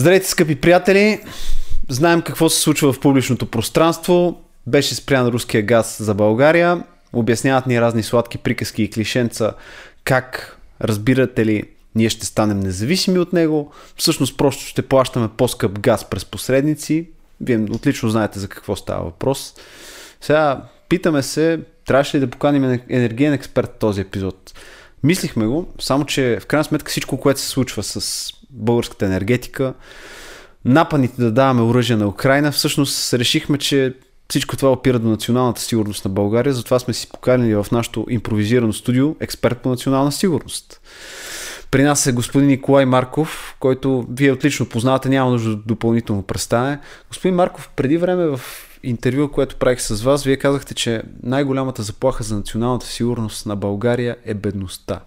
[0.00, 1.20] Здравейте, скъпи приятели!
[1.88, 4.42] Знаем какво се случва в публичното пространство.
[4.66, 6.84] Беше спрян руския газ за България.
[7.12, 9.52] Обясняват ни разни сладки приказки и клишенца
[10.04, 11.62] как, разбирате ли,
[11.94, 13.72] ние ще станем независими от него.
[13.96, 17.08] Всъщност просто ще плащаме по-скъп газ през посредници.
[17.40, 19.54] Вие отлично знаете за какво става въпрос.
[20.20, 24.54] Сега питаме се, трябваше ли да поканим енергиен експерт този епизод.
[25.02, 29.74] Мислихме го, само че в крайна сметка всичко, което се случва с българската енергетика,
[30.64, 33.94] напаните да даваме оръжие на Украина, всъщност решихме, че
[34.28, 38.72] всичко това опира до националната сигурност на България, затова сме си поканили в нашото импровизирано
[38.72, 40.80] студио експерт по национална сигурност.
[41.70, 46.78] При нас е господин Николай Марков, който вие отлично познавате, няма нужда допълнително представяне.
[47.08, 48.40] Господин Марков, преди време в
[48.82, 54.16] интервю, което правих с вас, вие казахте, че най-голямата заплаха за националната сигурност на България
[54.24, 55.00] е бедността.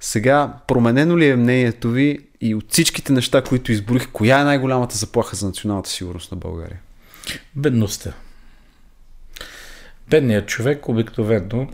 [0.00, 4.96] Сега, променено ли е мнението ви и от всичките неща, които изборих, коя е най-голямата
[4.96, 6.80] заплаха за националната сигурност на България?
[7.56, 8.12] Бедността.
[10.08, 11.68] Бедният човек обикновено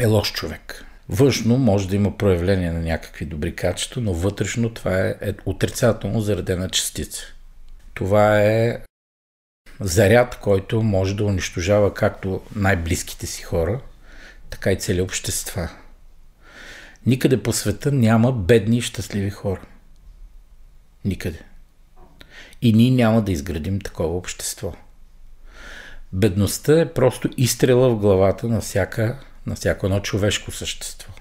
[0.00, 0.84] е лош човек.
[1.08, 6.20] Външно може да има проявление на някакви добри качества, но вътрешно това е, е отрицателно
[6.20, 7.22] заредена частица.
[7.94, 8.78] Това е
[9.80, 13.80] заряд, който може да унищожава както най-близките си хора,
[14.50, 15.68] така и цели общества.
[17.06, 19.60] Никъде по света няма бедни и щастливи хора.
[21.04, 21.42] Никъде.
[22.62, 24.72] И ние няма да изградим такова общество.
[26.12, 31.12] Бедността е просто изстрела в главата на, всяка, на всяко едно човешко същество.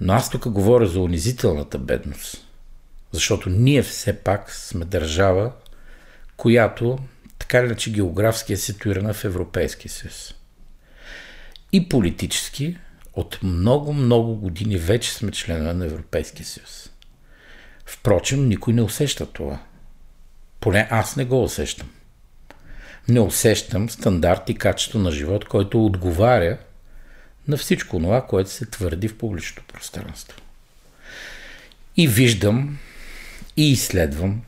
[0.00, 2.46] Но аз тук говоря за унизителната бедност.
[3.12, 5.52] Защото ние все пак сме държава,
[6.36, 6.98] която
[7.38, 10.34] така или иначе географски е ситуирана в Европейския съюз.
[11.72, 12.78] И политически
[13.16, 16.90] от много-много години вече сме членове на Европейския съюз.
[17.86, 19.58] Впрочем, никой не усеща това.
[20.60, 21.90] Поне аз не го усещам.
[23.08, 26.58] Не усещам стандарт и качество на живот, който отговаря
[27.48, 30.40] на всичко това, което се твърди в публичното пространство.
[31.96, 32.78] И виждам,
[33.56, 34.42] и изследвам,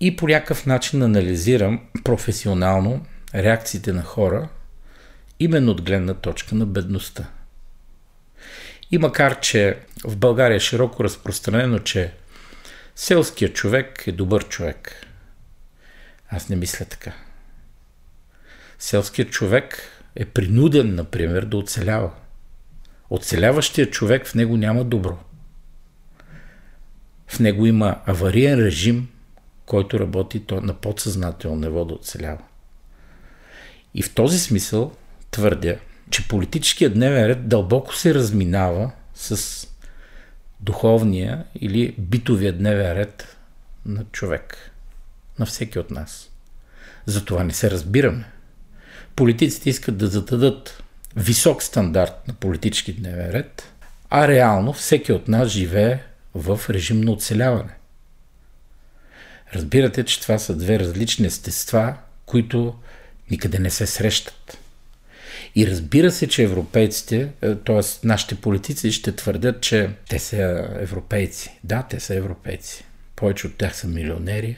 [0.00, 4.48] и по някакъв начин анализирам професионално реакциите на хора,
[5.40, 7.30] именно от гледна точка на бедността.
[8.90, 12.12] И макар, че в България е широко разпространено, че
[12.96, 15.06] селският човек е добър човек,
[16.28, 17.12] аз не мисля така.
[18.78, 22.10] Селският човек е принуден, например, да оцелява.
[23.10, 25.18] Оцеляващият човек в него няма добро.
[27.26, 29.08] В него има авариен режим,
[29.66, 32.42] който работи на подсъзнателно ниво да оцелява.
[33.94, 34.92] И в този смисъл
[35.34, 35.76] твърдя,
[36.10, 39.66] че политическият дневен ред дълбоко се разминава с
[40.60, 43.36] духовния или битовия дневен ред
[43.86, 44.70] на човек,
[45.38, 46.30] на всеки от нас.
[47.06, 48.24] Затова не се разбираме.
[49.16, 50.82] Политиците искат да зададат
[51.16, 53.72] висок стандарт на политически дневен ред,
[54.10, 55.98] а реално всеки от нас живее
[56.34, 57.74] в режим на оцеляване.
[59.54, 61.96] Разбирате, че това са две различни естества,
[62.26, 62.74] които
[63.30, 64.58] никъде не се срещат.
[65.56, 68.06] И разбира се, че европейците, т.е.
[68.06, 71.58] нашите политици ще твърдят, че те са европейци.
[71.64, 72.84] Да, те са европейци.
[73.16, 74.56] Повече от тях са милионери.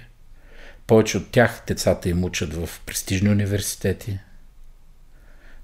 [0.86, 4.18] Повече от тях децата им учат в престижни университети.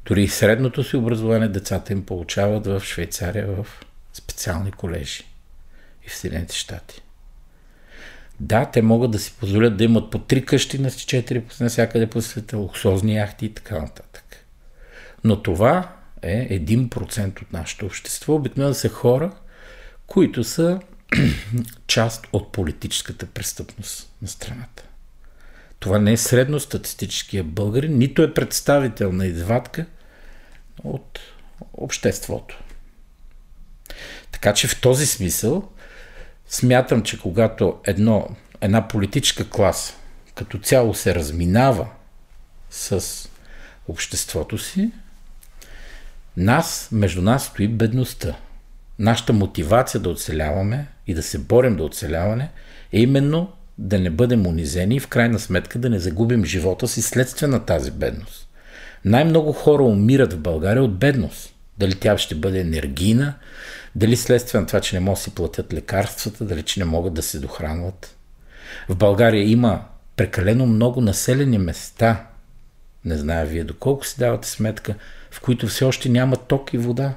[0.05, 3.67] Дори и средното си образование децата им получават в Швейцария в
[4.13, 5.25] специални колежи
[6.07, 7.03] и в Съединените щати.
[8.41, 12.23] Да, те могат да си позволят да имат по три къщи на четири навсякъде по
[12.23, 14.22] света, луксозни яхти и така нататък.
[15.25, 18.35] Но това е 1% от нашето общество.
[18.35, 19.33] Обикновено са хора,
[20.07, 20.81] които са
[21.87, 24.85] част от политическата престъпност на страната.
[25.81, 29.87] Това не е средностатистическия българин, нито е представител на извадка
[30.85, 31.21] от
[31.73, 32.63] обществото.
[34.33, 35.73] Така че в този смисъл
[36.53, 38.29] Смятам, че когато едно,
[38.61, 39.95] една политическа класа
[40.35, 41.89] като цяло се разминава
[42.71, 43.29] с
[43.89, 44.91] обществото си,
[46.37, 48.37] нас, между нас стои бедността.
[48.99, 52.51] Нашата мотивация да оцеляваме и да се борим да оцеляване
[52.93, 57.03] е именно да не бъдем унизени и в крайна сметка да не загубим живота си
[57.03, 58.49] следствие на тази бедност.
[59.05, 61.55] Най-много хора умират в България от бедност.
[61.79, 63.35] Дали тя ще бъде енергийна,
[63.95, 67.15] дали следствие на това, че не могат да си платят лекарствата, дали че не могат
[67.15, 68.17] да се дохранват.
[68.89, 69.85] В България има
[70.17, 72.27] прекалено много населени места,
[73.05, 74.95] не зная вие доколко си давате сметка,
[75.33, 77.15] в които все още няма ток и вода.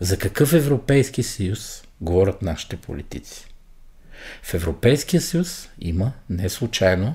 [0.00, 3.46] За какъв Европейски съюз говорят нашите политици?
[4.42, 7.14] В Европейския съюз има не случайно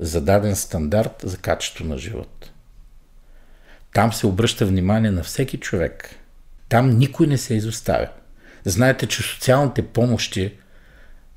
[0.00, 2.50] зададен стандарт за качество на живот.
[3.94, 6.14] Там се обръща внимание на всеки човек.
[6.68, 8.08] Там никой не се изоставя.
[8.64, 10.54] Знаете, че социалните помощи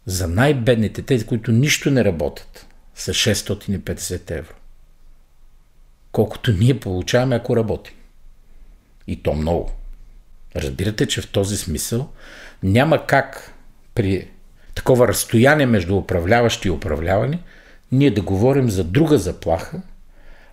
[0.06, 4.54] за най-бедните, тези, които нищо не работят, са 650 евро.
[6.16, 7.94] Колкото ние получаваме, ако работим.
[9.08, 9.72] И то много.
[10.56, 12.10] Разбирате, че в този смисъл
[12.64, 13.54] няма как
[13.96, 14.28] при
[14.76, 17.44] такова разстояние между управляващи и управлявани,
[17.92, 19.82] ние да говорим за друга заплаха,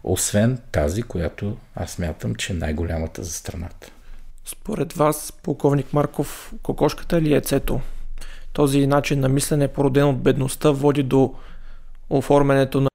[0.04, 3.90] освен тази, която аз мятам, че е най-голямата за страната.
[4.44, 7.80] Според вас, полковник Марков, кокошката ли е яйцето?
[8.52, 11.34] Този начин на мислене, породен от бедността, води до
[12.10, 12.88] оформянето на,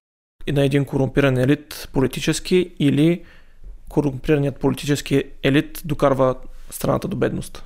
[0.51, 3.23] на един корумпиран елит политически или
[3.89, 6.35] корумпираният политически елит докарва
[6.69, 7.63] страната до бедност?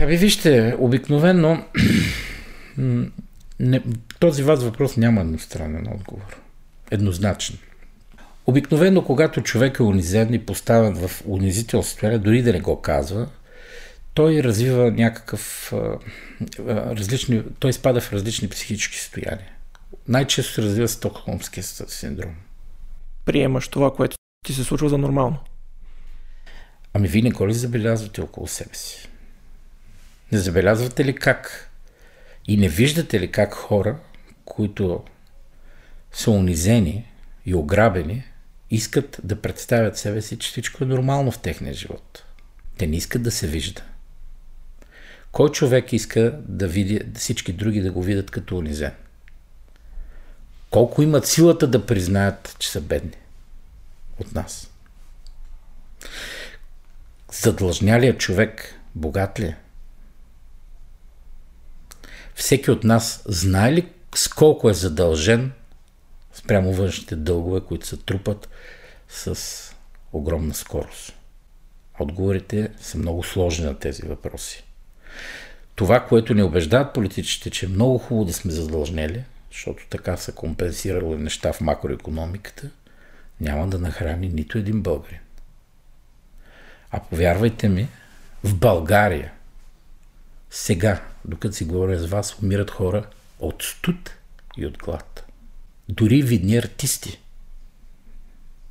[0.00, 1.64] Ами вижте, обикновено
[3.60, 3.82] не,
[4.18, 6.40] този вас въпрос няма едностранен отговор.
[6.90, 7.58] Еднозначен.
[8.46, 13.28] Обикновено, когато човек е унизен и поставен в унизително състояние, дори да не го казва,
[14.16, 15.98] той развива някакъв а,
[16.68, 19.50] различни, той спада в различни психически състояния.
[20.08, 22.34] Най-често се развива Стокхолмския синдром.
[23.24, 25.38] Приемаш това, което ти се случва за нормално.
[26.94, 29.08] Ами вие не ли забелязвате около себе си?
[30.32, 31.70] Не забелязвате ли как
[32.48, 33.98] и не виждате ли как хора,
[34.44, 35.04] които
[36.12, 37.10] са унизени
[37.46, 38.24] и ограбени,
[38.70, 42.24] искат да представят себе си, че всичко е нормално в техния живот.
[42.78, 43.82] Те не искат да се вижда.
[45.36, 48.92] Кой човек иска да види всички други да го видят като унизен?
[50.70, 53.16] Колко имат силата да признаят, че са бедни
[54.18, 54.70] от нас?
[57.32, 59.56] Задлъжнялият човек богат ли е?
[62.34, 65.52] Всеки от нас знае ли с колко е задължен
[66.32, 68.48] спрямо външните дългове, които се трупат
[69.08, 69.36] с
[70.12, 71.14] огромна скорост?
[72.00, 74.65] Отговорите са много сложни на тези въпроси.
[75.74, 80.32] Това, което ни убеждават политиците, че е много хубаво да сме задължнели, защото така са
[80.32, 82.70] компенсирали неща в макроекономиката,
[83.40, 85.18] няма да нахрани нито един българин.
[86.90, 87.88] А повярвайте ми,
[88.44, 89.32] в България
[90.50, 93.06] сега, докато си говоря с вас, умират хора
[93.38, 94.10] от студ
[94.56, 95.26] и от глад.
[95.88, 97.20] Дори видни артисти.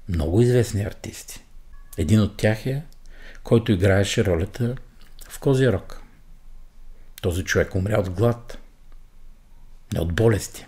[0.10, 1.44] Много известни артисти.
[1.98, 2.84] Един от тях е,
[3.44, 4.76] който играеше ролята
[5.30, 6.05] в Козия Рок.
[7.26, 8.58] Този човек умря от глад.
[9.94, 10.66] Не от болести.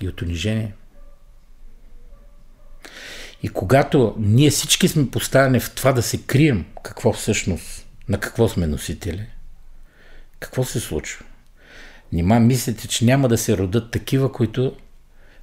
[0.00, 0.74] И от унижение.
[3.42, 8.48] И когато ние всички сме поставени в това да се крием какво всъщност, на какво
[8.48, 9.26] сме носители,
[10.40, 11.24] какво се случва?
[12.12, 14.76] Нима мислите, че няма да се родат такива, които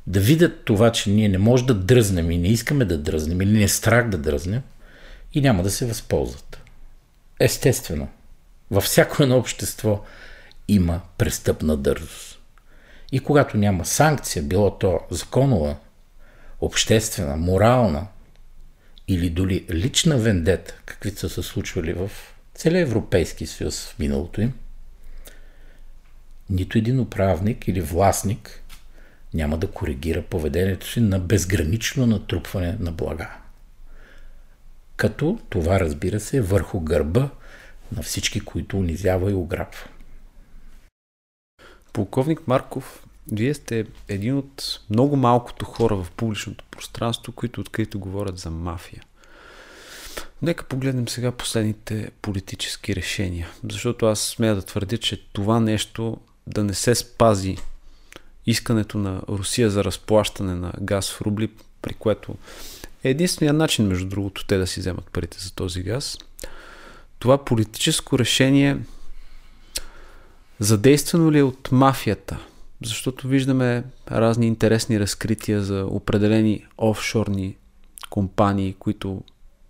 [0.08, 3.52] да видят това, че ние не можем да дръзнем и не искаме да дръзнем или
[3.52, 4.62] не е страх да дръзнем
[5.34, 6.62] и няма да се възползват.
[7.40, 8.08] Естествено,
[8.72, 10.04] във всяко едно общество
[10.68, 12.40] има престъпна дързост.
[13.12, 15.76] И когато няма санкция, било то законова,
[16.62, 18.08] обществена, морална
[19.08, 22.12] или доли лична вендета, каквито са се случвали в
[22.56, 24.54] целия Европейски съюз в миналото им,
[26.50, 28.64] нито един управник или властник
[29.34, 33.30] няма да коригира поведението си на безгранично натрупване на блага.
[34.96, 37.30] Като това, разбира се, е върху гърба
[37.96, 39.88] на всички, които унизява и ограбва.
[41.94, 48.38] Полковник Марков, вие сте един от много малкото хора в публичното пространство, които открито говорят
[48.38, 49.04] за мафия.
[50.42, 56.18] Нека погледнем сега последните политически решения, защото аз смея да твърдя, че това нещо
[56.48, 57.58] да не се спази
[58.46, 61.50] искането на Русия за разплащане на газ в рубли,
[61.82, 62.36] при което
[63.04, 66.18] е единствения начин, между другото, те да си вземат парите за този газ.
[67.22, 68.78] Това политическо решение
[70.60, 72.38] задействано ли е от мафията?
[72.84, 77.58] Защото виждаме разни интересни разкрития за определени офшорни
[78.10, 79.24] компании, които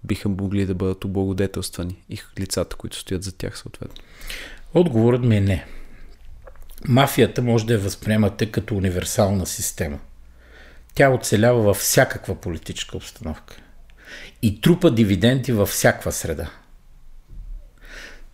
[0.03, 4.03] биха могли да бъдат облагодетелствани и лицата, които стоят за тях съответно.
[4.73, 5.65] Отговорът ми е не
[6.87, 9.99] мафията може да я възприемате като универсална система.
[10.95, 13.57] Тя оцелява във всякаква политическа обстановка
[14.41, 16.49] и трупа дивиденти във всякаква среда.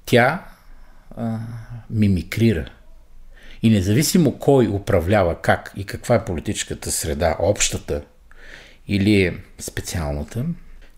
[0.07, 0.45] Тя
[1.17, 1.39] а,
[1.89, 2.69] мимикрира.
[3.63, 8.01] И независимо кой управлява как и каква е политическата среда, общата
[8.87, 10.45] или специалната,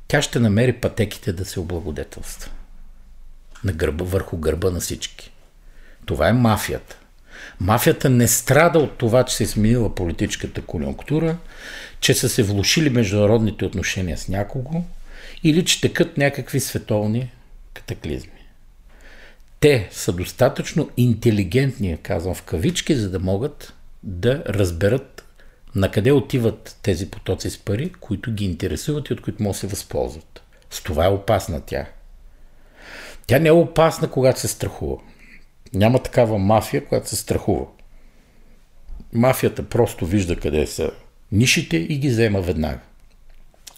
[0.08, 2.52] тя ще намери пътеките да се облагодетелства.
[3.64, 5.32] На гърба, върху гърба на всички.
[6.06, 7.00] Това е мафията.
[7.60, 11.38] Мафията не страда от това, че се е сменила политическата конюнктура,
[12.00, 14.84] че са се влушили международните отношения с някого
[15.44, 17.32] или че текат някакви световни
[17.74, 18.39] катаклизми.
[19.60, 23.74] Те са достатъчно интелигентни, казвам в кавички, за да могат
[24.04, 25.26] да разберат
[25.76, 29.60] на къде отиват тези потоци с пари, които ги интересуват и от които могат да
[29.60, 30.42] се възползват.
[30.70, 31.86] С това е опасна тя.
[33.28, 34.98] Тя не е опасна, когато се страхува.
[35.74, 37.66] Няма такава мафия, която се страхува.
[39.14, 40.92] Мафията просто вижда къде са
[41.32, 42.80] нишите и ги взема веднага.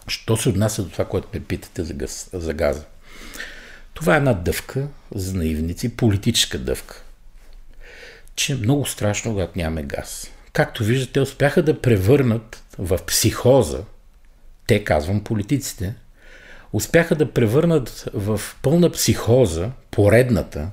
[0.07, 2.85] Що се отнася до това, което ме питате за, газ, за газа?
[3.93, 7.03] Това е една дъвка за наивници, политическа дъвка.
[8.35, 10.31] Че е много страшно, когато нямаме газ.
[10.53, 13.83] Както виждате, успяха да превърнат в психоза,
[14.67, 15.95] те казвам политиците,
[16.73, 20.69] успяха да превърнат в пълна психоза, поредната,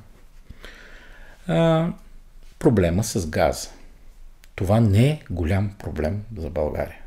[1.47, 1.89] а,
[2.59, 3.69] проблема с газа.
[4.55, 6.99] Това не е голям проблем за България.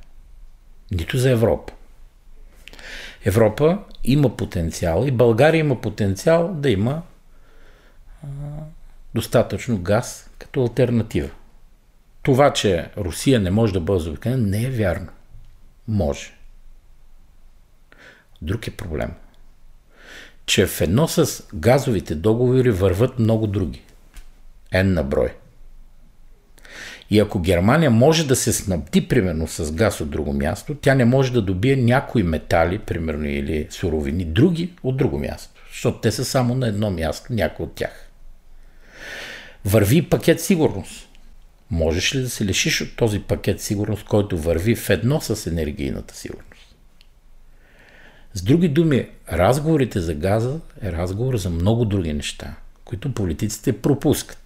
[0.92, 1.74] Нито за Европа.
[3.26, 7.02] Европа има потенциал и България има потенциал да има
[9.16, 11.30] достатъчно газ като альтернатива.
[12.24, 15.08] Това, че Русия не може да бъде заобиколена, не е вярно.
[15.88, 16.34] Може.
[18.42, 19.12] Друг е проблем.
[20.46, 23.82] Че в едно с газовите договори върват много други.
[24.74, 25.34] N на брой.
[27.12, 31.06] И ако Германия може да се снабди, примерно, с газ от друго място, тя не
[31.06, 35.62] може да добие някои метали, примерно, или суровини, други от друго място.
[35.72, 38.10] Защото те са само на едно място, някои от тях.
[39.66, 41.10] Върви пакет сигурност.
[41.72, 46.16] Можеш ли да се лишиш от този пакет сигурност, който върви в едно с енергийната
[46.16, 46.76] сигурност?
[48.34, 54.41] С други думи, разговорите за газа е разговор за много други неща, които политиците пропускат.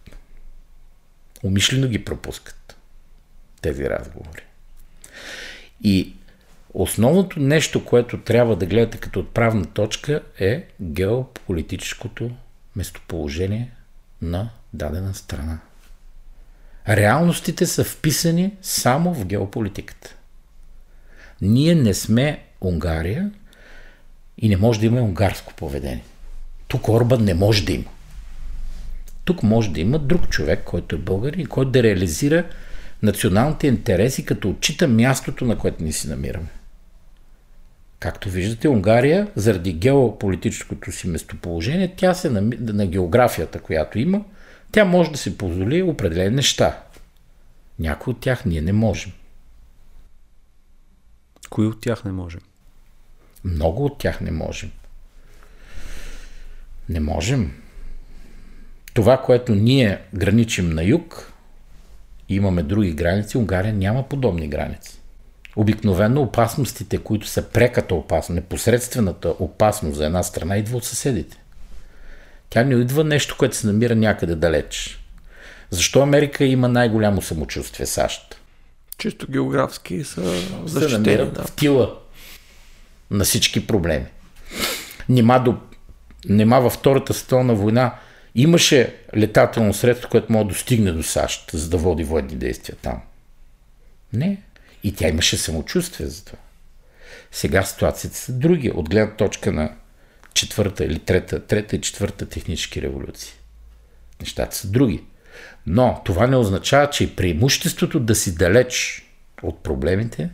[1.44, 2.78] Умишлено ги пропускат
[3.62, 4.44] тези разговори.
[5.84, 6.14] И
[6.74, 12.32] основното нещо, което трябва да гледате като отправна точка е геополитическото
[12.76, 13.72] местоположение
[14.22, 15.60] на дадена страна.
[16.88, 20.16] Реалностите са вписани само в геополитиката.
[21.42, 23.32] Ние не сме Унгария
[24.38, 26.04] и не може да има унгарско поведение.
[26.68, 27.92] Тук Орбан не може да има.
[29.26, 32.46] Тук може да има друг човек, който е българин който да реализира
[33.04, 36.48] националните интереси, като отчита мястото, на което ни си намираме.
[38.00, 44.24] Както виждате, Унгария, заради геополитическото си местоположение, тя се на, на географията, която има,
[44.72, 46.84] тя може да се позволи определени неща.
[47.80, 49.12] Някои от тях ние не можем.
[51.50, 52.42] Кои от тях не можем?
[53.44, 54.72] Много от тях не можем.
[56.90, 57.65] Не можем.
[58.96, 61.34] Това, което ние граничим на юг,
[62.30, 65.00] имаме други граници, Унгария няма подобни граници.
[65.56, 71.38] Обикновено опасностите, които са преката опасност, непосредствената опасност за една страна, идва от съседите.
[72.50, 75.00] Тя не идва нещо, което се намира някъде далеч.
[75.70, 78.42] Защо Америка има най-голямо самочувствие САЩ?
[78.98, 80.22] Чисто географски са
[80.66, 81.18] защитени.
[81.18, 81.44] Се да.
[81.44, 81.96] в тила
[83.12, 84.06] на всички проблеми.
[85.10, 85.56] Нима, до,
[86.30, 87.96] нима във Втората световна война
[88.36, 93.02] имаше летателно средство, което може да достигне до САЩ, за да води военни действия там.
[94.14, 94.42] Не.
[94.84, 96.38] И тя имаше самочувствие за това.
[97.32, 99.76] Сега ситуацията са други, от гледна точка на
[100.34, 103.34] четвърта или трета, трета и четвърта технически революции.
[104.22, 105.04] Нещата са други.
[105.68, 109.06] Но това не означава, че преимуществото да си далеч
[109.44, 110.30] от проблемите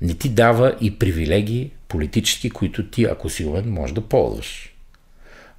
[0.00, 4.73] не ти дава и привилегии политически, които ти, ако си умен, можеш да ползваш.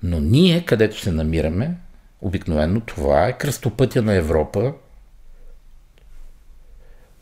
[0.08, 1.76] Но ние, където се намираме,
[2.22, 4.74] обикновено това е кръстопътя на Европа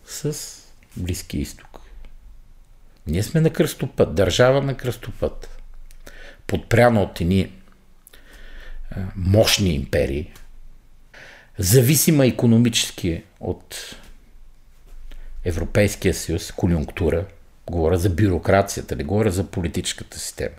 [0.06, 0.38] с
[0.98, 1.80] Близки изток.
[3.08, 5.62] Ние сме на кръстопът, държава на кръстопът
[6.48, 7.54] подпряна от едни
[9.16, 10.32] мощни империи,
[11.58, 13.96] зависима економически от
[15.46, 17.26] Европейския съюз, конюнктура,
[17.68, 20.56] говоря за бюрокрацията, не говоря за политическата система.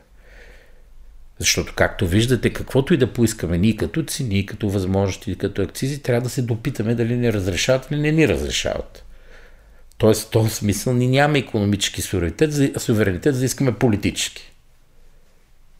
[1.38, 6.20] Защото, както виждате, каквото и да поискаме ние като цени, като възможности, като акцизи, трябва
[6.20, 9.04] да се допитаме дали не разрешават или не ни разрешават.
[9.98, 14.52] Тоест, в този смисъл ни няма економически суверенитет, суверенитет, за искаме политически.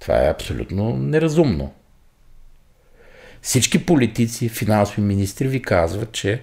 [0.01, 1.75] Това е абсолютно неразумно.
[3.43, 6.43] Всички политици, финансови министри ви казват, че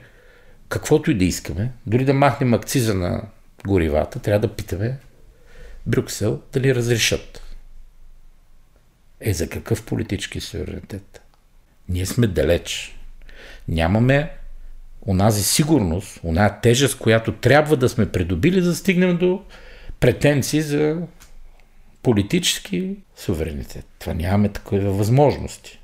[0.70, 3.24] каквото и да искаме, дори да махнем акциза на
[3.66, 4.98] горивата, трябва да питаме
[5.88, 7.41] Брюксел дали разрешат.
[9.22, 11.22] Е, за какъв политически суверенитет?
[11.90, 12.98] Ние сме далеч.
[13.68, 14.32] Нямаме
[15.08, 19.44] онази сигурност, оная тежест, която трябва да сме придобили, за да стигнем до
[20.00, 21.02] претенции за
[22.04, 23.86] политически суверенитет.
[24.00, 25.80] Това нямаме такива възможности.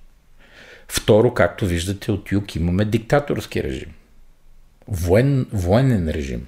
[0.88, 3.94] Второ, както виждате от юг, имаме диктаторски режим.
[4.88, 6.48] Воен, военен режим,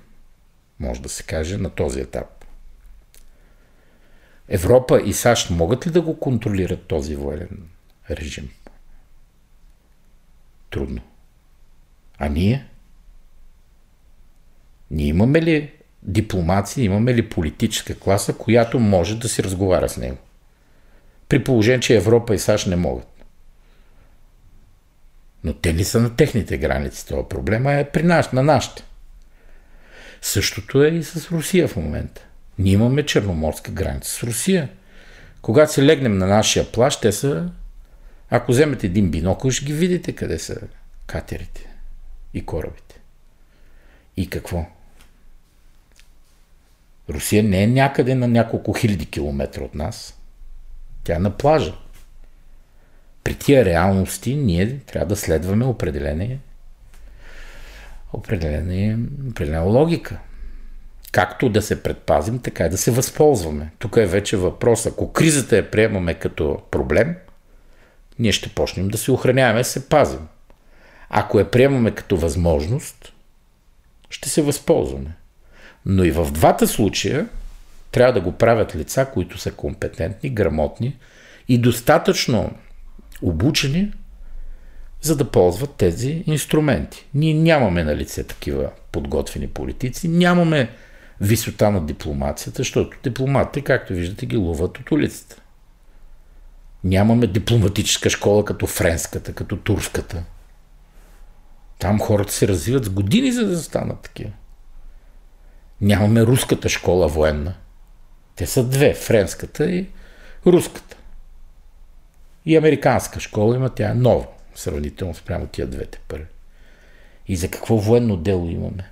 [0.80, 2.39] може да се каже, на този етап.
[4.50, 7.70] Европа и САЩ могат ли да го контролират този военен
[8.10, 8.50] режим?
[10.70, 11.02] Трудно.
[12.18, 12.66] А ние?
[14.92, 15.72] Ние имаме ли
[16.04, 20.18] дипломация, имаме ли политическа класа, която може да си разговаря с него?
[21.30, 23.08] При положение, че Европа и САЩ не могат.
[25.44, 27.08] Но те не са на техните граници.
[27.08, 28.84] Това проблема е при нас, на нашите.
[30.22, 32.29] Същото е и с Русия в момента.
[32.60, 34.70] Ние имаме черноморска граница с Русия.
[35.42, 37.52] Когато се легнем на нашия плащ, те са...
[38.30, 40.58] Ако вземете един бинокъл, ще ги видите къде са
[41.08, 41.70] катерите
[42.34, 43.00] и корабите.
[44.18, 44.66] И какво?
[47.10, 50.20] Русия не е някъде на няколко хиляди километра от нас.
[51.04, 51.74] Тя е на плажа.
[53.24, 56.40] При тия реалности ние трябва да следваме определени,
[58.14, 58.98] определени,
[59.30, 60.20] определена логика.
[61.12, 63.72] Както да се предпазим, така и да се възползваме.
[63.80, 64.86] Тук е вече въпрос.
[64.86, 67.16] Ако кризата я приемаме като проблем,
[68.20, 70.28] ние ще почнем да се охраняваме, се пазим.
[71.10, 73.14] Ако я приемаме като възможност,
[74.10, 75.16] ще се възползваме.
[75.86, 77.28] Но и в двата случая
[77.92, 80.98] трябва да го правят лица, които са компетентни, грамотни
[81.48, 82.52] и достатъчно
[83.22, 83.92] обучени,
[85.02, 87.06] за да ползват тези инструменти.
[87.14, 90.70] Ние нямаме на лице такива подготвени политици, нямаме
[91.22, 95.42] висота на дипломацията, защото дипломатите, както виждате, ги ловат от улицата.
[96.84, 100.24] Нямаме дипломатическа школа като френската, като турската.
[101.80, 104.32] Там хората се развиват с години, за да станат такива.
[105.82, 107.54] Нямаме руската школа военна.
[108.36, 109.90] Те са две, френската и
[110.46, 110.98] руската.
[112.46, 116.26] И американска школа има, тя е нова, сравнително спрямо тия двете първи.
[117.28, 118.92] И за какво военно дело имаме?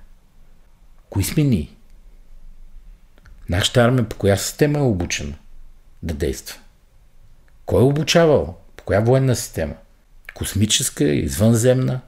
[1.10, 1.68] Кои сме ние?
[3.48, 5.34] Нашата армия по коя система е обучена
[6.02, 6.58] да действа?
[7.66, 8.58] Кой е обучавал?
[8.76, 9.74] По коя военна система?
[10.34, 12.00] Космическа, извънземна?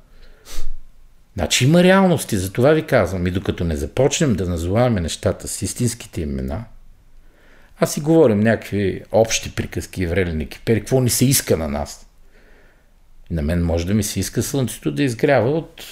[1.35, 3.27] Значи има реалности, за това ви казвам.
[3.27, 6.65] И докато не започнем да назоваваме нещата с истинските имена,
[7.81, 12.07] аз си говорим някакви общи приказки и врелени кипери, какво ни се иска на нас.
[13.31, 15.85] На мен може да ми се иска слънцето да изгрява от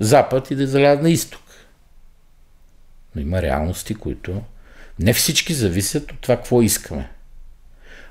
[0.00, 1.42] запад и да заляда на изток.
[3.14, 4.42] Но има реалности, които
[4.98, 7.10] не всички зависят от това, какво искаме.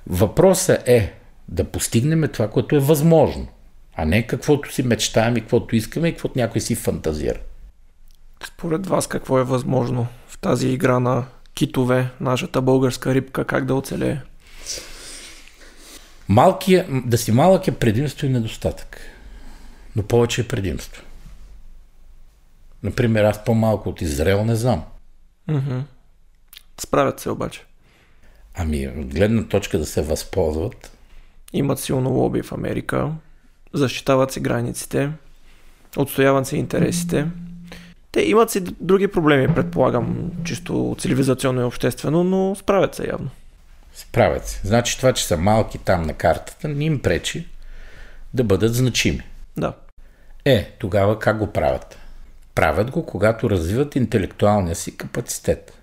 [0.08, 1.14] Въпросът е
[1.50, 3.48] да постигнем това, което е възможно,
[3.96, 7.40] а не каквото си мечтаем и каквото искаме и каквото някой си фантазира.
[8.48, 13.76] Според вас какво е възможно в тази игра на китове, нашата българска рибка, как да
[13.76, 14.18] оцелее?
[16.30, 19.00] Малкия, да си малък е предимство и недостатък.
[19.96, 21.04] Но повече е предимство.
[22.84, 24.84] Например, аз по-малко от Израел не знам.
[25.50, 25.82] Mm-hmm.
[26.82, 27.64] Справят се обаче.
[28.56, 30.98] Ами, от гледна точка да се възползват.
[31.54, 33.12] Имат силно лоби в Америка,
[33.74, 35.12] защитават си границите,
[35.98, 37.28] отстояват си интересите.
[38.12, 43.30] Те имат си други проблеми, предполагам, чисто цивилизационно и обществено, но справят се явно.
[43.94, 44.68] Справят се.
[44.68, 47.48] Значи това, че са малки там на картата, не им пречи
[48.34, 49.24] да бъдат значими.
[49.58, 49.74] Да.
[50.46, 51.98] Е, тогава как го правят?
[52.58, 55.74] Правят го, когато развиват интелектуалния си капацитет.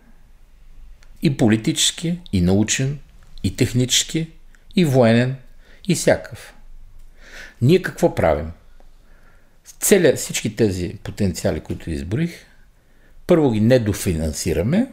[1.22, 2.98] И политически, и научен,
[3.42, 4.30] и технически,
[4.76, 5.36] и военен,
[5.88, 6.54] и всякакъв.
[7.62, 8.50] Ние какво правим?
[9.80, 12.46] Целя всички тези потенциали, които изборих,
[13.26, 14.86] първо ги недофинансираме,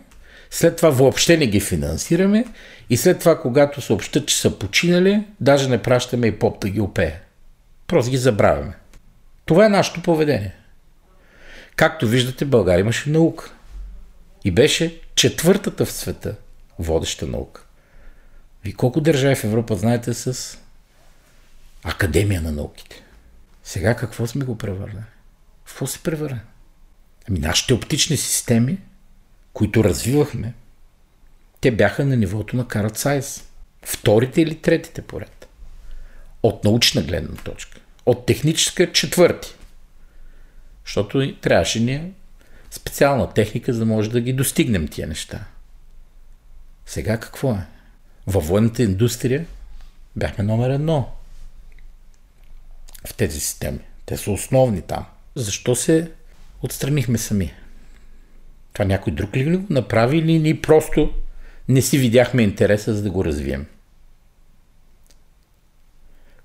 [0.51, 2.45] след това въобще не ги финансираме
[2.89, 6.81] и след това, когато съобщат, че са починали, даже не пращаме и поп да ги
[6.81, 7.19] опее.
[7.87, 8.73] Просто ги забравяме.
[9.45, 10.55] Това е нашето поведение.
[11.81, 13.51] Както виждате, България имаше наука.
[14.43, 16.35] И беше четвъртата в света
[16.79, 17.63] водеща наука.
[18.63, 20.57] Ви колко държави в Европа знаете с
[21.83, 23.03] Академия на науките?
[23.63, 25.05] Сега какво сме го превърнали?
[25.65, 26.39] В какво се превърна?
[27.29, 28.77] Ами нашите оптични системи,
[29.53, 30.53] които развивахме,
[31.61, 33.43] те бяха на нивото на Карат Сайз.
[33.83, 35.47] Вторите или третите поред.
[36.43, 37.79] От научна гледна точка.
[38.05, 39.55] От техническа четвърти.
[40.85, 42.11] Защото трябваше ни
[42.71, 45.45] специална техника, за да може да ги достигнем тия неща.
[46.85, 47.65] Сега какво е?
[48.27, 49.45] Във военната индустрия
[50.15, 51.11] бяхме номер едно
[53.07, 53.79] в тези системи.
[54.05, 55.05] Те са основни там.
[55.35, 56.11] Защо се
[56.61, 57.53] отстранихме сами?
[58.73, 61.13] Това някой друг ли го направи или ние просто
[61.67, 63.65] не си видяхме интереса за да го развием?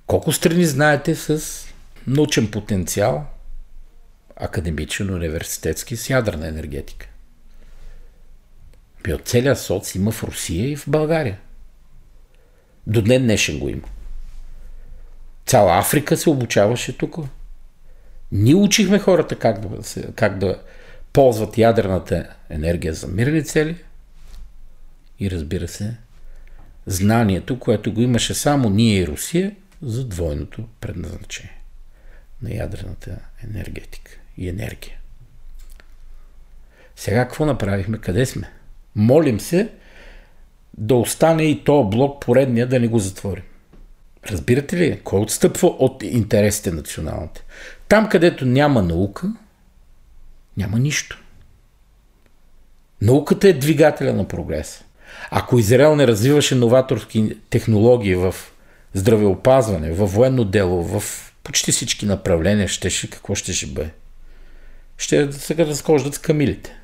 [0.06, 1.42] Колко страни знаете с
[2.06, 3.26] научен потенциал,
[4.36, 7.08] академичен, университетски, с ядрена енергетика?
[9.02, 11.38] Би от целия соц има в Русия и в България.
[12.86, 13.88] До днен днешен го има.
[15.46, 17.16] Цяла Африка се обучаваше тук.
[18.32, 19.68] Ние учихме хората как да,
[20.14, 20.62] как да
[21.12, 23.76] ползват ядрената енергия за мирни цели
[25.20, 25.96] и разбира се,
[26.86, 31.55] знанието, което го имаше само ние и Русия за двойното предназначение
[32.42, 34.98] на ядрената енергетика и енергия.
[36.96, 37.98] Сега какво направихме?
[37.98, 38.50] Къде сме?
[38.96, 39.68] Молим се
[40.78, 43.42] да остане и то блок поредния да не го затворим.
[44.30, 45.00] Разбирате ли?
[45.04, 47.44] Кой отстъпва от интересите националните?
[47.88, 49.32] Там, където няма наука,
[50.56, 51.22] няма нищо.
[53.02, 54.84] Науката е двигателя на прогреса.
[55.30, 58.34] Ако Израел не развиваше новаторски технологии в
[58.94, 61.02] здравеопазване, в военно дело, в
[61.46, 63.90] почти всички направления, щеше, какво ще ще бъде?
[64.98, 66.76] Ще сега разхождат с камилите.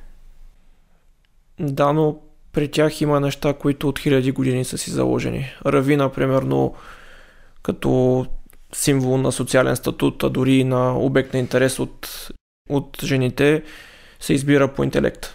[1.60, 2.18] Да, но
[2.52, 5.52] при тях има неща, които от хиляди години са си заложени.
[5.66, 6.74] Равина, примерно,
[7.62, 8.26] като
[8.72, 12.28] символ на социален статут, а дори и на обект на интерес от,
[12.68, 13.62] от жените,
[14.20, 15.34] се избира по интелект.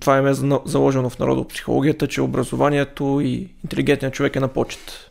[0.00, 5.10] Това е заложено в народопсихологията, че образованието и интелигентният човек е на почет.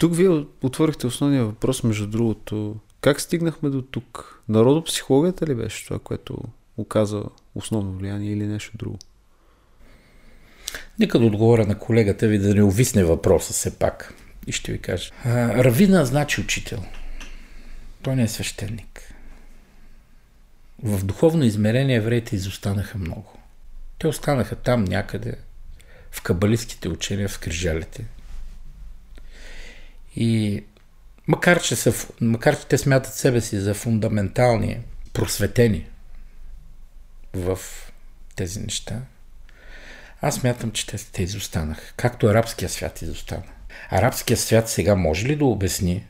[0.00, 2.76] Тук вие отворихте основния въпрос, между другото.
[3.00, 4.42] Как стигнахме до тук?
[4.48, 6.38] Народопсихологията ли беше това, което
[6.76, 7.22] оказа
[7.54, 8.98] основно влияние или нещо друго?
[10.98, 14.14] Нека да отговоря на колегата ви да не увисне въпроса все пак.
[14.46, 15.10] И ще ви кажа.
[15.64, 16.84] Равина значи учител.
[18.02, 19.14] Той не е свещеник.
[20.82, 23.38] В духовно измерение евреите изостанаха много.
[23.98, 25.34] Те останаха там някъде,
[26.10, 28.04] в кабалистските учения, в скрижалите.
[30.16, 30.64] И
[31.26, 34.80] макар че, са, макар, че те смятат себе си за фундаментални,
[35.12, 35.86] просветени
[37.32, 37.58] в
[38.36, 39.00] тези неща,
[40.22, 41.92] аз смятам, че те, те изостанаха.
[41.96, 43.42] Както арабския свят изостана.
[43.90, 46.06] Арабския свят сега може ли да обясни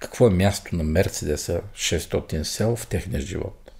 [0.00, 3.72] какво е място на Мерцедеса 600 сел в техния живот?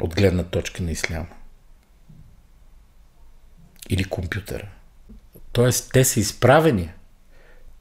[0.00, 1.26] От гледна точка на исляма.
[3.90, 4.68] Или компютъра.
[5.52, 6.92] Тоест, те са изправени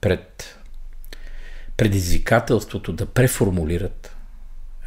[0.08, 0.58] пред
[1.78, 4.16] предизвикателството да преформулират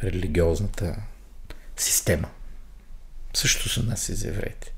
[0.03, 0.95] религиозната
[1.77, 2.29] система.
[3.33, 4.73] Също са нас из евреите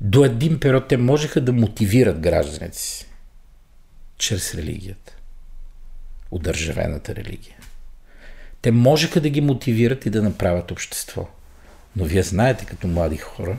[0.00, 3.06] до един период те можеха да мотивират гражданите си
[4.18, 5.16] чрез религията.
[6.30, 7.56] Удържавената религия.
[8.62, 11.28] Те можеха да ги мотивират и да направят общество.
[11.96, 13.58] Но вие знаете като млади хора,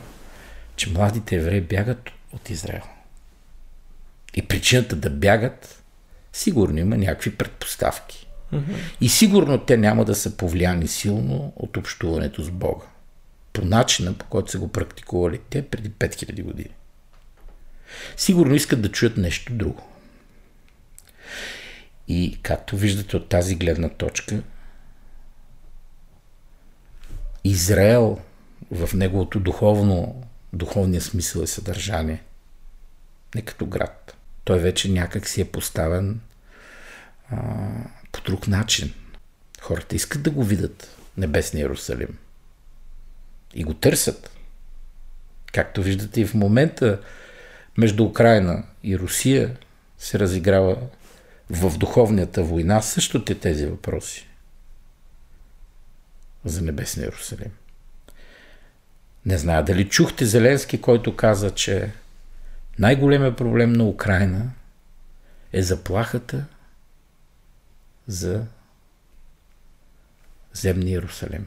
[0.76, 2.97] че младите евреи бягат от Израел.
[4.38, 5.82] И причината да бягат,
[6.32, 8.28] сигурно има някакви предпоставки.
[9.00, 12.86] И сигурно те няма да са повлияни силно от общуването с Бога
[13.52, 16.74] по начина, по който са го практикували те преди 5000 години.
[18.16, 19.82] Сигурно искат да чуят нещо друго.
[22.08, 24.42] И както виждате от тази гледна точка,
[27.44, 28.18] Израел
[28.70, 30.22] в неговото духовно,
[30.52, 32.22] духовния смисъл и съдържание,
[33.34, 34.17] не като град.
[34.48, 36.20] Той вече някак си е поставен
[37.30, 37.36] а,
[38.12, 38.94] по друг начин.
[39.60, 42.18] Хората искат да го видят, небесния Иерусалим
[43.54, 44.30] и го търсят.
[45.52, 47.00] Както виждате и в момента
[47.78, 49.56] между Украина и Русия
[49.98, 50.76] се разиграва
[51.50, 54.28] в духовната война също те тези въпроси
[56.44, 57.52] за Небесния Иерусалим.
[59.26, 61.92] Не зная дали чухте Зеленски, който каза, че
[62.78, 64.50] най-големият проблем на Украина
[65.52, 66.44] е заплахата
[68.06, 68.44] за
[70.52, 71.46] земния Иерусалим.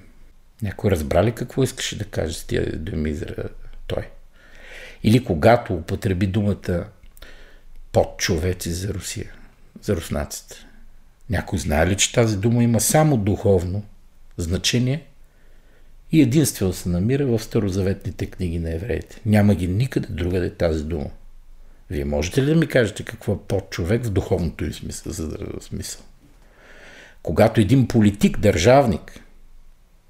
[0.62, 3.20] Някой разбра ли какво искаше да каже с тия думи
[3.88, 4.10] той?
[5.04, 6.86] Или когато употреби думата
[7.92, 9.34] подчовеци за Русия,
[9.82, 10.56] за руснаците.
[11.30, 13.84] Някой знае ли, че тази дума има само духовно
[14.38, 15.06] значение
[16.12, 19.22] и единствено се намира в старозаветните книги на евреите.
[19.26, 21.10] Няма ги никъде другаде тази дума.
[21.92, 25.62] Вие можете ли да ми кажете какво е подчовек в духовното им смисъл, за да
[25.62, 26.02] смисъл?
[27.24, 29.20] Когато един политик, държавник,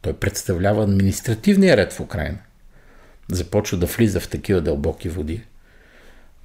[0.02, 2.38] той представлява административния ред в Украина.
[3.32, 5.44] започва да влиза в такива дълбоки води,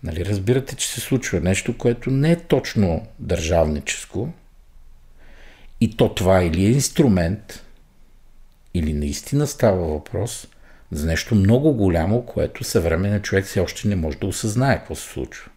[0.03, 4.33] нали, разбирате, че се случва нещо, което не е точно държавническо,
[5.81, 7.65] и то това или е инструмент,
[8.75, 10.49] или наистина става въпрос
[10.93, 15.09] за нещо много голямо, което съвременен човек все още не може да осъзнае какво се
[15.09, 15.51] случва.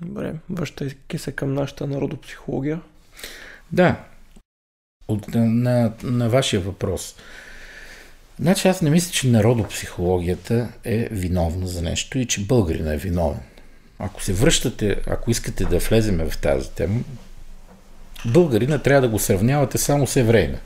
[0.00, 2.80] Добре, връщайки се към нашата народопсихология.
[3.72, 3.96] Да,
[5.08, 7.14] от, на, на вашия въпрос.
[8.40, 13.40] Значи аз не мисля, че народопсихологията е виновна за нещо и че българина е виновен.
[13.98, 17.00] Ако се връщате, ако искате да влеземе в тази тема,
[18.26, 20.58] българина трябва да го сравнявате само с еврейна.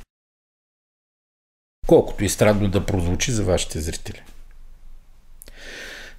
[1.87, 4.23] Колкото и странно да прозвучи за вашите зрители.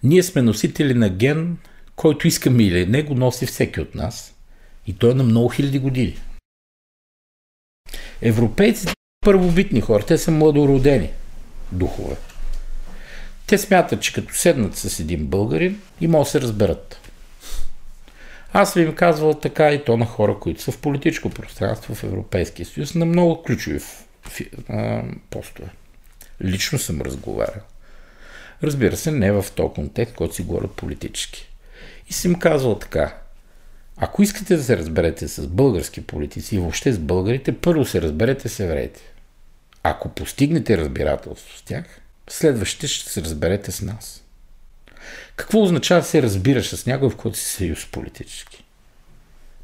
[0.03, 1.57] Ние сме носители на ген,
[1.95, 4.35] който искаме или не го носи всеки от нас.
[4.87, 6.17] И той е на много хиляди години.
[8.21, 8.93] Европейците
[9.25, 11.09] първобитни хора, те са младородени
[11.71, 12.15] духове.
[13.47, 16.99] Те смятат, че като седнат с един българин и могат да се разберат.
[18.53, 22.03] Аз ви им казвал така и то на хора, които са в политическо пространство в
[22.03, 23.79] Европейския съюз, на много ключови
[25.29, 25.69] постове.
[26.43, 27.61] Лично съм разговарял.
[28.63, 31.49] Разбира се, не в този контекст, който си говорят политически.
[32.09, 33.17] И съм казвал така.
[33.97, 38.49] Ако искате да се разберете с български политици и въобще с българите, първо се разберете
[38.49, 39.01] с евреите.
[39.83, 41.85] Ако постигнете разбирателство с тях,
[42.29, 44.23] следващите ще се разберете с нас.
[45.35, 48.63] Какво означава да се разбираш с някой, в който си съюз политически?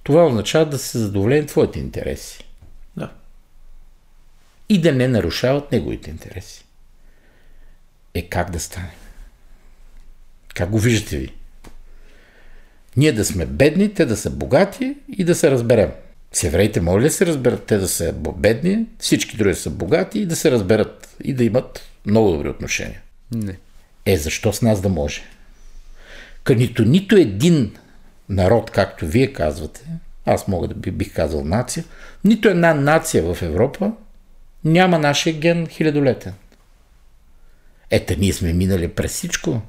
[0.04, 2.49] Това означава да се задоволени твоите интереси.
[4.70, 6.66] И да не нарушават неговите интереси.
[8.14, 8.92] Е как да стане?
[10.56, 11.34] Как го виждате ви?
[12.98, 15.92] Ние да сме бедни, те да са богати и да се разберем.
[16.32, 20.26] С евреите ли да се разберат те да са бедни, всички други са богати и
[20.26, 23.02] да се разберат и да имат много добри отношения?
[23.32, 23.58] Не.
[24.06, 25.22] Е, защо с нас да може?
[26.44, 27.76] Канито нито един
[28.30, 29.86] народ, както вие казвате,
[30.26, 31.84] аз мога да би, бих казал нация,
[32.24, 33.92] нито една нация в Европа
[34.66, 36.34] няма нашия ген хилядолетен.
[37.92, 39.62] Ето, ние сме минали през всичко.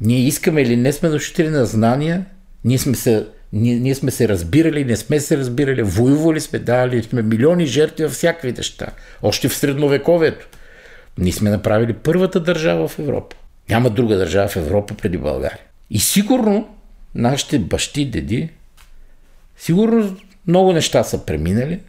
[0.00, 2.26] Ние искаме или не сме носители на знания,
[2.64, 7.02] ние сме се, ние, ние сме се разбирали, не сме се разбирали, воювали сме, дали
[7.02, 8.86] сме милиони жертви във всякакви неща.
[9.22, 10.48] Още в средновековието.
[11.18, 13.36] Ние сме направили първата държава в Европа.
[13.70, 15.60] Няма друга държава в Европа преди България.
[15.90, 16.76] И сигурно
[17.14, 18.50] нашите бащи, деди,
[19.56, 21.80] сигурно много неща са преминали,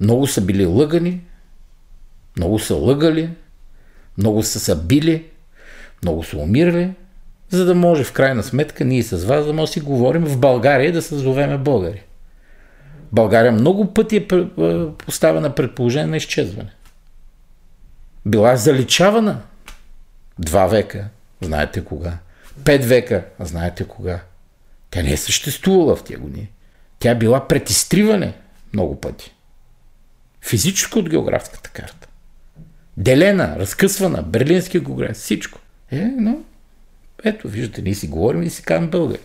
[0.00, 1.20] много са били лъгани,
[2.36, 3.30] много са лъгали,
[4.18, 5.24] много са са били,
[6.02, 6.92] много са умирали,
[7.50, 10.38] за да може в крайна сметка ние с вас да може да си говорим в
[10.38, 12.02] България да се зовеме българи.
[13.12, 16.70] България много пъти е, е поставена предположение на изчезване.
[18.26, 19.40] Била е заличавана.
[20.38, 21.08] Два века,
[21.40, 22.18] знаете кога.
[22.64, 24.20] Пет века, знаете кога.
[24.90, 26.50] Тя не е съществувала в тия години.
[26.98, 28.34] Тя е била претистриване
[28.72, 29.34] много пъти.
[30.42, 32.08] Физическо от географската карта.
[32.96, 35.58] Делена, разкъсвана, берлински географ, всичко.
[35.90, 36.38] Е, но
[37.24, 39.20] ето, виждате, ние си говорим и си казвам българи.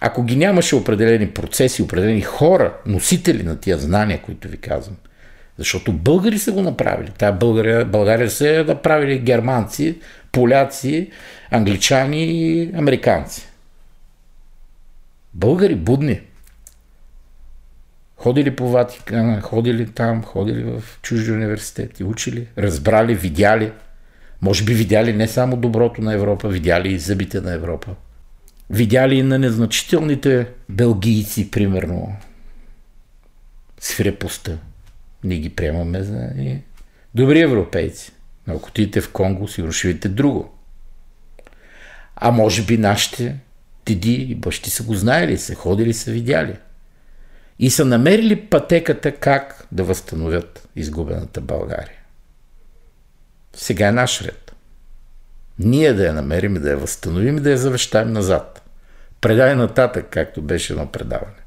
[0.00, 4.96] Ако ги нямаше определени процеси, определени хора, носители на тия знания, които ви казвам,
[5.58, 7.10] защото българи са го направили.
[7.18, 9.98] Тая България, България са направили германци,
[10.32, 11.10] поляци,
[11.50, 13.48] англичани и американци.
[15.34, 16.20] Българи, будни.
[18.22, 23.72] Ходили по Ватикана, ходили там, ходили в чужди университети, учили, разбрали, видяли–
[24.42, 27.94] може би видяли не само доброто на Европа, видяли и зъбите на Европа.
[28.70, 32.16] Видяли и на незначителните белгийци, примерно,
[33.80, 34.58] свирепостта.
[35.24, 36.30] Ние ги приемаме за
[37.14, 38.12] добри европейци.
[38.46, 40.54] Но ако отидете в Конго, сигурно ще видите друго.
[42.16, 43.36] А може би нашите
[43.86, 46.54] деди и бащи са го знаели, са ходили, са видяли.
[47.58, 51.98] И са намерили пътеката как да възстановят изгубената България.
[53.56, 54.54] Сега е наш ред.
[55.58, 58.62] Ние да я намерим и да я възстановим и да я завещаем назад.
[59.20, 61.42] Предай нататък, както беше едно предаване.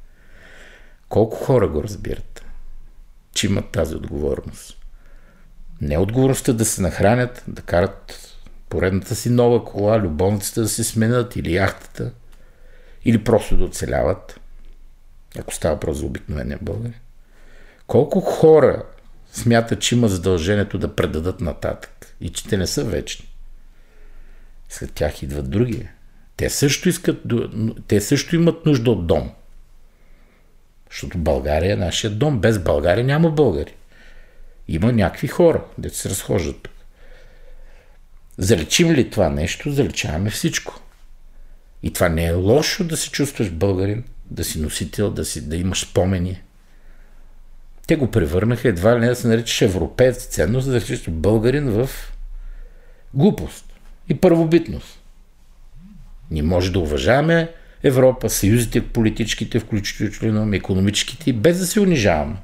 [1.10, 2.46] Колко хора го разбират,
[3.34, 4.78] че имат тази отговорност?
[5.82, 8.36] Не отговорността да се нахранят, да карат
[8.70, 12.12] поредната си нова кола, любовницата да се сменят или яхтата,
[13.06, 14.40] или просто да оцеляват,
[15.40, 16.94] ако става просто за обикновения българин.
[17.88, 18.84] Колко хора
[19.32, 23.30] смятат, че има задължението да предадат нататък и че те не са вечни.
[24.70, 25.88] След тях идват други.
[26.38, 27.18] Те също, искат,
[27.88, 29.32] те също имат нужда от дом.
[30.90, 32.40] Защото България е нашия дом.
[32.40, 33.76] Без България няма българи.
[34.68, 36.74] Има някакви хора, де се разхождат тук.
[38.38, 40.82] Залечим ли това нещо, залечаваме всичко.
[41.84, 45.56] И това не е лошо да се чувстваш българин, да си носител, да, си, да
[45.56, 46.42] имаш спомени.
[47.88, 51.90] Те го превърнаха едва ли не да се наричаш европеец ценност, да наричаш българин в
[53.14, 53.66] глупост
[54.10, 55.00] и първобитност.
[56.32, 57.52] Ние може да уважаваме
[57.84, 62.38] Европа, съюзите политическите, включително економическите, без да се унижаваме.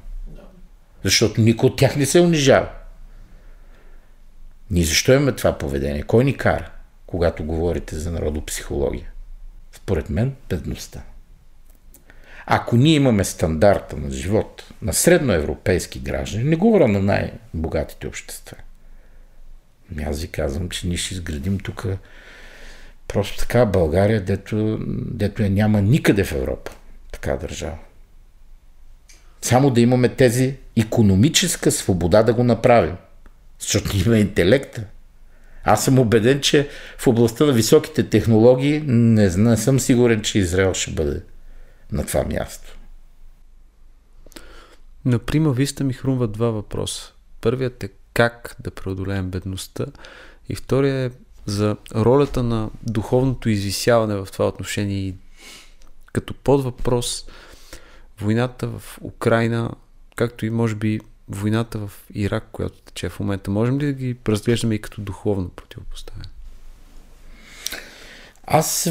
[1.04, 2.68] Защото никой от тях не се унижава.
[4.70, 6.02] Ние защо имаме това поведение?
[6.02, 6.70] Кой ни кара,
[7.06, 9.10] когато говорите за народопсихология?
[9.72, 11.02] Според мен, бедността.
[12.46, 18.56] Ако ние имаме стандарта на живот на средноевропейски граждани, не говоря на най-богатите общества,
[19.92, 21.86] ами аз ви казвам, че ние ще изградим тук
[23.08, 24.78] просто така България, дето,
[25.12, 26.72] дето я няма никъде в Европа.
[27.12, 27.78] Така държава.
[29.42, 32.96] Само да имаме тези економическа свобода да го направим.
[33.58, 34.84] Защото има интелекта.
[35.64, 40.74] Аз съм убеден, че в областта на високите технологии не, не съм сигурен, че Израел
[40.74, 41.20] ще бъде
[41.92, 42.78] на това място.
[45.04, 47.12] Например, вижте ми хрумва два въпроса.
[47.40, 49.86] Първият е как да преодолеем бедността
[50.48, 51.10] и втория е
[51.46, 55.14] за ролята на духовното извисяване в това отношение и
[56.12, 57.26] като подвъпрос
[58.20, 59.70] войната в Украина,
[60.16, 63.50] както и може би войната в Ирак, която тече в момента.
[63.50, 66.24] Можем ли да ги разглеждаме и като духовно противопоставяне?
[68.44, 68.90] Аз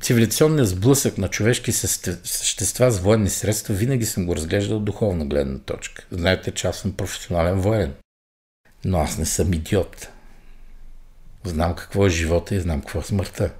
[0.00, 5.58] цивилизационният сблъсък на човешки същества с военни средства винаги съм го разглеждал от духовна гледна
[5.58, 6.06] точка.
[6.10, 7.94] Знаете, че аз съм професионален военен.
[8.84, 10.08] Но аз не съм идиот.
[11.44, 13.50] Знам какво е живота и знам какво е смъртта.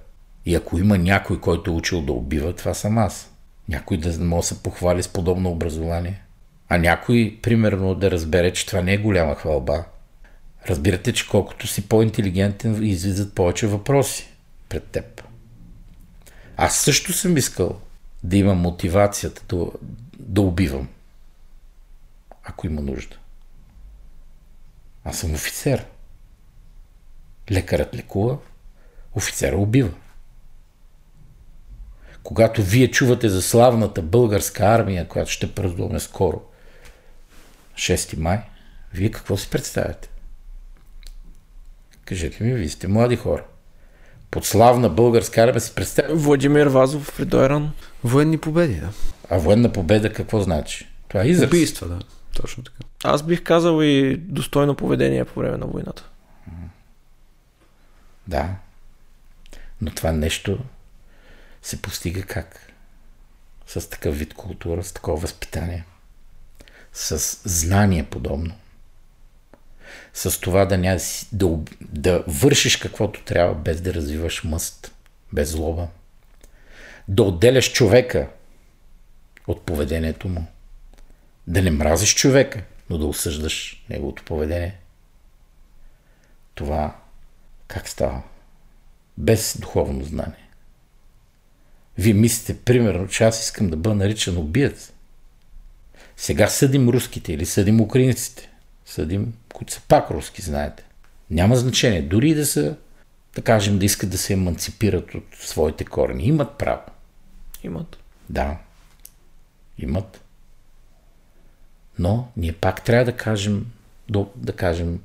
[0.45, 3.31] И ако има някой, който е учил да убива, това съм аз.
[3.69, 6.21] Някой да може да се похвали с подобно образование.
[6.69, 9.85] А някой, примерно, да разбере, че това не е голяма хвалба.
[10.69, 14.27] Разбирате, че колкото си по-интелигентен, излизат повече въпроси
[14.69, 15.24] пред теб.
[16.57, 17.81] Аз също съм искал
[18.23, 19.65] да имам мотивацията да,
[20.19, 20.89] да убивам,
[22.43, 23.17] ако има нужда.
[25.03, 25.85] Аз съм офицер.
[27.51, 28.37] Лекарът лекува,
[29.13, 29.91] офицера убива.
[32.23, 36.41] Когато вие чувате за славната българска армия, която ще празнуваме скоро,
[37.75, 38.41] 6 май,
[38.93, 40.09] вие какво си представяте?
[42.05, 43.45] Кажете ми, вие сте млади хора.
[44.31, 46.15] Под славна българска армия си представя.
[46.15, 47.71] Владимир Вазов, Фридойран.
[48.03, 48.89] Военни победи, да.
[49.29, 50.87] А военна победа какво значи?
[51.07, 51.47] Това е израз.
[51.47, 51.99] Убийства, да.
[52.35, 52.77] Точно така.
[53.03, 56.09] Аз бих казал и достойно поведение по време на войната.
[58.27, 58.55] Да.
[59.81, 60.59] Но това нещо
[61.61, 62.73] се постига как?
[63.67, 65.85] С такъв вид култура, с такова възпитание.
[66.93, 68.53] С знание подобно.
[70.13, 70.97] С това да, ня,
[71.31, 74.91] да, да вършиш каквото трябва, без да развиваш мъст,
[75.33, 75.87] без злоба.
[77.07, 78.27] Да отделяш човека
[79.47, 80.45] от поведението му.
[81.47, 84.75] Да не мразиш човека, но да осъждаш неговото поведение.
[86.55, 86.95] Това
[87.67, 88.21] как става?
[89.17, 90.49] Без духовно знание.
[91.97, 94.91] Вие мислите, примерно, че аз искам да бъда наричан убиец.
[96.17, 98.49] Сега съдим руските или съдим украинците.
[98.85, 100.83] Съдим, които са пак руски, знаете.
[101.29, 102.01] Няма значение.
[102.01, 102.75] Дори да са,
[103.35, 106.23] да кажем, да искат да се еманципират от своите корени.
[106.23, 106.81] Имат право.
[107.63, 107.97] Имат.
[108.29, 108.57] Да.
[109.77, 110.21] Имат.
[111.99, 113.65] Но ние пак трябва да кажем,
[114.09, 114.99] да, да кажем,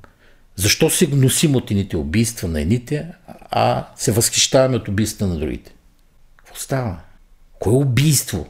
[0.55, 3.11] защо се гносим от едните убийства на едните,
[3.51, 5.73] а се възхищаваме от убийства на другите?
[6.35, 6.99] Какво става?
[7.59, 8.47] Кое убийство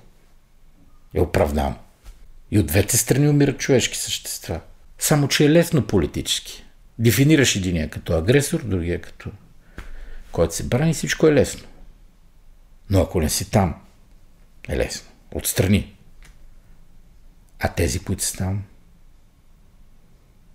[1.14, 1.76] е оправдано?
[2.52, 4.60] И от двете страни умират човешки същества.
[5.02, 6.64] Само, че е лесно политически.
[7.00, 9.32] Дефинираш единия като агресор, другия като
[10.32, 11.68] който се брани, всичко е лесно.
[12.90, 13.76] Но ако не си там,
[14.70, 15.10] е лесно.
[15.32, 15.96] Отстрани.
[17.60, 18.64] А тези, които са там,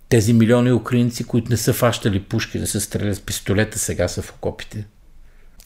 [0.09, 4.21] тези милиони украинци, които не са фащали пушки, да се стрелят с пистолета, сега са
[4.21, 4.85] в окопите.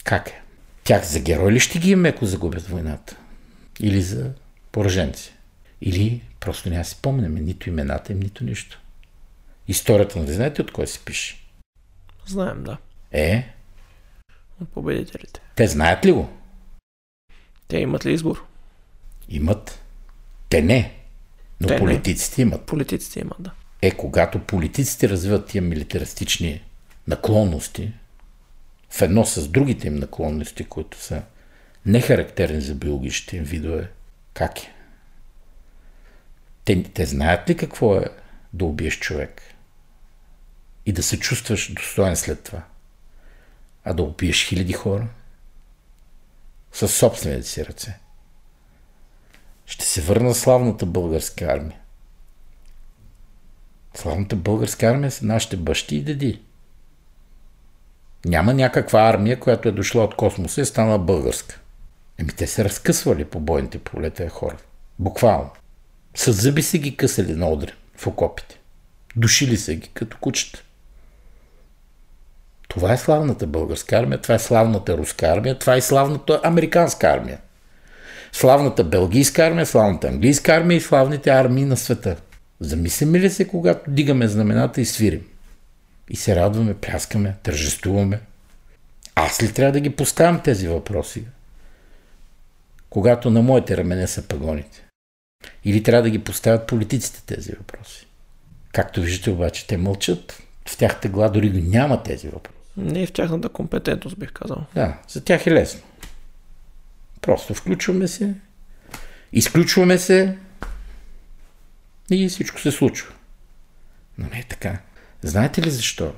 [0.04, 0.42] Как е?
[0.84, 3.18] Тях за герой ли ще ги им ако загубят войната?
[3.80, 4.32] Или за
[4.72, 5.34] пораженци?
[5.82, 8.82] Или просто няма си помняме нито имената им, нито нищо.
[9.68, 11.38] Историята не знаете от кой се пише?
[12.26, 12.78] Знаем, да.
[13.12, 13.54] Е?
[14.62, 15.42] От победителите.
[15.56, 16.30] Те знаят ли го?
[17.68, 18.46] Те имат ли избор?
[19.30, 19.84] Имат.
[20.50, 20.96] Те не.
[21.62, 21.80] Но Те не.
[21.80, 22.66] политиците имат.
[22.66, 23.52] Политиците имат, да.
[23.82, 26.62] Е, когато политиците развиват тия милитаристични
[27.08, 27.94] наклонности,
[28.90, 31.22] в едно с другите им наклонности, които са
[31.86, 33.90] нехарактерни за биологичните им видове,
[34.34, 34.74] как е?
[36.66, 38.06] Те, те знаят ли какво е
[38.54, 39.42] да убиеш човек?
[40.86, 42.64] и да се чувстваш достоен след това,
[43.84, 45.08] а да убиеш хиляди хора
[46.72, 48.00] със собствените си ръце.
[49.66, 51.80] Ще се върна славната българска армия.
[53.94, 56.42] Славната българска армия са нашите бащи и деди.
[58.26, 61.60] Няма някаква армия, която е дошла от космоса и е станала българска.
[62.18, 64.58] Еми те се разкъсвали по бойните полета хора.
[65.00, 65.52] Буквално.
[66.16, 68.60] С зъби се ги късали на одри в окопите.
[69.16, 70.64] Душили се ги като кучета.
[72.68, 77.40] Това е славната българска армия, това е славната руска армия, това е славната американска армия.
[78.32, 82.16] Славната белгийска армия, славната английска армия и славните армии на света.
[82.60, 85.26] Замисляме ли се, когато дигаме знамената и свирим?
[86.10, 88.20] И се радваме, пляскаме, тържествуваме.
[89.16, 91.26] Аз ли трябва да ги поставям тези въпроси?
[92.90, 94.88] Когато на моите рамене са пагоните.
[95.66, 98.08] Или трябва да ги поставят политиците тези въпроси.
[98.74, 100.44] Както виждате обаче, те мълчат.
[100.70, 102.58] В тяхната гла дори няма тези въпроси.
[102.78, 104.66] Не е в тяхната компетентност, бих казал.
[104.76, 105.82] Да, за тях е лесно.
[107.22, 108.34] Просто включваме се,
[109.34, 110.38] изключваме се
[112.12, 113.14] и всичко се случва.
[114.18, 114.80] Но не е така.
[115.22, 116.14] Знаете ли защо?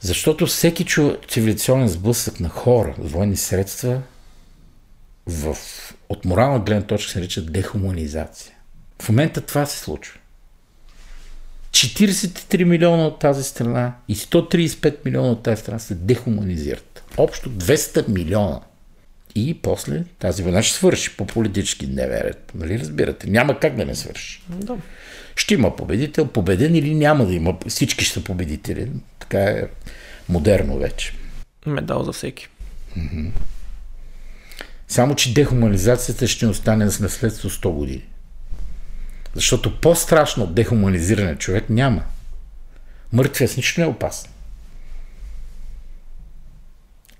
[0.00, 4.02] Защото всеки чу цивилизационен сблъсък на хора с военни средства
[5.26, 5.56] в,
[6.12, 8.54] от морална гледна точка се нарича дехуманизация.
[9.02, 10.18] В момента това се случва.
[11.70, 17.04] 43 милиона от тази страна и 135 милиона от тази страна се дехуманизират.
[17.16, 18.60] Общо 200 милиона.
[19.34, 22.52] И после тази война ще свърши по политически дневен ред.
[22.54, 23.30] Нали разбирате?
[23.30, 24.42] Няма как да не свърши.
[24.48, 24.76] Да.
[25.36, 27.58] Ще има победител, победен или няма да има.
[27.68, 28.90] Всички ще са победители.
[29.18, 29.64] Така е
[30.28, 31.12] модерно вече.
[31.66, 32.48] Медал за всеки.
[34.92, 38.04] Само, че дехуманизацията ще остане с наследство 100 години.
[39.34, 42.04] Защото по-страшно от дехуманизиране човек няма.
[43.12, 44.30] Мъртвия с нищо не е опасен.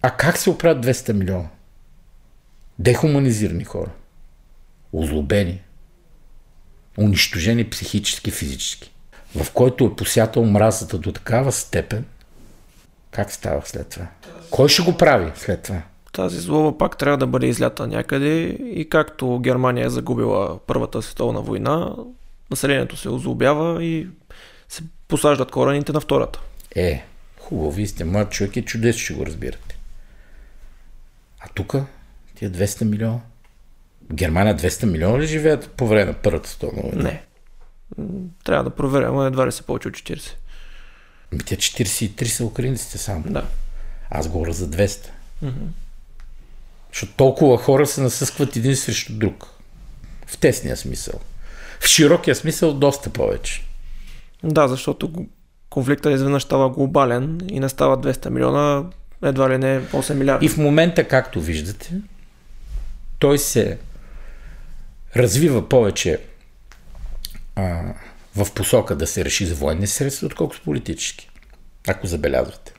[0.03, 1.49] А как се оправят 200 милиона?
[2.79, 3.91] Дехуманизирани хора.
[4.93, 5.61] Озлобени.
[6.99, 8.93] Унищожени психически, физически.
[9.35, 12.05] В който е посятал мразата до такава степен,
[13.11, 14.07] как става след това?
[14.51, 15.83] Кой ще го прави след това?
[16.13, 18.43] Тази злоба пак трябва да бъде излята някъде
[18.75, 21.95] и както Германия е загубила Първата световна война,
[22.51, 24.09] населението се озлобява и
[24.69, 26.41] се посаждат корените на Втората.
[26.77, 27.05] Е,
[27.41, 29.79] хубаво, вие сте млад човек и чудесно ще го разбирате.
[31.41, 31.75] А тук,
[32.35, 33.21] тия 200 милиона,
[34.13, 37.03] Германия 200 милиона ли живеят по време на Първата световна война?
[37.03, 37.23] Не.
[38.45, 40.35] Трябва да проверя, но едва ли са повече от 40.
[41.33, 43.25] Ами те 43 са украинците само.
[43.27, 43.47] Да.
[44.11, 45.09] Аз говоря за 200.
[46.93, 49.47] Защото толкова хора се насъскват един срещу друг.
[50.27, 51.21] В тесния смисъл.
[51.81, 53.65] В широкия смисъл доста повече.
[54.45, 55.27] Да, защото го-
[55.71, 58.85] конфликтът изведнъж става глобален и не става 200 милиона,
[59.23, 60.45] едва ли не 8 милиарда.
[60.45, 61.95] И в момента, както виждате,
[63.19, 63.79] той се
[65.17, 66.19] развива повече
[67.57, 67.95] а,
[68.37, 71.31] в посока да се реши за военни средства, отколкото политически.
[71.89, 72.73] Ако забелязвате.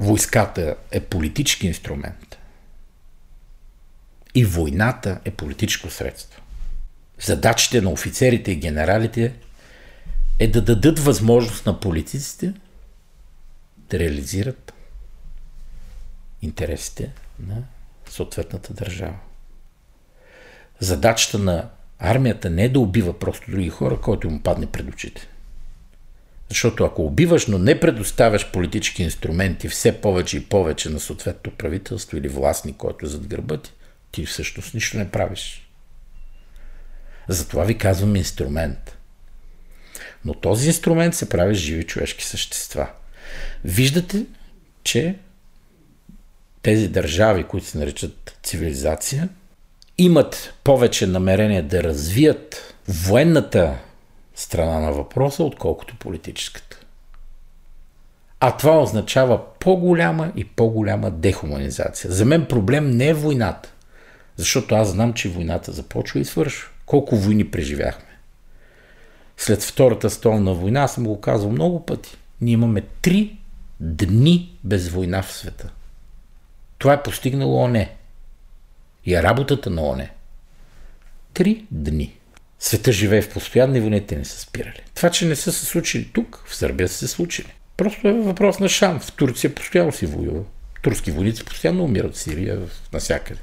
[0.00, 2.25] Войската е политически инструмент.
[4.36, 6.42] И войната е политическо средство.
[7.20, 9.34] Задачите на офицерите и генералите
[10.38, 12.54] е да дадат възможност на политиците
[13.78, 14.72] да реализират
[16.42, 17.12] интересите
[17.46, 17.56] на
[18.10, 19.18] съответната държава.
[20.80, 21.68] Задачата на
[21.98, 25.28] армията не е да убива просто други хора, който му падне пред очите.
[26.48, 32.16] Защото ако убиваш, но не предоставяш политически инструменти все повече и повече на съответното правителство
[32.16, 33.72] или властник, който е зад гърба ти,
[34.12, 35.68] ти всъщност нищо не правиш.
[37.28, 38.98] Затова ви казвам инструмент.
[40.24, 42.88] Но този инструмент се прави с живи човешки същества.
[43.64, 44.26] Виждате,
[44.84, 45.16] че
[46.62, 49.28] тези държави, които се наричат цивилизация,
[49.98, 53.78] имат повече намерение да развият военната
[54.34, 56.80] страна на въпроса, отколкото политическата.
[58.40, 62.10] А това означава по-голяма и по-голяма дехуманизация.
[62.10, 63.72] За мен проблем не е войната,
[64.36, 66.70] защото аз знам, че войната започва и свършва.
[66.86, 68.18] Колко войни преживяхме?
[69.36, 73.36] След Втората столна война, аз съм го казал много пъти, ние имаме три
[73.80, 75.70] дни без война в света.
[76.78, 77.96] Това е постигнало ОНЕ.
[79.04, 80.10] И е работата на ОНЕ.
[81.34, 82.16] Три дни.
[82.58, 84.82] Света живее в постоянни войни, те не са спирали.
[84.94, 87.52] Това, че не са се случили тук, в Сърбия са се случили.
[87.76, 89.00] Просто е въпрос на шан.
[89.00, 90.44] В Турция постоянно си воюва.
[90.82, 92.60] Турски войници постоянно умират в Сирия,
[92.92, 93.40] навсякъде.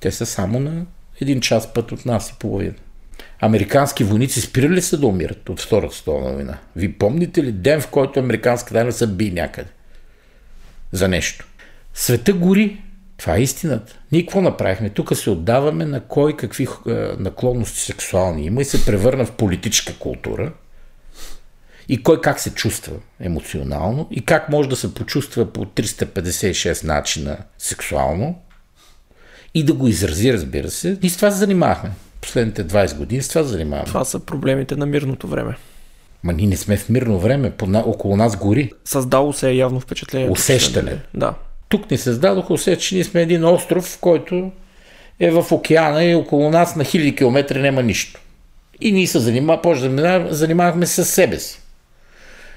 [0.00, 0.86] Те са само на
[1.20, 2.74] един час път от нас и половина.
[3.40, 6.58] Американски войници спирали ли са да умират от Втората световна война?
[6.76, 9.70] Ви помните ли ден, в който американската армия са би някъде?
[10.92, 11.46] За нещо.
[11.94, 12.82] Света гори.
[13.16, 13.98] Това е истината.
[14.12, 14.90] Ние какво направихме?
[14.90, 19.94] Тук се отдаваме на кой какви е, наклонности сексуални има и се превърна в политическа
[19.98, 20.52] култура.
[21.88, 27.38] И кой как се чувства емоционално и как може да се почувства по 356 начина
[27.58, 28.42] сексуално
[29.54, 30.98] и да го изрази, разбира се.
[31.02, 31.90] И с това се занимавахме.
[32.20, 33.86] Последните 20 години с това се занимаваме.
[33.86, 35.56] Това са проблемите на мирното време.
[36.24, 38.72] Ма ние не сме в мирно време, около нас гори.
[38.84, 40.30] Създало се е явно впечатление.
[40.30, 40.98] Усещане.
[41.14, 41.34] Да.
[41.68, 44.50] Тук ни създадоха усещане, че ние сме един остров, в който
[45.20, 48.20] е в океана и около нас на хиляди километри няма нищо.
[48.80, 51.60] И ние се занимавахме, занимавахме с себе си.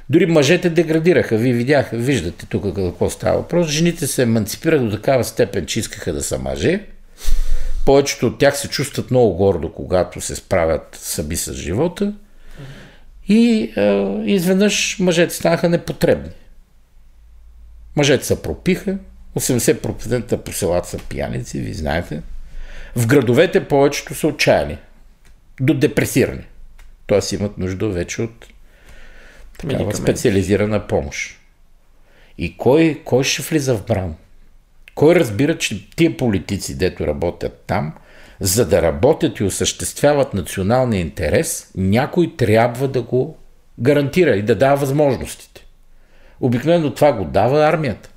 [0.09, 1.37] Дори мъжете деградираха.
[1.37, 3.67] Вие видяха, виждате тук какво става въпрос.
[3.67, 6.85] Жените се еманципираха до такава степен, че искаха да са мъже.
[7.85, 12.13] Повечето от тях се чувстват много гордо, когато се справят сами с живота.
[13.27, 13.91] И е,
[14.25, 16.29] изведнъж мъжете станаха непотребни.
[17.95, 18.97] Мъжете се пропиха,
[19.39, 22.21] 80% по селата са пияници, ви знаете.
[22.95, 24.77] В градовете повечето са отчаяни,
[25.59, 26.45] до депресирани.
[27.07, 28.47] Тоест имат нужда вече от
[29.61, 31.39] такава специализирана помощ.
[32.37, 34.15] И кой, кой ще влиза в бран?
[34.95, 37.93] Кой разбира, че тия политици, дето работят там,
[38.39, 43.37] за да работят и осъществяват националния интерес, някой трябва да го
[43.79, 45.65] гарантира и да дава възможностите.
[46.39, 48.09] Обикновено това го дава армията.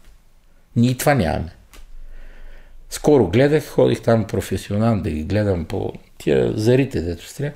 [0.76, 1.52] Ние това нямаме.
[2.90, 7.52] Скоро гледах, ходих там професионално да ги гледам по тия зарите, дето стря.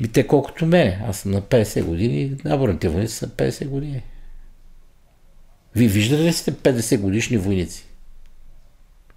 [0.00, 1.02] Ми те колкото мене.
[1.08, 4.02] Аз съм на 50 години, наборните войници са 50 години.
[5.76, 7.84] Вие виждате ли сте 50 годишни войници?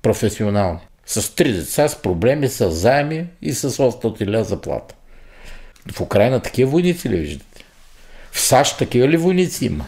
[0.02, 0.80] Професионални.
[1.06, 4.96] С три деца, с проблеми, с заеми и с 800 ля заплата.
[5.92, 7.64] В Украина такива войници ли виждате?
[8.32, 9.86] В САЩ такива ли войници има?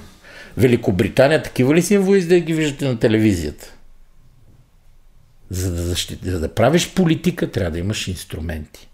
[0.58, 3.74] Великобритания такива ли си войници да ги виждате на телевизията?
[5.50, 8.89] За да, защити, за да правиш политика, трябва да имаш инструменти.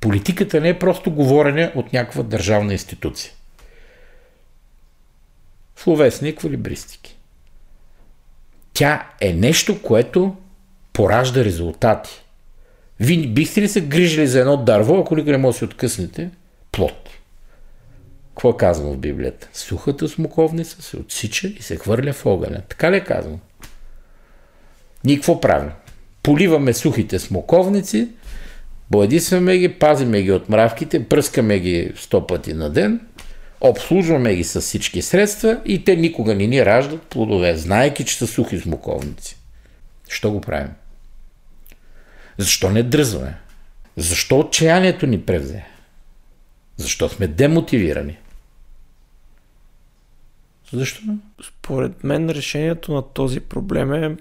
[0.00, 3.32] Политиката не е просто говорене от някаква държавна институция.
[5.76, 7.16] Словесни еквилибристики.
[8.72, 10.36] Тя е нещо, което
[10.92, 12.24] поражда резултати.
[13.00, 16.30] Вие бихте ли се грижили за едно дърво, ако ли не може да си откъснете?
[16.72, 17.08] Плод.
[18.28, 19.48] Какво е казано в Библията?
[19.52, 22.62] Сухата смоковница се отсича и се хвърля в огъня.
[22.68, 23.38] Така ли е казано?
[25.04, 25.70] Ние какво правим?
[26.22, 28.08] Поливаме сухите смоковници,
[28.90, 33.06] Боядисваме ги, пазиме ги от мравките, пръскаме ги сто пъти на ден,
[33.60, 38.26] обслужваме ги с всички средства и те никога не ни раждат плодове, знаеки, че са
[38.26, 39.36] сухи смоковници.
[40.08, 40.70] Що го правим?
[42.38, 43.36] Защо не дръзваме?
[43.96, 45.64] Защо отчаянието ни превзе?
[46.76, 48.18] Защо сме демотивирани?
[50.72, 51.02] Защо?
[51.44, 54.16] Според мен решението на този проблем е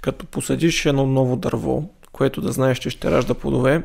[0.00, 3.82] като посадиш едно ново дърво, което да знаеш, че ще ражда плодове,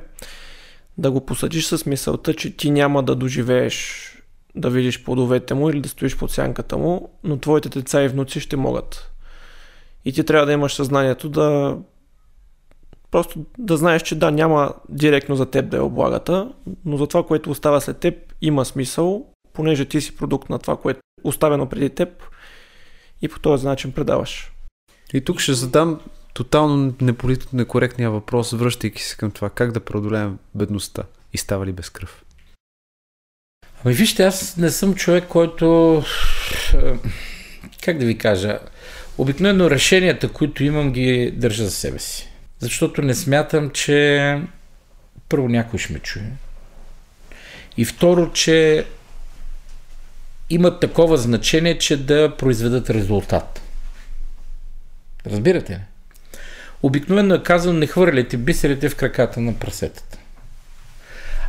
[0.97, 4.09] да го посадиш с мисълта, че ти няма да доживееш
[4.55, 8.39] да видиш плодовете му или да стоиш под сянката му, но твоите деца и внуци
[8.39, 9.11] ще могат.
[10.05, 11.77] И ти трябва да имаш съзнанието да
[13.11, 16.51] просто да знаеш, че да, няма директно за теб да е облагата,
[16.85, 20.77] но за това, което остава след теб, има смисъл, понеже ти си продукт на това,
[20.77, 22.09] което е оставено преди теб
[23.21, 24.51] и по този начин предаваш.
[25.13, 25.99] И тук ще задам
[26.33, 31.03] тотално неполитично некоректния въпрос, връщайки се към това, как да преодолеем бедността
[31.33, 32.23] и става ли без кръв?
[33.85, 36.03] Ами вижте, аз не съм човек, който,
[36.73, 36.93] е,
[37.83, 38.59] как да ви кажа,
[39.17, 42.29] обикновено решенията, които имам, ги държа за себе си.
[42.59, 44.41] Защото не смятам, че
[45.29, 46.31] първо някой ще ме чуе.
[47.77, 48.85] И второ, че
[50.49, 53.61] имат такова значение, че да произведат резултат.
[55.25, 55.79] Разбирате ли?
[56.83, 60.17] Обикновено е казано не хвърляйте бисерите в краката на прасетата.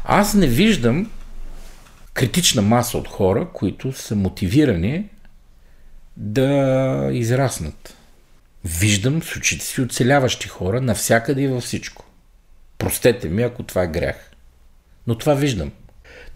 [0.05, 1.11] Аз не виждам
[2.15, 5.09] критична маса от хора, които са мотивирани
[6.17, 7.97] да израснат.
[8.65, 12.05] Виждам с очите си оцеляващи хора навсякъде и във всичко.
[12.79, 14.31] Простете ми, ако това е грях.
[15.07, 15.73] Но това виждам.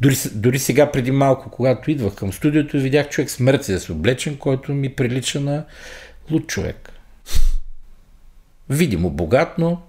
[0.00, 4.74] Дори, дори сега, преди малко, когато идвах към студиото, видях човек с Мерцедес облечен, който
[4.74, 5.64] ми прилича на
[6.30, 6.97] луд човек.
[8.70, 9.82] Видимо богат, но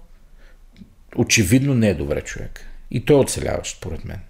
[1.16, 2.66] очевидно не е добре човек.
[2.90, 4.20] И той е оцеляващ, според мен.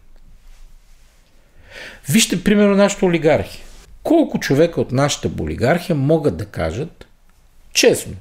[2.09, 3.64] Вижте, примерно, нашата олигархия.
[4.03, 7.07] Колко човека от нашата олигархия могат да кажат,
[7.72, 8.14] честно,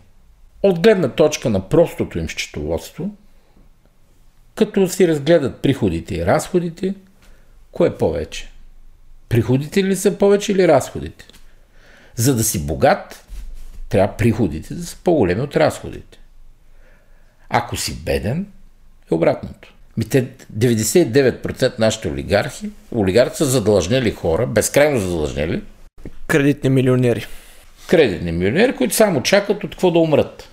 [0.64, 3.16] от гледна точка на простото им счетоводство,
[4.56, 6.96] като си разгледат приходите и разходите,
[7.72, 8.52] кое е повече?
[9.30, 11.26] Приходите ли са повече или разходите?
[12.16, 13.26] За да си богат,
[13.90, 16.19] трябва приходите да са по-големи от разходите.
[17.50, 18.48] Ако си беден,
[19.12, 19.74] е обратното.
[19.98, 20.28] Ми те
[20.58, 25.62] 99% нашите олигархи, олигархи са задължнели хора, безкрайно задължнели.
[26.28, 27.26] Кредитни милионери.
[27.88, 30.50] Кредитни милионери, които само чакат от какво да умрат.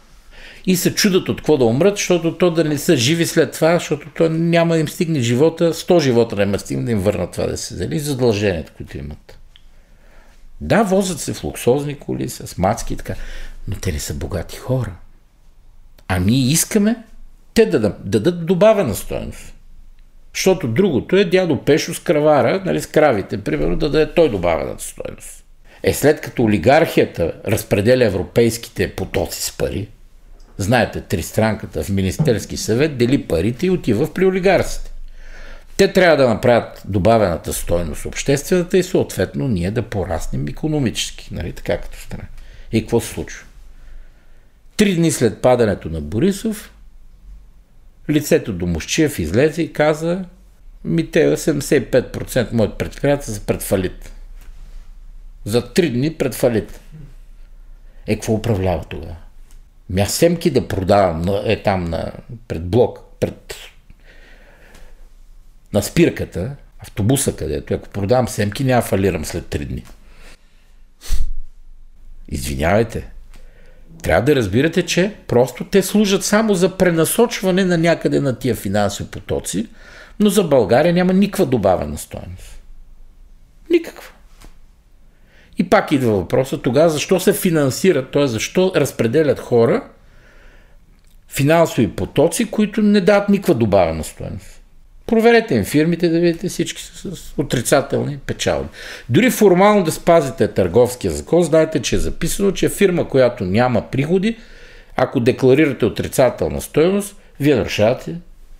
[0.66, 3.74] И се чудат от какво да умрат, защото то да не са живи след това,
[3.74, 7.32] защото то няма да им стигне живота, 100 живота няма да стигне да им върнат
[7.32, 9.38] това да се дали, задълженията, които имат.
[10.60, 13.14] Да, возят се в луксозни коли, с мацки и така,
[13.68, 14.92] но те не са богати хора.
[16.08, 16.96] А ние искаме
[17.54, 19.54] те да дадат добавена стоеност.
[20.34, 24.84] Защото другото е дядо Пешо с кравара, нали, с кравите, примерно, да даде той добавената
[24.84, 25.44] стоеност.
[25.82, 29.88] Е, след като олигархията разпределя европейските потоци с пари,
[30.58, 34.90] знаете, тристранката в Министерски съвет дели парите и отива при олигарците.
[35.76, 41.78] Те трябва да направят добавената стойност обществената и съответно ние да пораснем економически, нали, така
[41.78, 42.24] като страна.
[42.72, 43.46] И какво се случва?
[44.76, 46.72] Три дни след падането на Борисов,
[48.10, 50.24] лицето до Мощиев излезе и каза,
[50.84, 54.12] ми те 75% моят предприятия са пред фалит.
[55.44, 56.80] За три дни пред фалит.
[58.06, 59.16] Е, какво управлява тогава?
[59.90, 62.12] Ми семки да продавам е там на,
[62.48, 63.54] пред блок, пред
[65.72, 69.84] на спирката, автобуса където, ако продавам семки, няма фалирам след три дни.
[72.28, 73.15] Извинявайте.
[74.06, 79.10] Трябва да разбирате, че просто те служат само за пренасочване на някъде на тия финансови
[79.10, 79.68] потоци,
[80.20, 82.62] но за България няма никаква добавена стоеност.
[83.70, 84.12] Никаква.
[85.58, 88.26] И пак идва въпроса тогава защо се финансират, т.е.
[88.26, 89.88] защо разпределят хора
[91.28, 94.62] финансови потоци, които не дават никаква добавена стоеност.
[95.06, 98.68] Проверете им фирмите да видите всички са с отрицателни печалби.
[99.08, 104.36] Дори формално да спазите търговския закон, знаете, че е записано, че фирма, която няма приходи,
[104.96, 108.14] ако декларирате отрицателна стоеност, вие нарушавате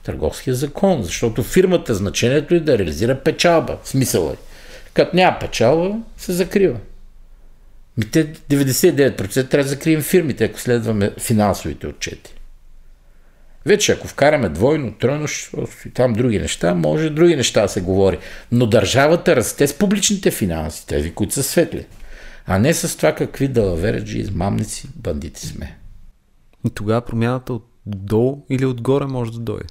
[0.04, 3.78] търговския закон, защото фирмата значението е да реализира печалба.
[3.84, 4.36] Смисъл е.
[4.94, 6.78] Като няма печалба, се закрива.
[7.96, 12.35] Ми те 99% трябва да закрием фирмите, ако следваме финансовите отчети.
[13.66, 15.26] Вече ако вкараме двойно, тройно
[15.86, 18.18] и там други неща, може други неща да се говори.
[18.52, 21.86] Но държавата расте с публичните финанси, тези, които са светли.
[22.46, 25.78] А не с това какви далавереджи, измамници, бандити сме.
[26.66, 27.52] И тогава промяната
[27.86, 29.66] отдолу или отгоре може да дойде.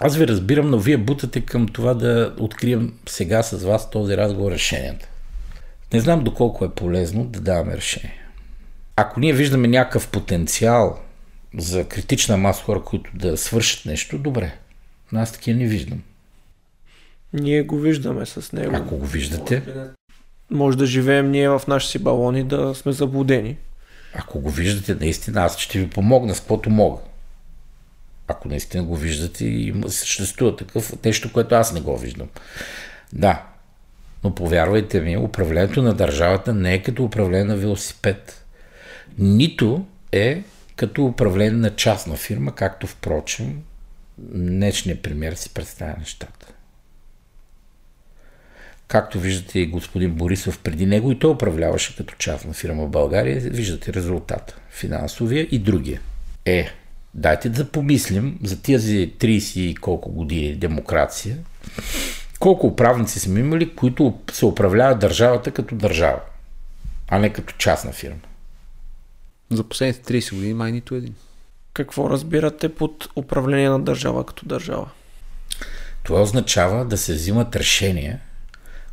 [0.00, 4.52] Аз ви разбирам, но вие бутате към това да открием сега с вас този разговор
[4.52, 5.08] решенията.
[5.92, 8.20] Не знам доколко е полезно да даваме решение.
[8.96, 11.03] Ако ние виждаме някакъв потенциал
[11.58, 14.58] за критична маса хора, които да свършат нещо, добре.
[15.12, 16.02] Но аз такива не виждам.
[17.32, 18.76] Ние го виждаме с него.
[18.76, 19.62] Ако го виждате.
[20.50, 23.56] Може да живеем ние в нашите си балони, да сме заблудени.
[24.14, 27.00] Ако го виждате, наистина, аз ще ви помогна с каквото мога.
[28.28, 32.28] Ако наистина го виждате и съществува такъв нещо, което аз не го виждам.
[33.12, 33.42] Да,
[34.24, 38.44] но повярвайте ми, управлението на държавата не е като управление на велосипед.
[39.18, 40.42] Нито е
[40.76, 43.62] като управление на частна фирма, както впрочем
[44.18, 46.46] днешният премьер си представя нещата.
[48.88, 53.40] Както виждате и господин Борисов преди него и той управляваше като частна фирма в България,
[53.40, 54.56] виждате резултата.
[54.70, 56.00] Финансовия и другия.
[56.44, 56.68] Е,
[57.14, 61.36] дайте да помислим за тези 30 и колко години демокрация,
[62.38, 66.20] колко управници сме имали, които се управляват държавата като държава,
[67.08, 68.20] а не като частна фирма.
[69.56, 71.14] За последните 30 години май нито един.
[71.74, 74.90] Какво разбирате под управление на държава като държава?
[76.02, 78.20] Това означава да се взимат решения,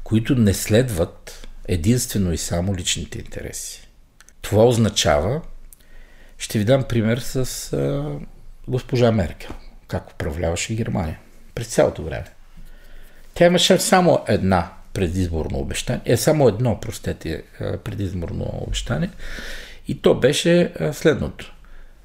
[0.03, 3.87] които не следват единствено и само личните интереси.
[4.41, 5.41] Това означава,
[6.37, 8.11] ще ви дам пример с а,
[8.67, 9.51] госпожа Меркел,
[9.87, 11.19] как управляваше Германия
[11.55, 12.27] през цялото време.
[13.33, 17.43] Тя имаше само една предизборно обещание, е само едно, простете,
[17.83, 19.09] предизборно обещание
[19.87, 21.53] и то беше следното.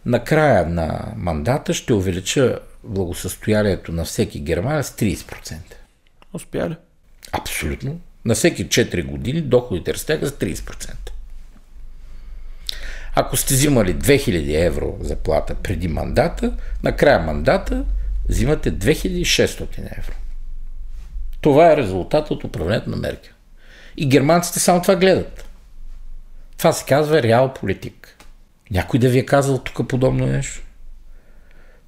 [0.06, 5.56] Накрая на мандата ще увелича благосъстоянието на всеки герман с 30%.
[6.32, 6.76] Успя ли?
[7.32, 8.00] Абсолютно.
[8.24, 10.94] На всеки 4 години доходите растяха с 30%.
[13.14, 16.52] Ако сте взимали 2000 евро заплата преди мандата,
[16.82, 17.84] на края мандата
[18.28, 20.14] взимате 2600 евро.
[21.40, 23.32] Това е резултат от управлението на Меркел.
[23.96, 25.45] И германците само това гледат.
[26.58, 28.16] Това се казва реал политик.
[28.70, 30.62] Някой да ви е казал тук подобно нещо?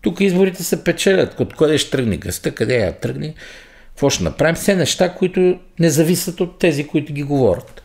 [0.00, 1.40] Тук изборите се печелят.
[1.40, 3.34] От къде ще тръгне гъста, къде я тръгне,
[3.88, 4.54] какво ще направим?
[4.54, 7.82] Все неща, които не зависят от тези, които ги говорят.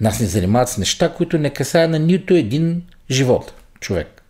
[0.00, 4.22] Нас не занимават с неща, които не касаят на нито един живот, човек.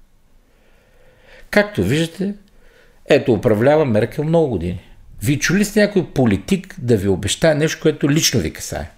[1.51, 2.35] Както виждате,
[3.07, 4.81] ето управлява Меркел много години.
[5.23, 8.91] Ви чули сте някой политик да ви обещае нещо, което лично ви касае?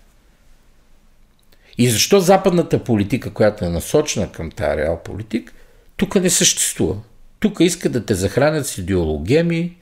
[1.80, 5.52] И защо западната политика, която е насочена към тази реал политик,
[5.96, 6.96] тук не съществува.
[7.38, 9.76] Тук искат да те захранят с идеологеми,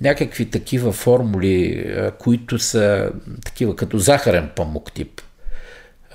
[0.00, 1.86] някакви такива формули,
[2.18, 3.10] които са
[3.44, 5.20] такива като захарен памук тип.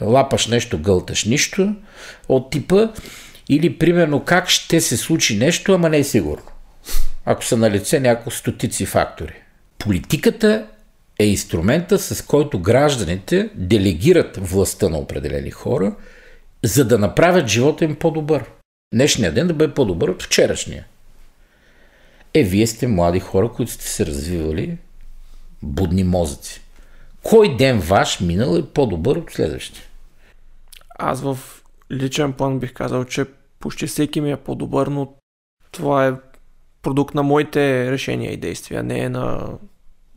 [0.01, 1.76] Лапаш нещо, гълташ нищо
[2.30, 2.88] от типа
[3.49, 6.51] или примерно как ще се случи нещо, ама не е сигурно.
[7.26, 9.34] Ако са на лице няколко стотици фактори.
[9.80, 10.67] Политиката
[11.24, 15.95] е инструмента, с който гражданите делегират властта на определени хора,
[16.63, 18.45] за да направят живота им по-добър.
[18.93, 20.86] Днешния ден да бъде по-добър от вчерашния.
[22.34, 24.78] Е, вие сте млади хора, които сте се развивали
[25.63, 26.61] будни мозъци.
[27.24, 29.84] Кой ден ваш минал е по-добър от следващия?
[30.99, 31.39] Аз в
[31.91, 33.26] личен план бих казал, че
[33.59, 35.13] почти всеки ми е по-добър, но
[35.71, 36.13] това е
[36.82, 39.47] продукт на моите решения и действия, не е на...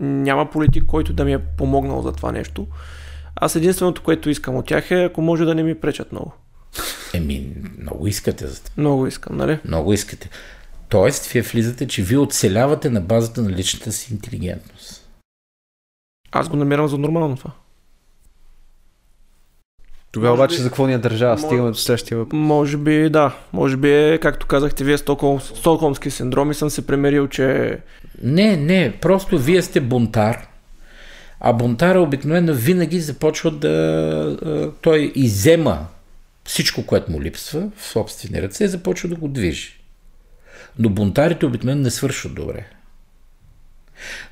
[0.01, 2.67] Няма политик, който да ми е помогнал за това нещо.
[3.37, 6.33] Аз единственото, което искам от тях е, ако може да не ми пречат много.
[7.15, 8.75] Еми, много искате за това.
[8.77, 9.59] Много искам, нали?
[9.65, 10.31] Много искате.
[10.89, 15.09] Тоест, вие влизате, че вие оцелявате на базата на личната си интелигентност.
[16.33, 17.51] Аз го намирам за нормално това.
[20.17, 20.63] Тогава обаче би...
[20.63, 21.39] за какво ни е държава?
[21.39, 22.39] Стигаме до следващия въпрос.
[22.39, 23.37] Може би да.
[23.53, 27.79] Може би е, както казахте вие, Стокхолм, Стокхолмски синдром и съм се премерил, че...
[28.23, 28.99] Не, не.
[29.01, 30.49] Просто вие сте бунтар.
[31.41, 34.73] А бунтара обикновено винаги започва да...
[34.81, 35.87] Той изема
[36.45, 39.81] всичко, което му липсва в собствени ръце и започва да го движи.
[40.79, 42.67] Но бунтарите обикновено не свършват добре.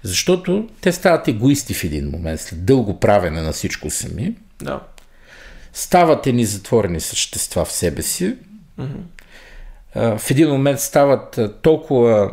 [0.02, 4.36] Защото те стават егоисти в един момент, след дълго правене на всичко сами.
[4.62, 4.80] Да.
[5.74, 8.36] Стават едни затворени същества в себе си.
[9.94, 12.30] В един момент стават толкова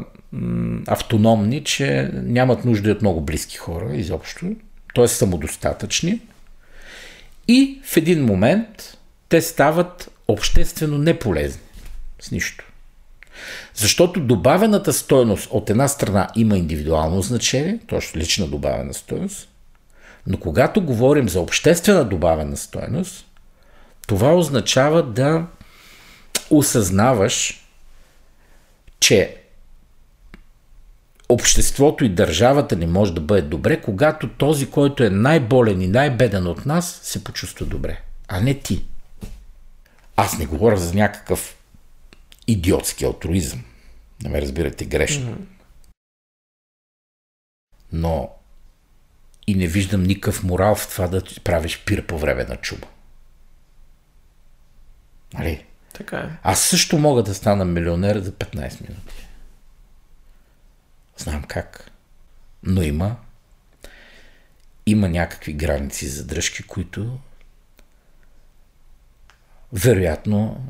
[0.87, 4.45] автономни, че нямат нужда от много близки хора изобщо.
[4.95, 5.07] Т.е.
[5.07, 6.21] самодостатъчни.
[7.47, 8.97] И в един момент
[9.29, 11.61] те стават обществено неполезни
[12.21, 12.65] с нищо.
[13.75, 19.49] Защото добавената стоеност от една страна има индивидуално значение, точно лична добавена стоеност,
[20.27, 23.27] но когато говорим за обществена добавена стоеност,
[24.11, 25.47] това означава да
[26.49, 27.67] осъзнаваш,
[28.99, 29.37] че
[31.29, 36.47] обществото и държавата ни може да бъде добре, когато този, който е най-болен и най-беден
[36.47, 38.85] от нас, се почувства добре, а не ти.
[40.15, 41.57] Аз не говоря за някакъв
[42.47, 43.63] идиотски алтруизъм.
[44.23, 45.37] Не ме разбирате грешно.
[47.91, 48.29] Но
[49.47, 52.87] и не виждам никакъв морал в това да правиш пир по време на чума.
[55.33, 55.65] Нали?
[55.93, 56.29] Така е.
[56.43, 59.27] Аз също мога да стана милионер за 15 минути.
[61.17, 61.91] Знам как.
[62.63, 63.17] Но има
[64.85, 67.19] има някакви граници за дръжки, които
[69.73, 70.67] вероятно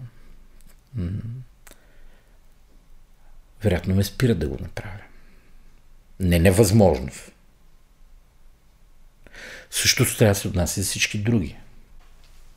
[3.63, 5.01] вероятно ме спират да го направя.
[6.19, 7.09] Не невъзможно.
[9.71, 11.57] Също трябва да се отнася за всички други.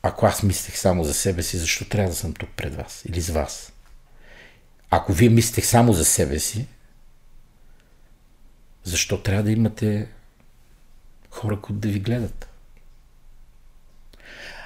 [0.07, 3.21] Ако аз мислех само за себе си, защо трябва да съм тук пред вас или
[3.21, 3.73] с вас?
[4.89, 6.67] Ако вие мислех само за себе си,
[8.83, 10.07] защо трябва да имате
[11.29, 12.49] хора, които да ви гледат?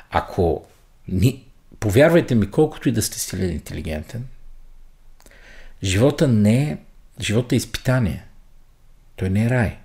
[0.10, 0.66] Ако
[1.08, 1.46] ни,
[1.80, 4.28] повярвайте ми, колкото и да сте силен интелигентен,
[5.84, 6.78] живота не е,
[7.22, 8.26] живота е изпитание.
[9.16, 9.78] Той не е рай.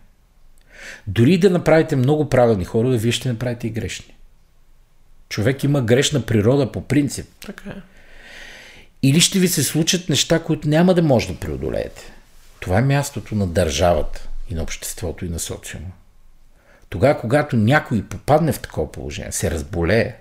[1.06, 4.14] Дори да направите много правилни хора, вие ще направите и грешни.
[5.28, 7.26] Човек има грешна природа по принцип.
[7.46, 7.82] Така е.
[9.02, 12.12] Или ще ви се случат неща, които няма да може да преодолеете.
[12.60, 15.92] Това е мястото на държавата и на обществото и на социума.
[16.88, 20.16] Тогава, когато някой попадне в такова положение, се разболее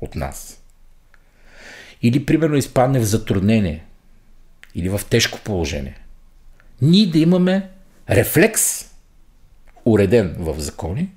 [0.00, 0.60] от нас,
[2.02, 3.84] или примерно изпадне в затруднение,
[4.74, 5.98] или в тежко положение,
[6.82, 7.68] ние да имаме
[8.10, 8.90] рефлекс,
[9.84, 11.10] уреден в закони,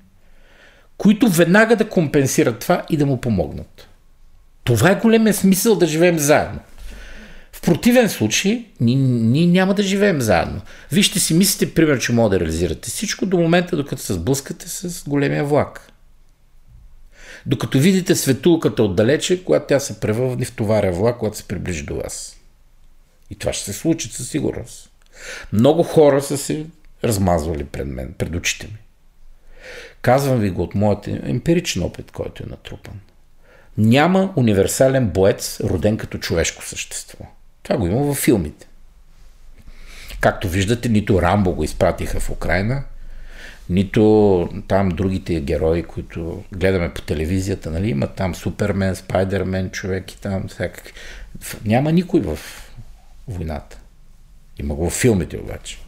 [0.98, 3.88] които веднага да компенсират това и да му помогнат.
[4.64, 6.60] Това е големия смисъл да живеем заедно.
[7.52, 10.60] В противен случай, ние, ние няма да живеем заедно.
[10.92, 15.04] Вижте си мислите, пример, че може да реализирате всичко до момента, докато се сблъскате с
[15.08, 15.92] големия влак.
[17.46, 21.96] Докато видите светулката отдалече, когато тя се превърне в товаря влак, когато се приближи до
[21.96, 22.36] вас.
[23.30, 24.90] И това ще се случи със сигурност.
[25.52, 26.66] Много хора са се
[27.04, 28.78] размазвали пред мен, пред очите ми.
[30.02, 32.94] Казвам ви го от моят емпиричен опит, който е натрупан.
[33.78, 37.24] Няма универсален боец, роден като човешко същество.
[37.62, 38.66] Това го има във филмите.
[40.20, 42.82] Както виждате, нито Рамбо го изпратиха в Украина,
[43.70, 50.20] нито там другите герои, които гледаме по телевизията, нали, има там Супермен, Спайдермен, човек и
[50.20, 50.92] там всякакви.
[51.64, 52.38] Няма никой в
[53.28, 53.78] войната.
[54.58, 55.78] Има го в филмите обаче.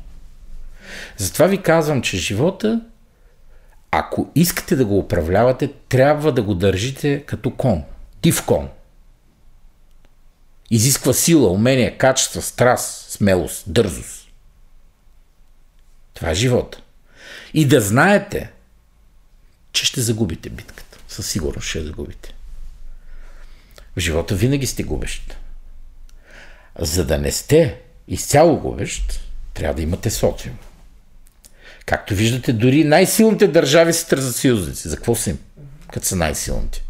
[1.16, 2.80] Затова ви казвам, че живота,
[3.90, 7.84] ако искате да го управлявате, трябва да го държите като кон.
[8.20, 8.68] Тив кон.
[10.70, 14.28] Изисква сила, умение, качество, страст, смелост, дързост.
[16.14, 16.82] Това е живота.
[17.54, 18.52] И да знаете,
[19.72, 20.98] че ще загубите битката.
[21.08, 22.34] Със сигурност ще загубите.
[23.96, 25.36] В живота винаги сте губещ.
[26.78, 29.20] За да не сте изцяло губещ,
[29.54, 30.58] трябва да имате социум.
[31.88, 34.88] Както виждате, дори най-силните държави се търсят съюзници.
[34.88, 35.38] За какво са им,
[35.92, 36.84] като са най-силните?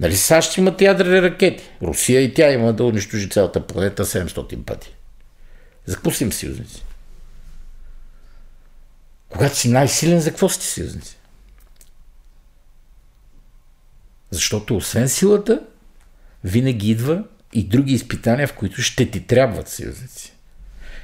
[0.00, 1.64] Нали САЩ имат ядрени ракети?
[1.82, 4.94] Русия и тя има да унищожи цялата планета 700 пъти.
[5.86, 6.84] За какво са им съюзници?
[9.28, 11.16] Когато си най-силен, за какво сте съюзници?
[14.30, 15.60] Защото освен силата,
[16.44, 20.32] винаги идва и други изпитания, в които ще ти трябват съюзници.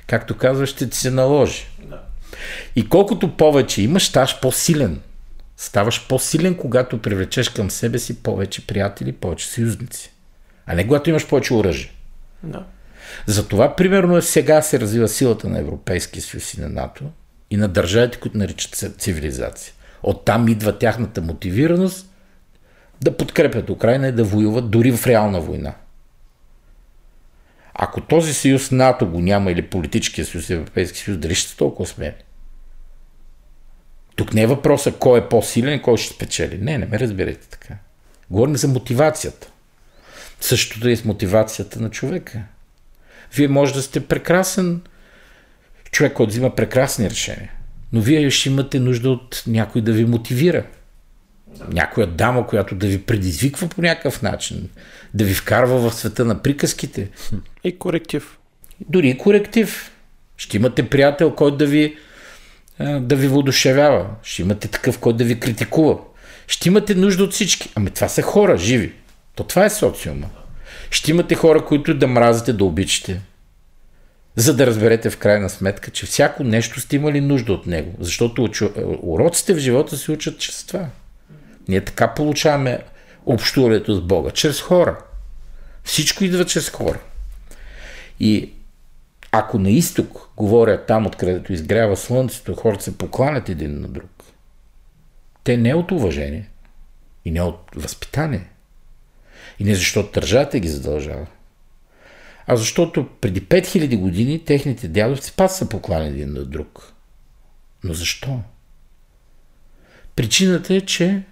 [0.06, 1.66] Както казва, ще ти се наложи.
[2.76, 5.00] И колкото повече имаш, ставаш по-силен.
[5.56, 10.12] Ставаш по-силен, когато привлечеш към себе си повече приятели, повече съюзници.
[10.66, 11.92] А не когато имаш повече оръжие.
[12.42, 12.64] Да.
[13.26, 17.04] Затова, примерно, сега се развива силата на Европейския съюз и на НАТО
[17.50, 19.72] и на държавите, които наричат цивилизация.
[20.02, 22.10] Оттам идва тяхната мотивираност
[23.00, 25.74] да подкрепят Украина и да воюват дори в реална война.
[27.74, 31.88] Ако този съюз НАТО го няма или политическия съюз, Европейски съюз, дали ще са толкова
[31.88, 32.14] смели?
[34.16, 36.58] Тук не е въпроса кой е по-силен и кой ще спечели.
[36.58, 37.74] Не, не ме разберете така.
[38.30, 39.50] Говорим за мотивацията.
[40.40, 42.42] Същото е и с мотивацията на човека.
[43.34, 44.82] Вие може да сте прекрасен
[45.90, 47.52] човек, който взима прекрасни решения,
[47.92, 50.66] но вие ще имате нужда от някой да ви мотивира.
[51.68, 54.68] Някоя дама, която да ви предизвиква по някакъв начин,
[55.14, 57.08] да ви вкарва в света на приказките.
[57.64, 58.38] И коректив.
[58.88, 59.90] Дори и коректив.
[60.36, 61.96] Ще имате приятел, който да ви,
[63.00, 64.06] да ви водушевява.
[64.22, 65.98] Ще имате такъв, който да ви критикува.
[66.46, 67.72] Ще имате нужда от всички.
[67.74, 68.92] Ами това са хора, живи.
[69.34, 70.26] То това е социума.
[70.90, 73.20] Ще имате хора, които да мразите, да обичате.
[74.36, 77.94] За да разберете в крайна сметка, че всяко нещо сте имали нужда от него.
[78.00, 78.48] Защото
[79.02, 80.86] уроците в живота се учат чрез това.
[81.68, 82.80] Ние така получаваме
[83.26, 84.30] общуването с Бога.
[84.30, 84.98] Чрез хора.
[85.84, 87.00] Всичко идва чрез хора.
[88.20, 88.52] И
[89.32, 94.10] ако на изток говорят там, откъдето изгрява слънцето, хората се покланят един на друг.
[95.44, 96.48] Те не от уважение
[97.24, 98.48] и не от възпитание.
[99.58, 101.26] И не защото държавата ги задължава,
[102.46, 106.92] а защото преди 5000 години техните дядовци пак са поклани един на друг.
[107.84, 108.40] Но защо?
[110.16, 111.22] Причината е, че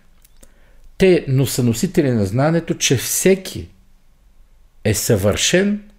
[1.02, 3.68] те но са носители на знанието, че всеки
[4.84, 5.90] е съвършен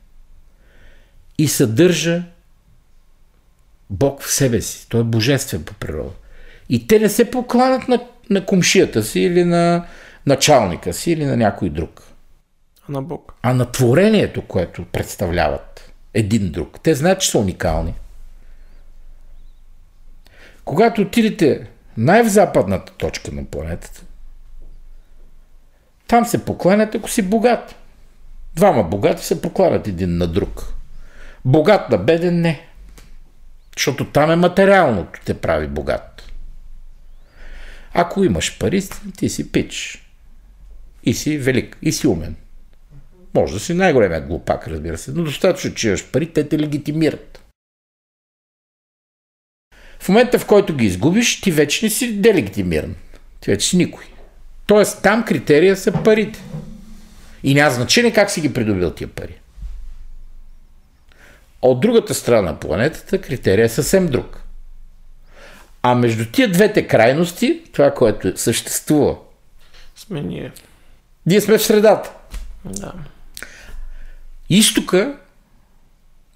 [1.37, 2.23] и съдържа
[3.89, 4.89] Бог в себе си.
[4.89, 6.11] Той е божествен по природа.
[6.69, 7.99] И те не се покланят на,
[8.29, 9.87] на комшията си или на
[10.25, 12.03] началника си или на някой друг.
[12.89, 13.33] А на Бог.
[13.41, 16.79] А на творението, което представляват един друг.
[16.83, 17.93] Те знаят, че са уникални.
[20.65, 24.03] Когато отидете най-в-западната точка на планетата,
[26.14, 27.76] там се покланят, ако си богат.
[28.55, 30.74] Двама богати се покланят един на друг.
[31.45, 32.68] Богат на беден не.
[33.78, 36.32] Защото там е материалното те прави богат.
[37.93, 38.84] Ако имаш пари,
[39.18, 40.05] ти си пич.
[41.03, 41.78] И си велик.
[41.82, 42.36] И си умен.
[43.34, 47.43] Може да си най-големия глупак, разбира се, но достатъчно, че имаш пари, те те легитимират.
[49.99, 52.95] В момента, в който ги изгубиш, ти вече не си делегитимиран.
[53.41, 54.12] Ти вече си никой.
[54.66, 56.43] Тоест, там критерия са парите.
[57.43, 59.39] И няма значение как си ги придобил тия пари.
[61.61, 64.43] От другата страна на планетата критерия е съвсем друг.
[65.82, 69.16] А между тия двете крайности, това, което съществува,
[69.95, 70.51] сме ние.
[71.26, 72.11] Ние сме в средата.
[72.66, 72.93] Да.
[74.49, 75.18] Изтока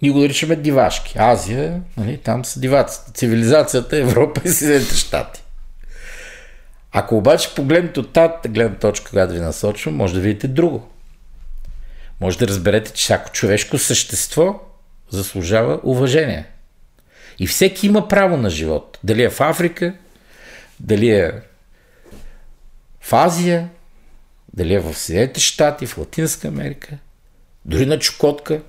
[0.01, 1.15] ние го наричаме дивашки.
[1.17, 3.11] Азия, нали, там са диваците.
[3.13, 5.43] Цивилизацията, Европа и Съединените щати.
[6.91, 10.89] Ако обаче погледнете от тази гледна точка, която ви насочвам, може да видите друго.
[12.19, 14.59] може да разберете, че всяко човешко същество
[15.09, 16.45] заслужава уважение.
[17.39, 18.99] И всеки има право на живот.
[19.03, 19.93] Дали е в Африка,
[20.79, 21.41] дали е
[23.01, 23.69] в Азия,
[24.53, 26.97] дали е в Съединените щати, в Латинска Америка,
[27.65, 28.61] дори на Чукотка.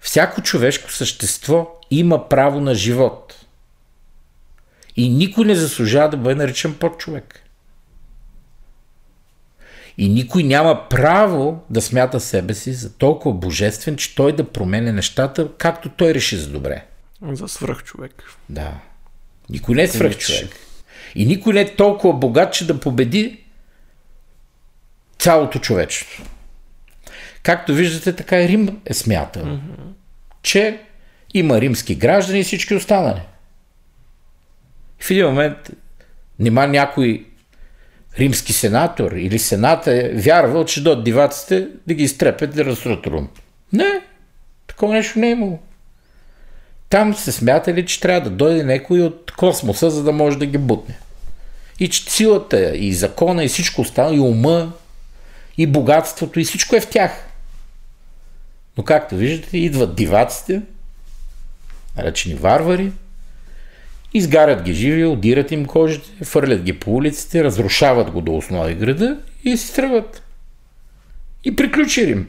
[0.00, 3.41] Всяко човешко същество има право на живот.
[4.96, 7.42] И никой не заслужава да бъде наричан под човек.
[9.98, 14.92] И никой няма право да смята себе си за толкова божествен, че той да променя
[14.92, 16.84] нещата, както той реши за добре.
[17.22, 18.22] За свръх човек.
[18.48, 18.72] Да.
[19.50, 20.50] Никой не е свръх човек.
[21.14, 23.44] И никой не е толкова богат, че да победи
[25.18, 26.24] цялото човечество.
[27.42, 29.92] Както виждате, така и Рим е смятал, mm-hmm.
[30.42, 30.80] че
[31.34, 33.20] има римски граждани и всички останали.
[35.02, 35.70] В един момент
[36.38, 37.26] нема някой
[38.18, 43.28] римски сенатор или сената е вярвал, че до диваците да ги изтрепят да разрут Рум.
[43.72, 44.00] Не,
[44.66, 45.58] такова нещо не е имало.
[46.88, 50.58] Там се смятали, че трябва да дойде някой от космоса, за да може да ги
[50.58, 50.98] бутне.
[51.78, 54.72] И че силата, и закона, и всичко останало, и ума,
[55.58, 57.26] и богатството, и всичко е в тях.
[58.76, 60.62] Но както виждате, идват диваците,
[61.96, 62.92] наречени варвари,
[64.14, 69.20] изгарят ги живи, удират им кожите, фърлят ги по улиците, разрушават го до основи града
[69.44, 70.22] и си тръгват.
[71.44, 72.28] И приключи Рим.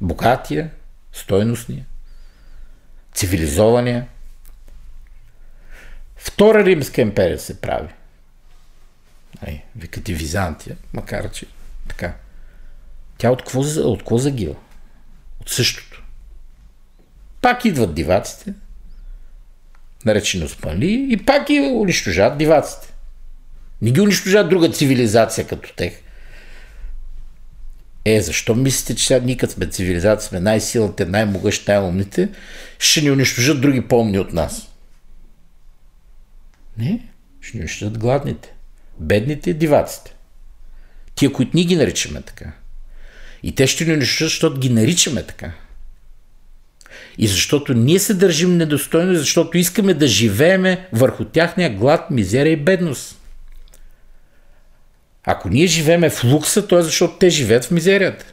[0.00, 0.70] Богатия,
[1.12, 1.84] стойностния,
[3.14, 4.06] цивилизования.
[6.16, 7.88] Втора Римска империя се прави.
[9.46, 11.46] Ай, викате Византия, макар че
[11.88, 12.14] така.
[13.18, 14.54] Тя от какво, от какво загива?
[15.40, 16.02] От същото.
[17.40, 18.54] Пак идват диваците,
[20.06, 22.94] наречени Османли, и пак ги унищожат диваците.
[23.82, 25.92] Не ги унищожат друга цивилизация като тех.
[28.04, 32.28] Е, защо мислите, че сега ние сме цивилизация, сме най-силните, най-могъщи, най-умните,
[32.78, 34.68] ще ни унищожат други помни от нас?
[36.78, 37.08] Не,
[37.40, 38.54] ще ни унищожат гладните,
[38.98, 40.14] бедните и диваците.
[41.14, 42.52] Тия, които ние ги наричаме така.
[43.42, 45.52] И те ще ни унищожат, защото ги наричаме така.
[47.18, 52.56] И защото ние се държим недостойно, защото искаме да живееме върху тяхния глад, мизерия и
[52.56, 53.20] бедност.
[55.24, 58.24] Ако ние живееме в лукса, то е защото те живеят в мизерията.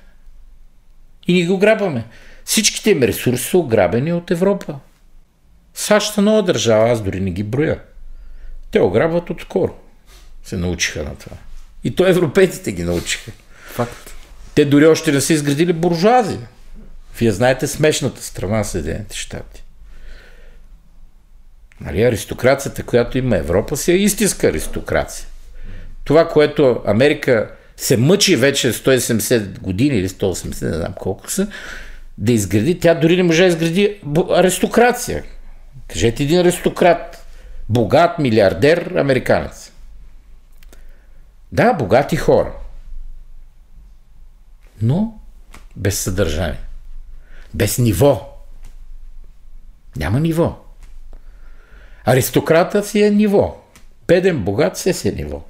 [1.27, 2.05] И ни го грабваме.
[2.45, 4.75] Всичките им ресурси са ограбени от Европа.
[5.73, 7.79] САЩ са нова държава, аз дори не ги броя.
[8.71, 9.75] Те ограбват отскоро.
[10.43, 11.37] Се научиха на това.
[11.83, 13.31] И то европейците ги научиха.
[13.65, 14.15] Факт.
[14.55, 16.47] Те дори още не са изградили буржуазия.
[17.17, 19.63] Вие знаете смешната страна на Съединените щати.
[21.81, 25.27] Нали, аристокрацията, която има Европа, си е истинска аристокрация.
[26.03, 31.47] Това, което Америка се мъчи вече 170 години или 180, не знам колко са,
[32.17, 35.23] да изгради, тя дори не може да изгради аристокрация.
[35.87, 37.25] Кажете един аристократ,
[37.69, 39.71] богат, милиардер, американец.
[41.51, 42.51] Да, богати хора.
[44.81, 45.19] Но
[45.75, 46.59] без съдържание.
[47.53, 48.37] Без ниво.
[49.95, 50.59] Няма ниво.
[52.05, 53.63] Аристократа си е ниво.
[54.07, 55.41] Беден, богат, се си е ниво.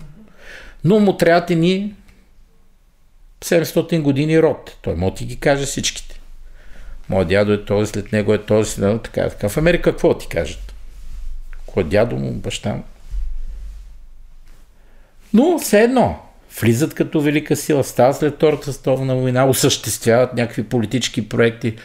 [0.83, 1.95] Но му трябва ни
[3.41, 4.77] 700 години род.
[4.81, 6.19] Той може ти ги каже всичките.
[7.09, 9.49] Моят дядо е този, след него е този, да, така, така.
[9.49, 10.73] В Америка какво ти кажат?
[11.65, 12.83] Кой е дядо му, баща му?
[15.33, 16.22] Но все едно,
[16.59, 21.75] влизат като велика сила, стават след Втората световна война, осъществяват някакви политически проекти,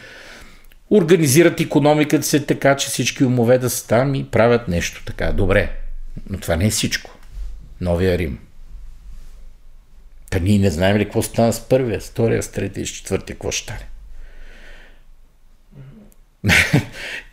[0.89, 5.31] организират економиката се така, че всички умове да са там и правят нещо така.
[5.31, 5.71] Добре,
[6.29, 7.11] но това не е всичко.
[7.81, 8.39] Новия Рим.
[10.29, 12.89] Та ние не знаем ли какво стана с първия, с втория, с третия и с
[12.89, 13.87] четвъртия, какво ще стане.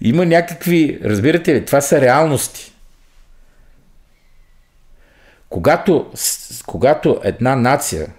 [0.01, 2.73] Има някакви, разбирате ли, това са реалности.
[5.49, 6.13] Когато,
[6.67, 8.15] когато една нация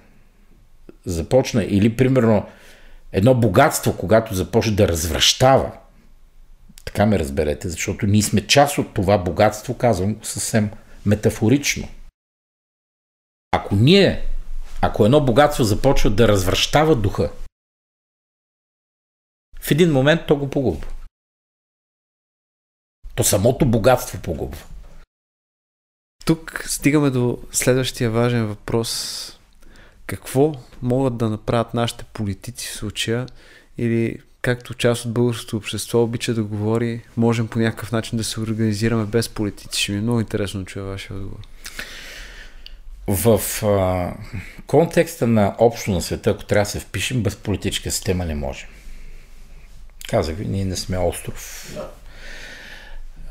[1.05, 2.49] започна или примерно
[3.11, 5.71] едно богатство, когато започне да развръщава,
[6.85, 10.71] така ме разберете, защото ние сме част от това богатство, казвам съвсем
[11.05, 11.87] метафорично.
[13.51, 14.25] Ако ние,
[14.81, 17.31] ако едно богатство започва да развръщава духа,
[19.61, 20.87] в един момент то го погубва.
[23.15, 24.65] То самото богатство погубва.
[26.27, 29.31] Тук стигаме до следващия важен въпрос.
[30.07, 33.27] Какво могат да направят нашите политици в случая
[33.77, 38.39] или както част от българското общество обича да говори, можем по някакъв начин да се
[38.39, 39.81] организираме без политици.
[39.81, 41.39] Ще ми е много интересно да чуя вашия отговор.
[43.07, 44.13] в а,
[44.67, 48.69] контекста на общо на света, ако трябва да се впишем, без политическа система не можем.
[50.09, 51.73] Казах ви, ние не сме остров.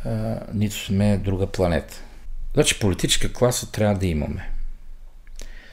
[0.04, 2.02] А, нито сме друга планета.
[2.56, 4.50] Значи политическа класа трябва да имаме.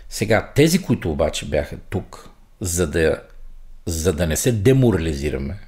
[0.09, 2.29] Сега, тези, които обаче бяха тук,
[2.61, 3.21] за да,
[3.85, 5.59] за да не се деморализираме,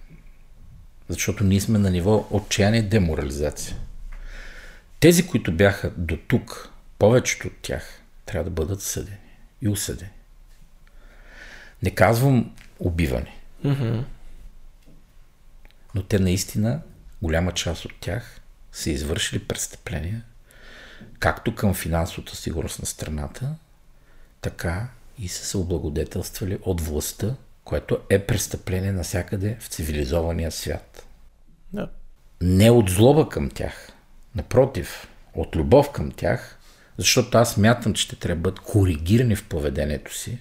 [1.09, 3.77] защото ние сме на ниво отчаяние деморализация.
[4.99, 9.17] Тези, които бяха до тук, повечето от тях, трябва да бъдат съдени
[9.61, 10.11] и осъдени.
[11.83, 13.39] Не казвам убивани.
[13.65, 14.03] Mm-hmm.
[15.95, 16.81] Но те наистина,
[17.21, 18.41] голяма част от тях,
[18.71, 20.23] са извършили престъпления,
[21.19, 23.55] както към финансовата сигурност на страната,
[24.41, 24.87] така
[25.19, 31.05] и са се облагодетелствали от властта, което е престъпление навсякъде в цивилизования свят.
[31.73, 31.89] Да.
[32.41, 33.91] Не от злоба към тях,
[34.35, 36.59] напротив, от любов към тях,
[36.97, 40.39] защото аз мятам, че те трябва да бъдат коригирани в поведението си.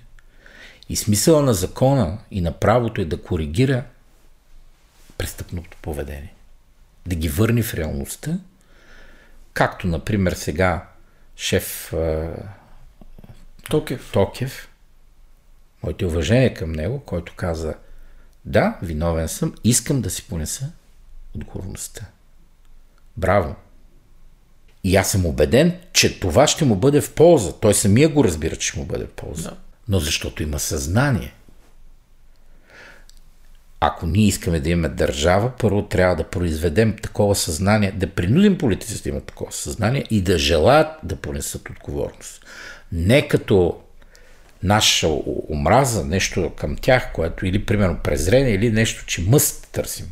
[0.89, 3.85] И смисъла на закона и на правото е да коригира
[5.18, 6.35] престъпното поведение.
[7.07, 8.39] Да ги върне в реалността,
[9.55, 10.87] както, например, сега
[11.37, 11.95] шеф
[13.71, 14.11] Токев.
[14.13, 14.69] Токев,
[15.83, 17.75] моите уважения към него, който каза,
[18.45, 20.73] да, виновен съм, искам да си понеса
[21.35, 22.07] отговорността.
[23.17, 23.55] Браво!
[24.85, 27.53] И аз съм убеден, че това ще му бъде в полза.
[27.53, 29.51] Той самия го разбира, че му бъде в полза.
[29.51, 29.57] Да.
[29.89, 31.35] Но защото има съзнание.
[33.87, 39.03] Ако ние искаме да имаме държава, първо трябва да произведем такова съзнание, да принудим политиците
[39.03, 42.47] да имат такова съзнание и да желаят да понесат отговорност.
[42.93, 43.80] Не като
[44.62, 45.09] наша
[45.51, 50.07] омраза, нещо към тях, което или примерно презрение, или нещо, че мъст търсим.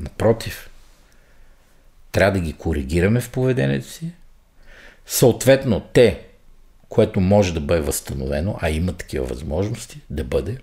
[0.00, 0.70] Напротив,
[2.12, 4.12] трябва да ги коригираме в поведението си.
[5.06, 6.20] Съответно, те,
[6.88, 10.58] което може да бъде възстановено, а има такива възможности, да бъде.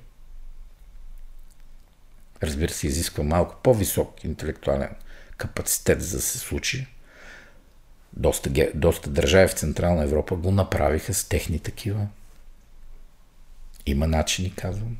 [2.44, 4.90] Разбира се, изисква малко по-висок интелектуален
[5.38, 6.88] капацитет за да се случи.
[8.14, 12.08] Доста, доста държави в Централна Европа го направиха с техни такива.
[13.86, 14.98] Има начини, казвам.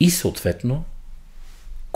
[0.00, 0.84] И съответно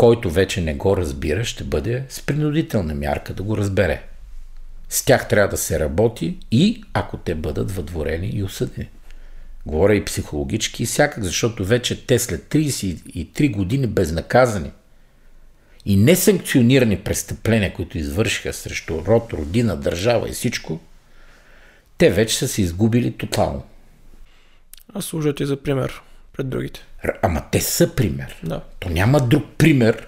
[0.00, 4.02] който вече не го разбира, ще бъде с принудителна мярка да го разбере.
[4.88, 8.88] С тях трябва да се работи и ако те бъдат въдворени и осъдени.
[9.66, 14.70] Говоря и психологически и всякак, защото вече те след 33 години безнаказани
[15.84, 20.80] и несанкционирани престъпления, които извършиха срещу род, родина, държава и всичко,
[21.98, 23.62] те вече са се изгубили тотално.
[24.94, 26.02] А служат и за пример
[26.36, 26.80] пред другите.
[27.22, 28.36] Ама те са пример.
[28.44, 28.60] Да.
[28.80, 30.06] То няма друг пример.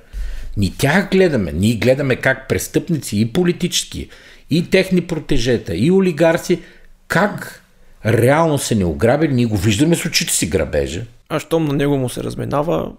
[0.56, 1.52] Ни тях гледаме.
[1.52, 4.08] Ние гледаме как престъпници и политически,
[4.50, 6.62] и техни протежета, и олигарси,
[7.08, 7.61] как
[8.06, 9.34] реално се не ограбили.
[9.34, 11.04] Ние го виждаме с очите си грабежа.
[11.28, 12.92] А щом на него му се разминава,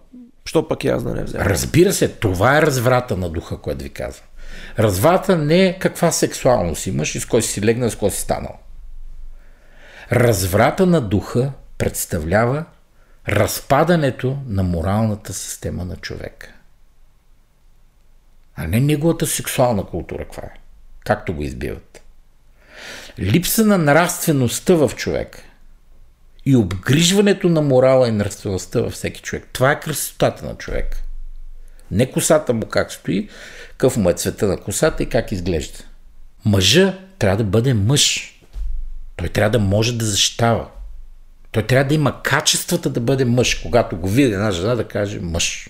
[0.45, 1.45] що пък и аз да не взема?
[1.45, 4.28] Разбира се, това е разврата на духа, което ви казвам.
[4.80, 8.58] Разврата не е каква сексуалност имаш и с кой си легнал, с кой си станал.
[10.12, 12.66] Разврата на духа представлява
[13.28, 16.54] разпадането на моралната система на човека.
[18.56, 20.60] А не неговата сексуална култура, каква е.
[21.06, 22.03] Както го избиват.
[23.20, 25.43] Липса на нравствеността в човек
[26.45, 29.47] и обгрижването на морала и нравствеността във всеки човек.
[29.53, 31.03] Това е красотата на човек.
[31.91, 33.30] Не косата му как стои,
[33.70, 35.79] какъв му е цвета на косата и как изглежда.
[36.46, 38.33] Мъжа трябва да бъде мъж.
[39.16, 40.70] Той трябва да може да защитава.
[41.51, 43.55] Той трябва да има качествата да бъде мъж.
[43.55, 45.70] Когато го види една жена да каже мъж.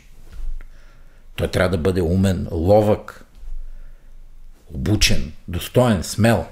[1.36, 3.26] Той трябва да бъде умен, ловък,
[4.74, 6.46] обучен, достоен, смел.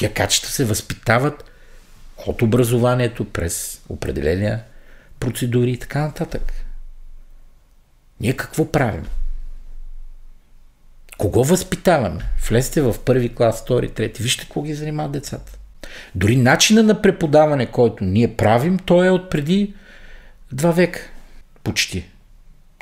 [0.00, 1.44] Тия качества се възпитават
[2.26, 4.62] от образованието през определения
[5.20, 6.52] процедури и така нататък.
[8.20, 9.06] Ние какво правим?
[11.18, 12.24] Кого възпитаваме?
[12.48, 14.22] Влезте в първи клас, втори, трети.
[14.22, 15.52] Вижте кого ги занимават децата.
[16.14, 19.74] Дори начина на преподаване, който ние правим, той е от преди
[20.52, 21.00] два века.
[21.64, 22.06] Почти.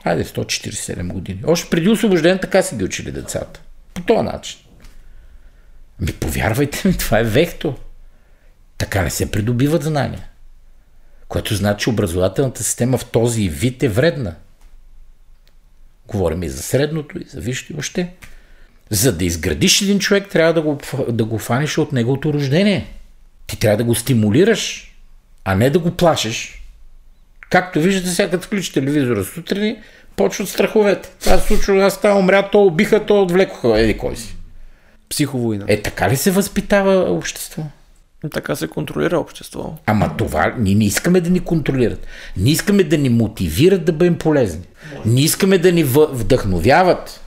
[0.02, 1.40] Хайде, 147 години.
[1.46, 3.60] Още преди освобождение така си ги учили децата.
[3.94, 4.60] По този начин.
[6.00, 7.76] Ми повярвайте ми, това е вехто.
[8.78, 10.28] Така не се придобиват знания.
[11.28, 14.34] Което значи образователната система в този вид е вредна.
[16.06, 18.12] Говорим и за средното, и за висшето, и въобще.
[18.90, 22.94] За да изградиш един човек, трябва да го, да го фаниш от неговото рождение.
[23.46, 24.94] Ти трябва да го стимулираш,
[25.44, 26.62] а не да го плашиш.
[27.50, 29.76] Както виждате, сега като включи телевизора сутрин,
[30.16, 31.08] почват страховете.
[31.20, 34.37] Това се случва, аз става умря, то убиха, то отвлекоха, еди кой си.
[35.08, 35.64] Психовойна.
[35.68, 37.62] Е, така ли се възпитава общество?
[38.32, 39.74] Така се контролира общество.
[39.86, 42.06] Ама това, ние не искаме да ни контролират.
[42.36, 44.62] Не искаме да ни мотивират да бъдем полезни.
[45.06, 47.20] Не искаме да ни вдъхновяват.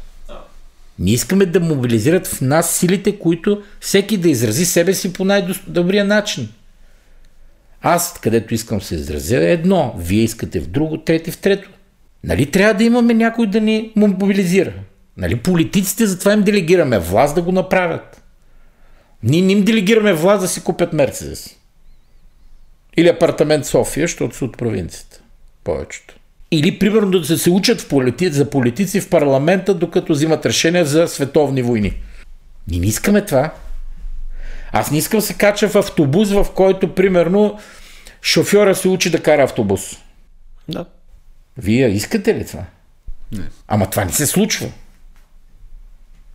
[1.00, 6.06] Ние искаме да мобилизират в нас силите, които всеки да изрази себе си по най-добрия
[6.06, 6.50] начин.
[7.82, 9.96] Аз, където искам се изразя, е едно.
[9.98, 11.70] Вие искате в друго, трети в трето.
[12.24, 14.74] Нали трябва да имаме някой да ни мобилизира?
[15.22, 18.24] Нали политиците затова им делегираме власт да го направят.
[19.24, 21.58] Ние не им делегираме власт да си купят Мерцедес.
[22.98, 25.22] Или апартамент в София, защото са от провинцията.
[25.64, 26.16] Повечето.
[26.52, 28.32] Или, примерно, да се учат в полити...
[28.32, 32.02] за политици в парламента, докато взимат решения за световни войни.
[32.68, 33.54] Ние не искаме това.
[34.72, 37.60] Аз не искам се кача в автобус, в който, примерно,
[38.22, 39.98] шофьора се учи да кара автобус.
[40.70, 40.86] Да.
[41.58, 42.64] Вие искате ли това?
[43.32, 43.50] Не.
[43.68, 44.72] Ама това не се случва.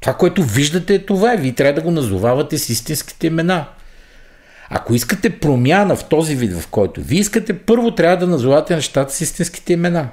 [0.07, 1.37] Това, което виждате е това.
[1.37, 3.69] Вие трябва да го назовавате с истинските имена.
[4.69, 9.12] Ако искате промяна в този вид, в който ви искате, първо трябва да назовате нещата
[9.12, 10.09] с истинските имена.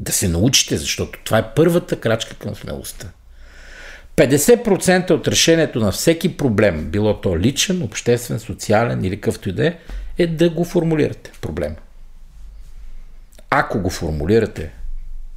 [0.00, 3.06] Да се научите, защото това е първата крачка към смелостта.
[4.16, 9.66] 50% от решението на всеки проблем, било то личен, обществен, социален или какъвто и да
[9.66, 9.78] е,
[10.18, 11.76] е да го формулирате проблема.
[13.50, 14.72] Ако го формулирате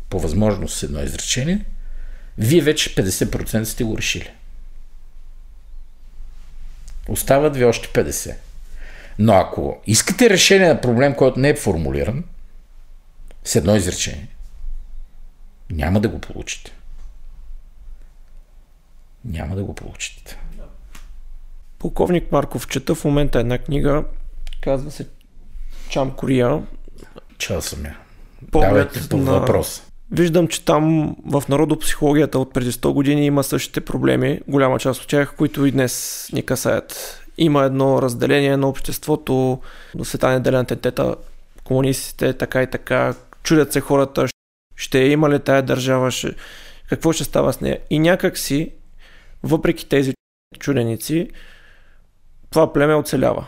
[0.10, 1.66] по възможност с едно изречение,
[2.38, 4.30] вие вече 50% сте го решили.
[7.10, 8.36] Остават ви още 50.
[9.20, 12.24] Но ако искате решение на проблем, който не е формулиран,
[13.44, 14.28] с едно изречение,
[15.70, 16.72] няма да го получите.
[19.26, 20.38] Няма да го получите.
[21.80, 24.04] Полковник Марков чета в момента една книга,
[24.62, 25.08] казва се
[25.90, 26.64] Чам Кория.
[27.38, 27.98] Чал съм я.
[28.52, 29.84] Поглед Давайте по на- въпрос.
[30.14, 35.08] Виждам, че там в народопсихологията от преди 100 години има същите проблеми, голяма част от
[35.08, 37.20] тях, които и днес ни касаят.
[37.38, 39.62] Има едно разделение на обществото,
[39.96, 41.16] до света неделя тета,
[41.64, 43.14] комунистите, така и така,
[43.44, 44.28] чудят се хората,
[44.76, 46.36] ще я има ли тая държава, ще...
[46.90, 47.80] какво ще става с нея.
[47.90, 48.72] И някак си,
[49.44, 50.14] въпреки тези
[50.60, 51.30] чуденици,
[52.50, 53.46] това племе оцелява.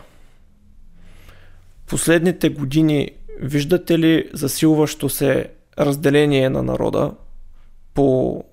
[1.86, 3.10] Последните години
[3.40, 7.14] виждате ли засилващо се разделение на народа
[7.94, 8.44] по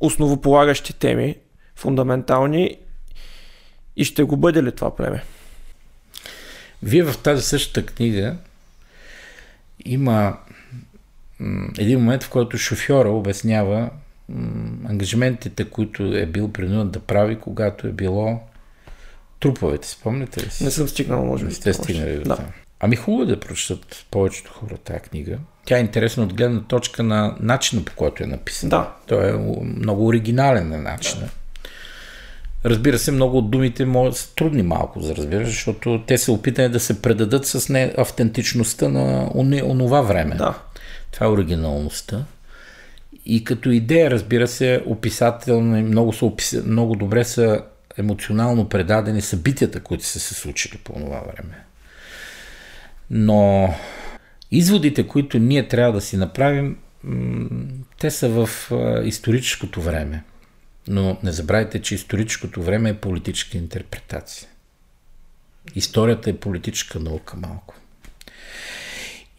[0.00, 1.36] основополагащи теми,
[1.76, 2.76] фундаментални
[3.96, 5.22] и ще го бъде ли това племе?
[6.82, 8.36] Вие в тази същата книга
[9.84, 10.38] има
[11.78, 13.90] един момент, в който шофьора обяснява
[14.88, 18.40] ангажиментите, които е бил принуден да прави, когато е било
[19.40, 19.88] труповете.
[19.88, 20.64] Спомняте ли си?
[20.64, 21.48] Не съм стигнал, може би.
[21.48, 22.36] Не сте стигнали до Да.
[22.36, 22.46] там.
[22.80, 25.38] Ами хубаво е да прочитат повечето хора тази книга.
[25.64, 28.70] Тя е интересна от гледна точка на начина по който е написана.
[28.70, 28.92] Да.
[29.06, 29.32] Той е
[29.78, 31.28] много оригинален на начина.
[32.64, 36.68] Разбира се, много от думите могат са трудни малко за разбиране, защото те са опитани
[36.68, 39.30] да се предадат с не автентичността на
[39.64, 40.34] онова време.
[40.34, 40.58] Да.
[41.10, 42.24] Това е оригиналността.
[43.26, 46.62] И като идея, разбира се, описателно и много, са опис...
[46.66, 47.62] много добре са
[47.98, 51.64] емоционално предадени събитията, които са се случили по това време.
[53.10, 53.74] Но
[54.52, 56.76] изводите, които ние трябва да си направим,
[57.98, 58.48] те са в
[59.04, 60.24] историческото време.
[60.88, 64.48] Но не забравяйте, че историческото време е политическа интерпретация.
[65.74, 67.74] Историята е политическа наука малко.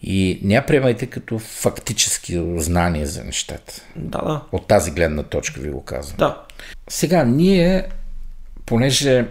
[0.02, 3.82] И не я приемайте като фактически знание за нещата.
[3.96, 4.44] Да, да.
[4.52, 6.18] От тази гледна точка ви го казвам.
[6.18, 6.42] Да.
[6.90, 7.88] Сега, ние,
[8.66, 9.28] понеже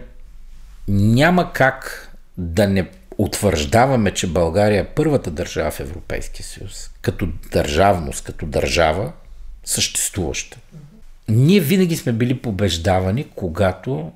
[0.87, 2.89] няма как да не
[3.23, 9.13] утвърждаваме, че България е първата държава в Европейския съюз, като държавност, като държава,
[9.63, 10.57] съществуваща.
[11.27, 14.11] Ние винаги сме били побеждавани, когато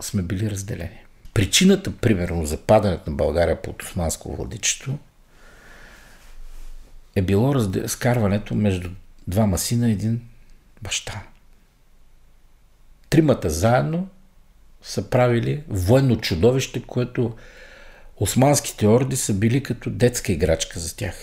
[0.00, 0.98] сме били разделени.
[1.34, 4.98] Причината, примерно, за падането на България под османско владичество
[7.14, 7.88] е било разде...
[7.88, 8.90] скарването между
[9.28, 10.20] двама сина и един
[10.82, 11.22] баща.
[13.10, 14.08] Тримата заедно
[14.82, 17.36] са правили военно чудовище, което
[18.16, 21.16] османските орди са били като детска играчка за тях.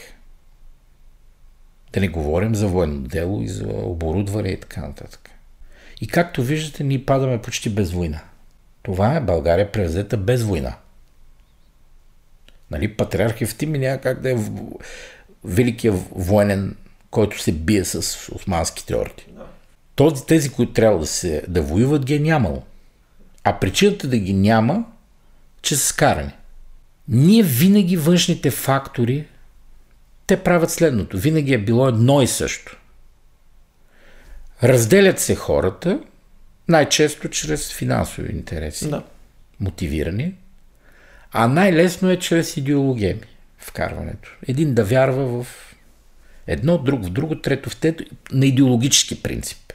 [1.93, 5.29] Да не говорим за военно дело и за оборудване и така нататък.
[6.01, 8.21] И както виждате, ние падаме почти без война.
[8.83, 10.75] Това е България превзета без война.
[12.71, 14.37] Нали, патриарх Евтими няма как да е
[15.43, 16.75] великият военен,
[17.11, 19.25] който се бие с османските орди.
[19.95, 22.63] Този, тези, които трябва да, се, да воюват, ги е нямало.
[23.49, 24.85] А причината да ги няма,
[25.61, 26.31] че са скарани.
[27.07, 29.27] Ние винаги външните фактори,
[30.27, 31.17] те правят следното.
[31.17, 32.77] Винаги е било едно и също.
[34.63, 35.99] Разделят се хората,
[36.67, 39.03] Най-често чрез финансови интереси, Да.
[39.59, 40.33] мотивирани,
[41.31, 43.27] а най-лесно е чрез идеологеми
[43.57, 44.37] вкарването.
[44.47, 45.75] Един да вярва в
[46.47, 49.73] едно, друг в друго, трето в трето, на идеологически принцип.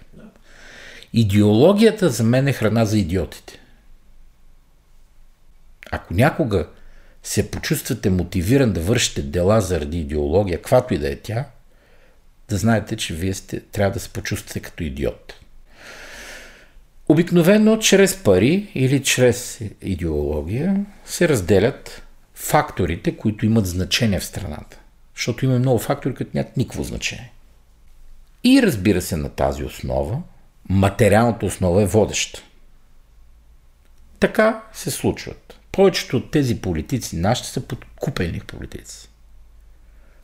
[1.12, 3.60] Идеологията за мен е храна за идиотите.
[5.90, 6.68] Ако някога
[7.22, 11.44] се почувствате мотивиран да вършите дела заради идеология, каквато и да е тя,
[12.48, 15.34] да знаете, че вие сте, трябва да се почувствате като идиот.
[17.08, 22.02] Обикновено чрез пари или чрез идеология се разделят
[22.34, 24.80] факторите, които имат значение в страната.
[25.16, 27.32] Защото има много фактори, които нямат никакво значение.
[28.44, 30.22] И разбира се, на тази основа,
[30.68, 32.42] материалната основа е водеща.
[34.20, 35.43] Така се случват.
[35.74, 39.08] Повечето от тези политици, нашите са подкупени политици.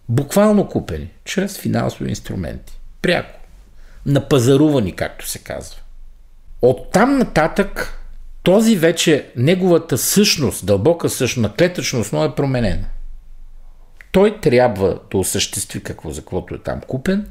[0.08, 2.80] Буквално купени, чрез финансови инструменти.
[3.02, 3.40] Пряко.
[4.06, 5.76] Напазарувани, както се казва.
[6.62, 7.98] От там нататък
[8.42, 12.86] този вече, неговата същност, дълбока същност, на клетъчна основа е променена.
[14.12, 17.28] Той трябва да осъществи какво за каквото е там купен,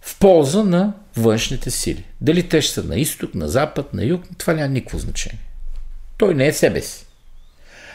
[0.00, 2.04] в полза на външните сили.
[2.20, 5.51] Дали те ще са на изток, на запад, на юг, това няма никакво значение.
[6.18, 7.06] Той не е себе си.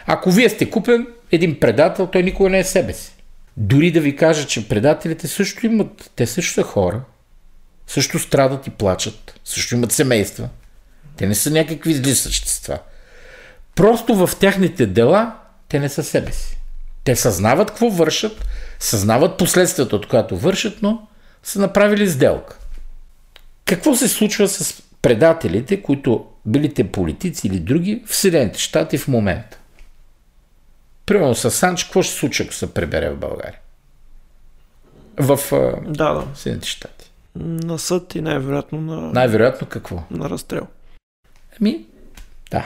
[0.06, 3.12] Ако вие сте купен един предател, той никога не е себе си.
[3.58, 7.02] Дори да ви кажа, че предателите също имат, те също са хора,
[7.88, 10.50] също страдат и плачат, също имат семейства.
[11.18, 12.80] Те не са някакви зли същества.
[13.76, 15.36] Просто в тяхните дела
[15.70, 16.58] те не са себе си.
[17.04, 18.46] Те съзнават какво вършат,
[18.80, 21.08] съзнават последствията от която вършат, но
[21.44, 22.58] са направили сделка.
[23.66, 29.08] Какво се случва с предателите, които били те политици или други в Съединените щати в
[29.08, 29.60] момента?
[31.06, 33.60] Примерно с Санч, какво ще случи, ако се пребере в България?
[35.18, 35.40] В
[35.88, 36.28] Да, да.
[36.36, 37.12] Съединените щати.
[37.36, 40.04] На съд и най-вероятно на, Най-вероятно какво?
[40.12, 40.68] на разстрел.
[41.62, 41.86] Ами,
[42.52, 42.66] да.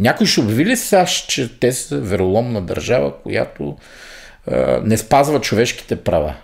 [0.00, 3.78] Някой ще обяви ли САЩ, че те са вероломна държава, която
[4.46, 6.34] а, не спазва човешките права?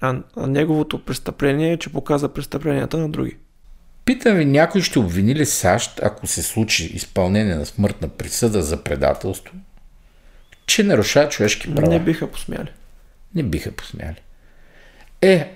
[0.00, 3.36] А, а неговото престъпление е, че показа престъпленията на други.
[4.04, 8.84] Питам ви, някой ще обвини ли САЩ, ако се случи изпълнение на смъртна присъда за
[8.84, 9.54] предателство,
[10.66, 11.88] че нарушава човешки права?
[11.88, 12.68] Не биха посмяли.
[13.34, 14.16] Не биха посмяли.
[15.22, 15.52] Е,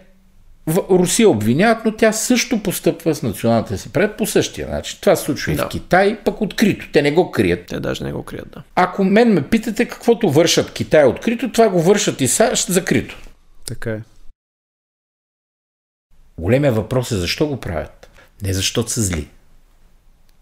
[0.67, 4.99] в Русия обвиняват, но тя също постъпва с националната си пред по същия начин.
[5.01, 5.65] Това се случва и Да.
[5.65, 6.89] в Китай, пък открито.
[6.93, 7.67] Те не го крият.
[7.67, 8.63] Те даже не го крият, да.
[8.75, 13.19] Ако мен ме питате каквото вършат Китай открито, това го вършат и САЩ закрито.
[13.67, 14.01] Така е.
[16.39, 18.06] Големия въпрос е защо го правят.
[18.43, 19.31] Не защото са зли.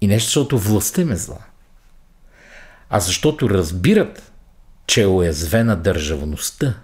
[0.00, 1.38] И не защото властта им е зла.
[2.90, 4.32] А защото разбират,
[4.86, 6.74] че е уязвена държавността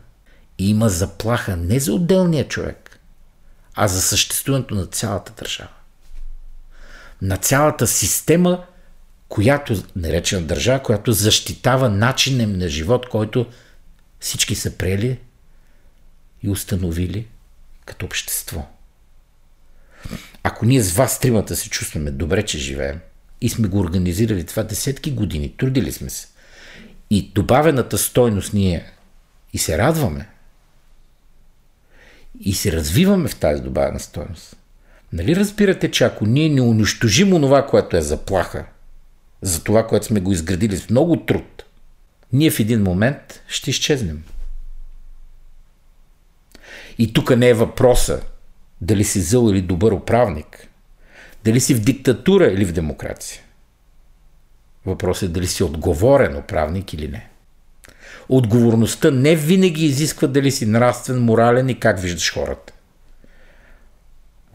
[0.59, 3.01] и има заплаха не за отделния човек,
[3.75, 5.71] а за съществуването на цялата държава.
[7.23, 8.65] На цялата система,
[9.29, 13.47] която, наречена държава, която защитава начинем на живот, който
[14.21, 15.21] всички са приели
[16.43, 17.29] и установили
[17.85, 18.67] като общество.
[20.43, 23.01] Ако ние с вас тримата се чувстваме добре, че живеем
[23.41, 26.27] и сме го организирали това десетки години, трудили сме се
[27.11, 28.91] и добавената стойност ние
[29.53, 30.29] и се радваме
[32.41, 34.57] и се развиваме в тази добавена стойност.
[35.13, 38.67] Нали разбирате, че ако ние не унищожим онова, което е заплаха,
[39.43, 41.65] за това, което сме го изградили с много труд,
[42.33, 44.23] ние в един момент ще изчезнем.
[46.99, 48.23] И тук не е въпроса
[48.81, 50.69] дали си зъл или добър управник,
[51.45, 53.43] дали си в диктатура или в демокрация.
[54.87, 57.29] Въпросът е дали си отговорен управник или не.
[58.29, 62.73] Отговорността не винаги изисква дали си нравствен, морален и как виждаш хората.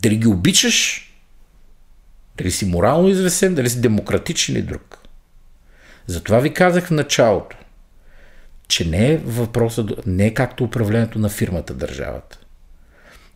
[0.01, 1.09] Дали ги обичаш,
[2.37, 4.97] дали си морално известен, дали си демократичен или друг.
[6.07, 7.57] Затова ви казах в началото,
[8.67, 12.39] че не е въпросът, не е както управлението на фирмата държавата.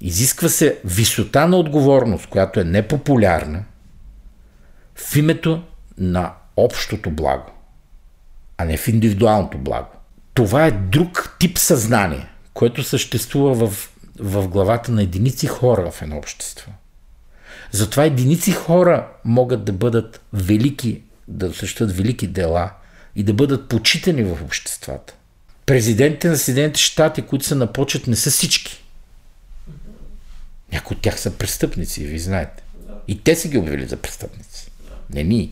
[0.02, 3.64] Изисква се висота на отговорност, която е непопулярна
[4.96, 5.64] в името
[5.98, 7.52] на общото благо,
[8.58, 9.90] а не в индивидуалното благо.
[10.34, 13.90] Това е друг тип съзнание, което съществува в,
[14.20, 16.72] в главата на единици хора в едно общество.
[17.72, 22.72] Затова единици хора могат да бъдат велики, да осъществят велики дела
[23.16, 25.14] и да бъдат почитани в обществата.
[25.66, 28.84] Президентите на Съединените щати, които са на почет, не са всички.
[30.74, 32.64] Някои от тях са престъпници, ви знаете.
[33.08, 34.72] И те са ги обявили за престъпници.
[35.10, 35.50] Не ние.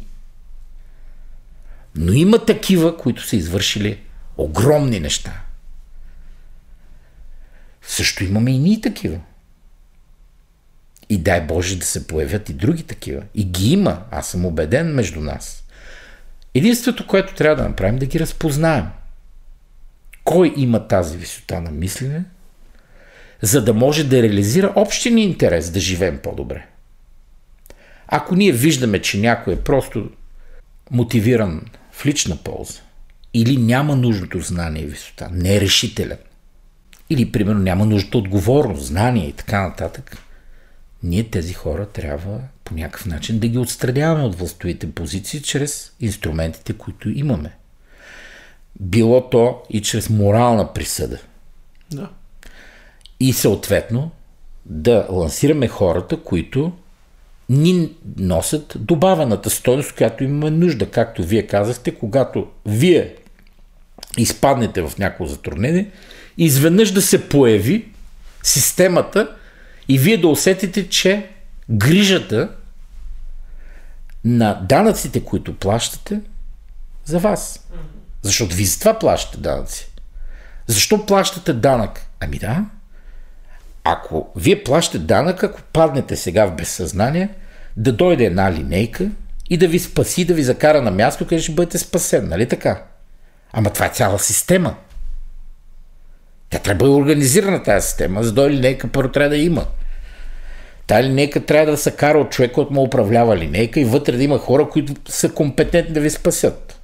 [1.96, 4.02] Но има такива, които са извършили
[4.38, 5.42] огромни неща.
[7.82, 9.20] Също имаме и ние такива.
[11.10, 13.24] И дай Боже да се появят и други такива.
[13.36, 15.64] И ги има, аз съм убеден между нас.
[16.54, 18.86] Единството, което трябва да направим, да ги разпознаем.
[20.24, 22.24] Кой има тази висота на мислене,
[23.42, 26.68] за да може да реализира общия ни интерес да живеем по-добре.
[28.08, 30.10] Ако ние виждаме, че някой е просто
[30.92, 31.62] мотивиран
[31.92, 32.80] в лична полза,
[33.34, 36.18] или няма нужното знание и висота, не е решителен,
[37.10, 40.18] или примерно няма нужда отговорност, знание и така нататък,
[41.04, 46.74] ние тези хора трябва по някакъв начин да ги отстраняваме от властовите позиции чрез инструментите,
[46.74, 47.52] които имаме.
[48.80, 51.20] Било то и чрез морална присъда.
[51.92, 52.10] Да.
[53.20, 54.12] И съответно
[54.66, 56.72] да лансираме хората, които
[57.50, 60.92] ни носят добавената стойност, която имаме нужда.
[60.92, 63.16] Както вие казахте, когато вие
[64.18, 65.92] изпаднете в някакво затруднение,
[66.38, 67.88] изведнъж да се появи
[68.44, 69.36] системата
[69.88, 71.30] и вие да усетите, че
[71.70, 72.50] грижата
[74.26, 76.22] на данъците, които плащате,
[77.06, 77.68] за вас.
[78.22, 79.92] Защото вие за това плащате данъци.
[80.68, 82.02] Защо плащате данък?
[82.20, 82.66] Ами да,
[83.90, 87.30] ако вие плащате данък, ако паднете сега в безсъзнание,
[87.78, 89.08] да дойде една линейка
[89.50, 92.84] и да ви спаси, да ви закара на място, където ще бъдете спасен, нали така?
[93.54, 94.76] Ама това е цяла система.
[96.50, 99.66] Тя трябва да е организирана тази система, за да дойде линейка първо трябва да има.
[100.88, 104.24] Тая линейка трябва да се кара от човек, който му управлява линейка и вътре да
[104.24, 106.77] има хора, които са компетентни да ви спасят.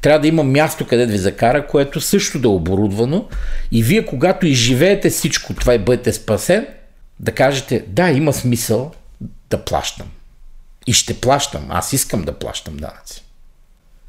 [0.00, 3.28] Трябва да има място, къде да ви закара, което също да е оборудвано
[3.72, 6.66] и вие, когато изживеете всичко това и бъдете спасен,
[7.20, 8.92] да кажете, да, има смисъл
[9.50, 10.06] да плащам.
[10.86, 11.66] И ще плащам.
[11.68, 13.24] Аз искам да плащам данъци.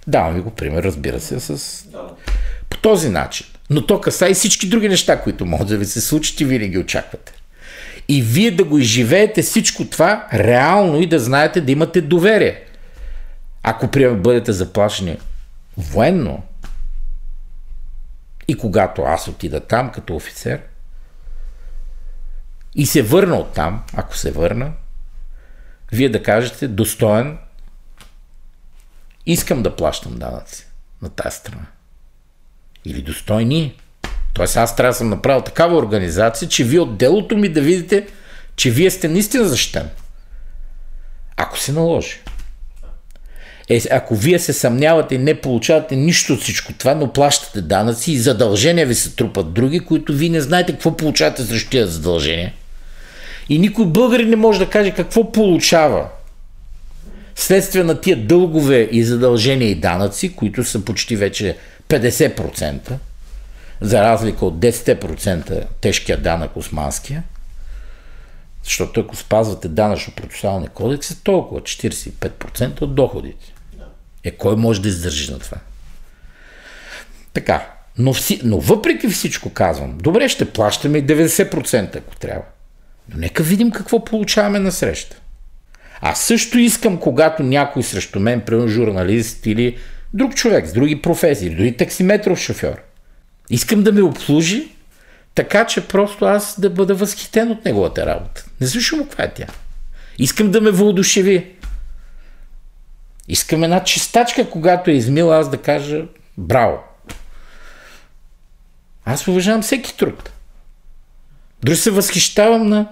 [0.07, 1.85] Давам ви го пример, разбира се, с...
[2.69, 3.47] по този начин.
[3.69, 6.67] Но то каса и всички други неща, които могат да ви се случат и вие
[6.67, 7.33] ги очаквате.
[8.07, 12.63] И вие да го изживеете всичко това реално и да знаете да имате доверие.
[13.63, 15.17] Ако, приема бъдете заплашени
[15.81, 16.43] военно,
[18.47, 20.61] и когато аз отида там като офицер,
[22.75, 24.73] и се върна от там, ако се върна,
[25.91, 27.37] вие да кажете достоен,
[29.25, 30.67] искам да плащам данъци
[31.01, 31.65] на тази страна.
[32.85, 33.79] Или достойни.
[34.33, 38.07] Тоест аз трябва да съм направил такава организация, че вие от делото ми да видите,
[38.55, 39.89] че вие сте наистина защитен.
[41.37, 42.19] Ако се наложи.
[43.71, 48.17] Е, ако вие се съмнявате не получавате нищо от всичко това, но плащате данъци и
[48.17, 52.53] задължения ви се трупат други, които вие не знаете какво получавате срещу тези задължения.
[53.49, 56.07] И никой българин не може да каже какво получава
[57.35, 61.57] следствие на тия дългове и задължения и данъци, които са почти вече
[61.89, 62.91] 50%,
[63.81, 67.23] за разлика от 10% тежкия данък османския,
[68.63, 73.50] защото ако спазвате данъчно-процесуалния кодекс, е толкова 45% от доходите.
[74.23, 75.57] Е, кой може да издържи на това?
[77.33, 82.43] Така, но, вси, но въпреки всичко казвам, добре, ще плащаме и 90% ако трябва.
[83.09, 85.17] Но нека видим какво получаваме на среща.
[86.01, 89.77] Аз също искам, когато някой срещу мен, примерно журналист или
[90.13, 92.81] друг човек с други професии, дори таксиметров шофьор,
[93.49, 94.67] искам да ме обслужи,
[95.35, 98.45] така че просто аз да бъда възхитен от неговата работа.
[98.61, 99.45] Независимо каква е тя.
[100.17, 101.47] Искам да ме въодушеви.
[103.27, 106.05] Искам една чистачка, когато е измила, аз да кажа
[106.37, 106.77] браво.
[109.05, 110.31] Аз уважавам всеки труд.
[111.63, 112.87] Дори се възхищавам на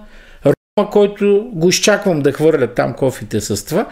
[0.46, 3.86] Рома, който го изчаквам да хвърля там кофите с това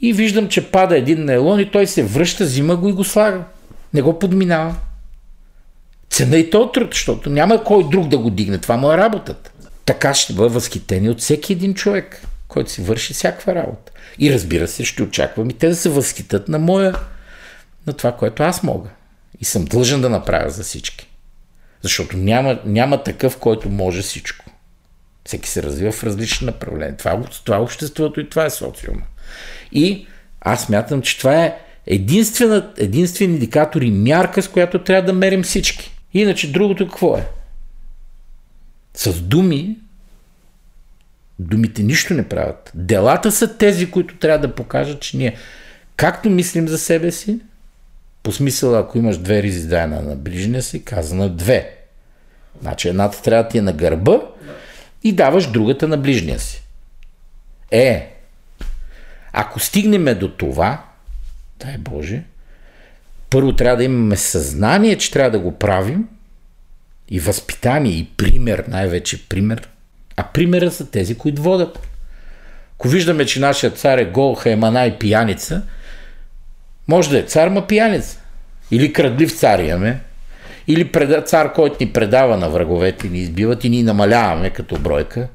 [0.00, 3.44] и виждам, че пада един нейлон и той се връща, взима го и го слага.
[3.94, 4.74] Не го подминава.
[6.10, 8.58] Цена и то труд, защото няма кой друг да го дигне.
[8.58, 9.50] Това му е работата.
[9.84, 12.22] Така ще бъда възхитени от всеки един човек,
[12.54, 13.92] който си върши всякаква работа.
[14.18, 16.98] И разбира се, ще очаквам и те да се възхитат на моя,
[17.86, 18.90] на това, което аз мога.
[19.40, 21.08] И съм длъжен да направя за всички.
[21.82, 24.44] Защото няма, няма такъв, който може всичко.
[25.26, 26.96] Всеки се развива в различни направления.
[26.96, 29.02] Това, това е обществото и това е социума.
[29.72, 30.06] И
[30.40, 35.96] аз мятам, че това е единствен индикатор и мярка, с която трябва да мерим всички.
[36.14, 37.26] Иначе другото какво е?
[38.94, 39.76] С думи
[41.38, 42.72] Думите нищо не правят.
[42.74, 45.36] Делата са тези, които трябва да покажат, че ние
[45.96, 47.40] както мислим за себе си,
[48.22, 51.76] по смисъл, ако имаш две ризи, дай на, на ближния си, каза на две.
[52.62, 54.20] Значи едната трябва да ти е на гърба
[55.04, 56.62] и даваш другата на ближния си.
[57.70, 58.14] Е,
[59.32, 60.84] ако стигнем до това,
[61.60, 62.22] дай Боже,
[63.30, 66.08] първо трябва да имаме съзнание, че трябва да го правим
[67.08, 69.68] и възпитание и пример, най-вече пример,
[70.16, 71.78] А примера са тези, които водят.
[72.74, 75.62] Ако виждаме, че нашия цар е гол, хаймана и пияница,
[76.88, 78.20] може да е цар, ма пияница.
[78.70, 80.00] Или крадлив цар имаме.
[80.68, 80.90] Или
[81.24, 85.28] цар, който ни предава на враговете, ни избиват и ни намаляваме като бройка.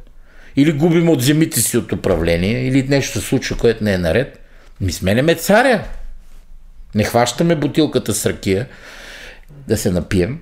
[0.56, 4.40] Или губим от земите си от управление, или нещо се случва, което не е наред.
[4.82, 5.84] Ми сменяме царя.
[6.96, 8.68] Не хващаме бутилката с ракия
[9.68, 10.40] да се напием,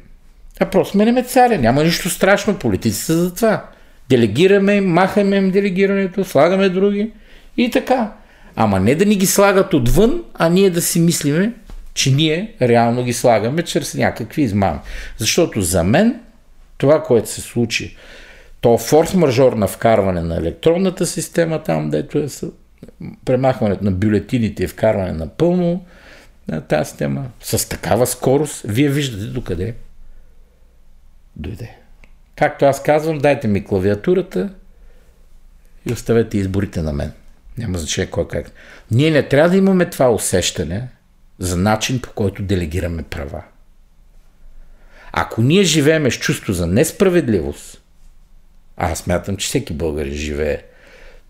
[0.59, 1.57] а просто сменяме царя.
[1.57, 2.59] Няма нищо страшно.
[2.59, 3.65] Политици са за това.
[4.09, 7.11] Делегираме, махаме им делегирането, слагаме други
[7.57, 8.13] и така.
[8.55, 11.53] Ама не да ни ги слагат отвън, а ние да си мислиме,
[11.93, 14.79] че ние реално ги слагаме чрез някакви измами.
[15.17, 16.19] Защото за мен
[16.77, 17.97] това, което се случи,
[18.61, 22.27] то форс-мажор на вкарване на електронната система, там, дето е
[23.25, 25.85] премахването на бюлетините и вкарване на пълно
[26.47, 29.73] на тази система, с такава скорост, вие виждате докъде
[31.35, 31.77] дойде.
[32.37, 34.49] Както аз казвам, дайте ми клавиатурата
[35.89, 37.11] и оставете изборите на мен.
[37.57, 38.51] Няма значение кой как.
[38.91, 40.87] Ние не трябва да имаме това усещане
[41.39, 43.43] за начин по който делегираме права.
[45.11, 47.81] Ако ние живееме с чувство за несправедливост,
[48.77, 50.63] а аз смятам, че всеки българин живее,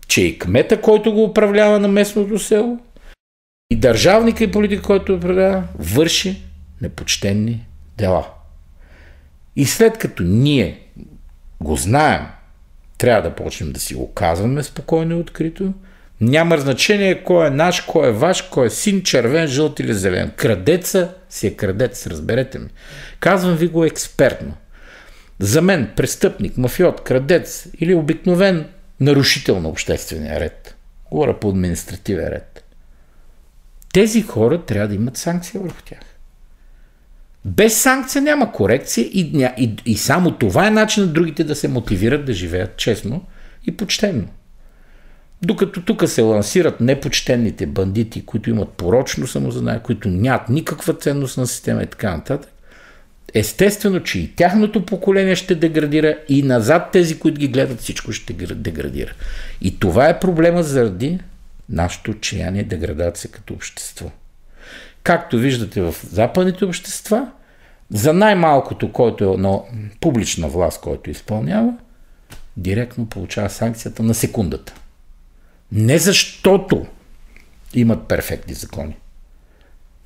[0.08, 2.78] че и кмета, който го управлява на местното село,
[3.70, 6.42] и държавника и политика, който управлява, върши
[6.80, 7.66] непочтенни
[7.96, 8.28] дела.
[9.56, 10.87] И след като ние
[11.60, 12.26] го знаем,
[12.98, 15.74] трябва да почнем да си го казваме спокойно и открито.
[16.20, 20.32] Няма значение кой е наш, кой е ваш, кой е син, червен, жълт или зелен.
[20.36, 22.68] Крадеца си е крадец, разберете ми.
[23.20, 24.54] Казвам ви го експертно.
[25.38, 28.66] За мен престъпник, мафиот, крадец или обикновен
[29.00, 30.76] нарушител на обществения ред.
[31.10, 32.64] Говоря по административен ред.
[33.92, 35.98] Тези хора трябва да имат санкция върху тях.
[37.48, 41.68] Без санкция няма корекция и, и, и само това е начин на другите да се
[41.68, 43.24] мотивират да живеят честно
[43.66, 44.28] и почтенно.
[45.42, 51.46] Докато тук се лансират непочтенните бандити, които имат порочно самозадание, които нямат никаква ценност на
[51.46, 52.50] система и така нататък,
[53.34, 58.32] естествено, че и тяхното поколение ще деградира и назад тези, които ги гледат, всичко ще
[58.32, 59.12] деградира.
[59.60, 61.18] И това е проблема заради
[61.68, 64.10] нашето отчаяние деградация като общество.
[65.02, 67.26] Както виждате в западните общества,
[67.90, 69.60] за най-малкото, който е на
[70.00, 71.74] публична власт, който изпълнява,
[72.56, 74.74] директно получава санкцията на секундата.
[75.72, 76.86] Не защото
[77.74, 78.96] имат перфектни закони.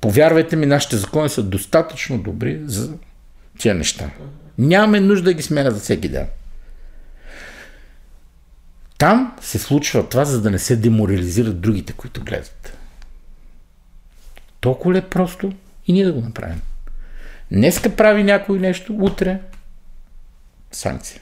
[0.01, 2.93] Повярвайте ми, нашите закони са достатъчно добри за
[3.59, 4.09] тия неща.
[4.57, 6.27] Нямаме нужда да ги сменят за всеки ден.
[8.97, 12.77] Там се случва това, за да не се деморализират другите, които гледат.
[14.59, 15.53] Толкова ли е просто
[15.87, 16.61] и ние да го направим.
[17.53, 19.39] Днеска прави някой нещо, утре
[20.71, 21.21] санкция.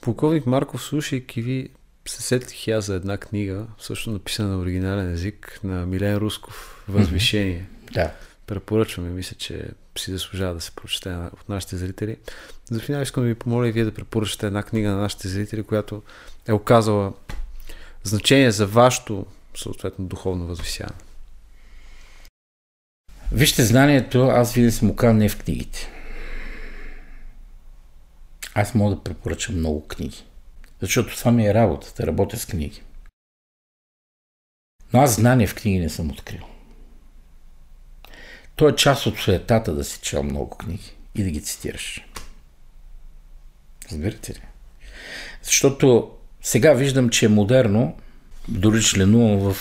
[0.00, 1.68] Полковник Марков, слушайки ви,
[2.08, 7.66] се сетих я за една книга, също написана на оригинален език, на Милен Русков, Възвишение.
[7.84, 7.92] Mm-hmm.
[7.92, 8.12] Да.
[8.46, 12.16] Препоръчваме, мисля, че си заслужава да се прочете от нашите зрители.
[12.70, 15.62] За финал искам да ви помоля и вие да препоръчате една книга на нашите зрители,
[15.62, 16.02] която
[16.46, 17.12] е оказала
[18.02, 19.26] значение за вашето,
[19.56, 21.09] съответно, духовно възвисяване.
[23.32, 25.88] Вижте, знанието, аз винаги съм окан не в книгите.
[28.54, 30.24] Аз мога да препоръчам много книги.
[30.80, 32.82] Защото това ми е работата, работя с книги.
[34.92, 36.40] Но аз знание в книги не съм открил.
[38.56, 42.04] То е част от суетата да си чел много книги и да ги цитираш.
[43.90, 44.42] Разбирате ли?
[45.42, 46.10] Защото
[46.42, 47.96] сега виждам, че е модерно,
[48.48, 49.56] дори членувам в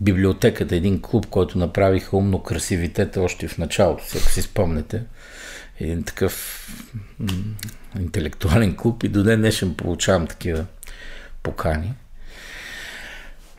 [0.00, 5.02] библиотеката, един клуб, който направиха умно красивитета още в началото, ако си спомнете.
[5.80, 6.66] Един такъв
[8.00, 10.64] интелектуален клуб и до ден днешен получавам такива
[11.42, 11.94] покани.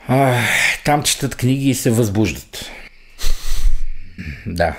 [0.08, 0.40] А,
[0.84, 2.70] там четат книги и се възбуждат.
[4.46, 4.76] Да.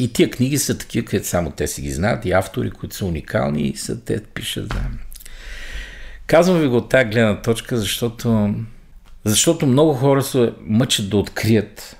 [0.00, 3.04] И тия книги са такива, където само те си ги знаят, и автори, които са
[3.04, 4.68] уникални и са те пишат.
[4.68, 4.84] Да.
[6.26, 8.54] Казвам ви го от тази гледна точка, защото,
[9.28, 11.96] защото много хора се мъчат да открият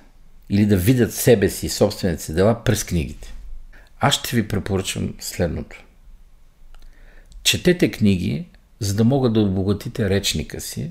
[0.50, 3.34] или да видят себе си и собствените си дела през книгите.
[4.00, 5.84] Аз ще ви препоръчам следното.
[7.42, 8.46] Четете книги,
[8.80, 10.90] за да могат да обогатите речника си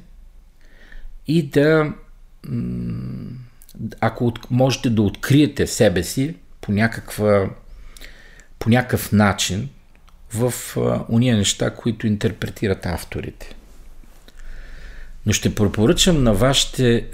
[1.27, 1.93] и да
[4.01, 7.49] ако можете да откриете себе си по, някаква,
[8.59, 9.69] по някакъв начин
[10.33, 10.53] в
[11.09, 13.55] уния неща, които интерпретират авторите.
[15.27, 17.07] Но ще препоръчам на вашите,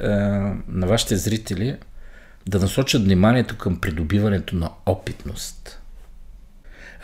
[0.68, 1.78] на вашите зрители
[2.48, 5.80] да насочат вниманието към придобиването на опитност.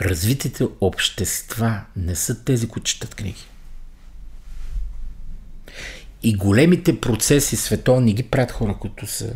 [0.02, 3.48] Развитите общества не са тези, които четат книги.
[6.24, 9.34] И големите процеси световни ги правят хора, които са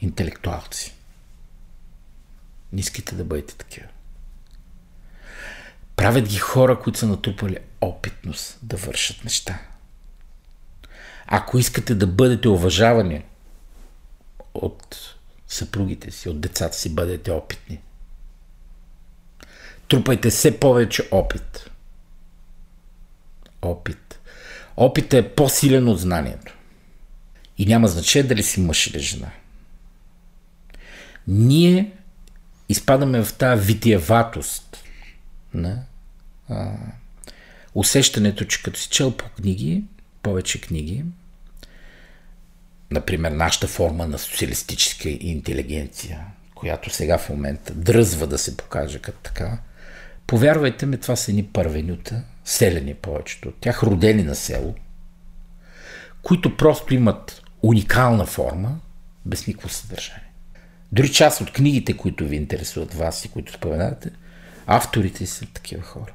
[0.00, 0.94] интелектуалци.
[2.72, 3.86] Не искате да бъдете такива.
[5.96, 9.58] Правят ги хора, които са натрупали опитност да вършат неща.
[11.32, 13.24] Ако искате да бъдете уважавани
[14.54, 14.96] от
[15.48, 17.80] съпругите си, от децата си, бъдете опитни.
[19.88, 21.70] Трупайте все повече опит.
[23.62, 24.20] Опит.
[24.76, 26.56] Опитът е по-силен от знанието.
[27.58, 29.30] И няма значение дали си мъж или жена.
[31.28, 31.92] Ние
[32.68, 34.84] изпадаме в тази витиеватост
[35.54, 35.82] на
[36.48, 36.76] а,
[37.74, 39.84] усещането, че като си чел по книги,
[40.22, 41.04] повече книги,
[42.90, 49.18] например, нашата форма на социалистическа интелигенция, която сега в момента дръзва да се покаже като
[49.22, 49.58] така,
[50.26, 54.74] повярвайте ми, това са едни първенюта, селени повечето от тях, родени на село,
[56.22, 58.78] които просто имат уникална форма,
[59.26, 60.30] без никакво съдържание.
[60.92, 64.10] Дори част от книгите, които ви интересуват вас и които споменавате,
[64.66, 66.12] авторите са такива хора.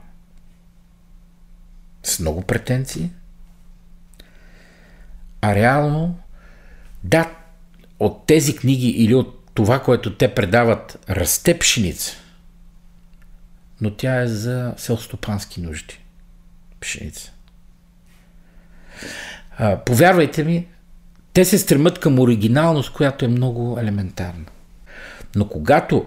[2.03, 3.09] С много претенции.
[5.41, 6.17] А реално,
[7.05, 7.31] да,
[7.99, 12.15] от тези книги или от това, което те предават, расте пшеница,
[13.81, 15.99] но тя е за селстопански нужди.
[16.79, 17.31] Пшеница.
[19.57, 20.67] А, повярвайте ми,
[21.33, 24.45] те се стремат към оригиналност, която е много елементарна.
[25.35, 26.05] Но когато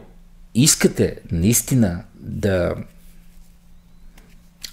[0.55, 2.75] искате наистина да,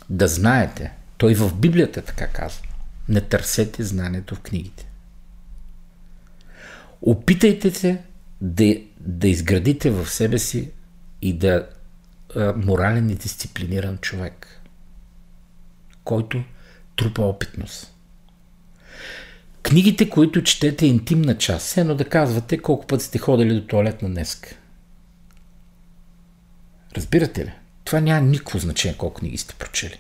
[0.10, 2.62] да знаете, той в Библията така казва,
[3.10, 4.85] не търсете знанието в книгите.
[7.06, 8.02] Опитайте се
[8.42, 10.72] да, да изградите в себе си
[11.22, 11.70] и да
[12.36, 14.62] а, морален и дисциплиниран човек,
[16.04, 16.44] който
[16.96, 17.94] трупа опитност.
[19.62, 24.10] Книгите, които четете е интимна част, едно да казвате колко път сте ходили до туалетна
[24.10, 24.56] днеска.
[26.96, 27.52] Разбирате ли?
[27.84, 30.00] Това няма никакво значение колко книги сте прочели.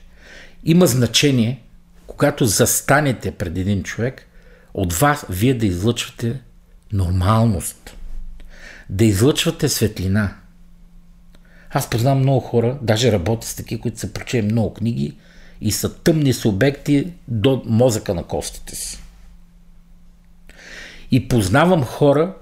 [0.64, 1.64] Има значение,
[2.08, 4.28] когато застанете пред един човек,
[4.74, 6.42] от вас вие да излъчвате
[6.94, 7.98] нормалност,
[8.90, 10.36] да излъчвате светлина.
[11.72, 15.18] Аз познавам много хора, даже работя с такива, които са прочели много книги
[15.62, 19.00] и са тъмни субекти до мозъка на костите си.
[21.12, 22.36] И познавам хора,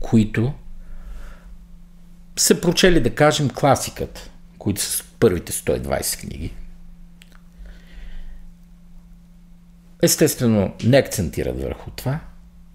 [0.00, 0.52] които
[2.36, 6.54] са прочели, да кажем, класиката, които са първите 120 книги.
[10.02, 12.20] Естествено, не акцентират върху това,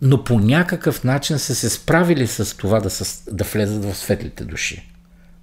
[0.01, 4.45] но по някакъв начин са се справили с това да, са, да влезат в светлите
[4.45, 4.89] души.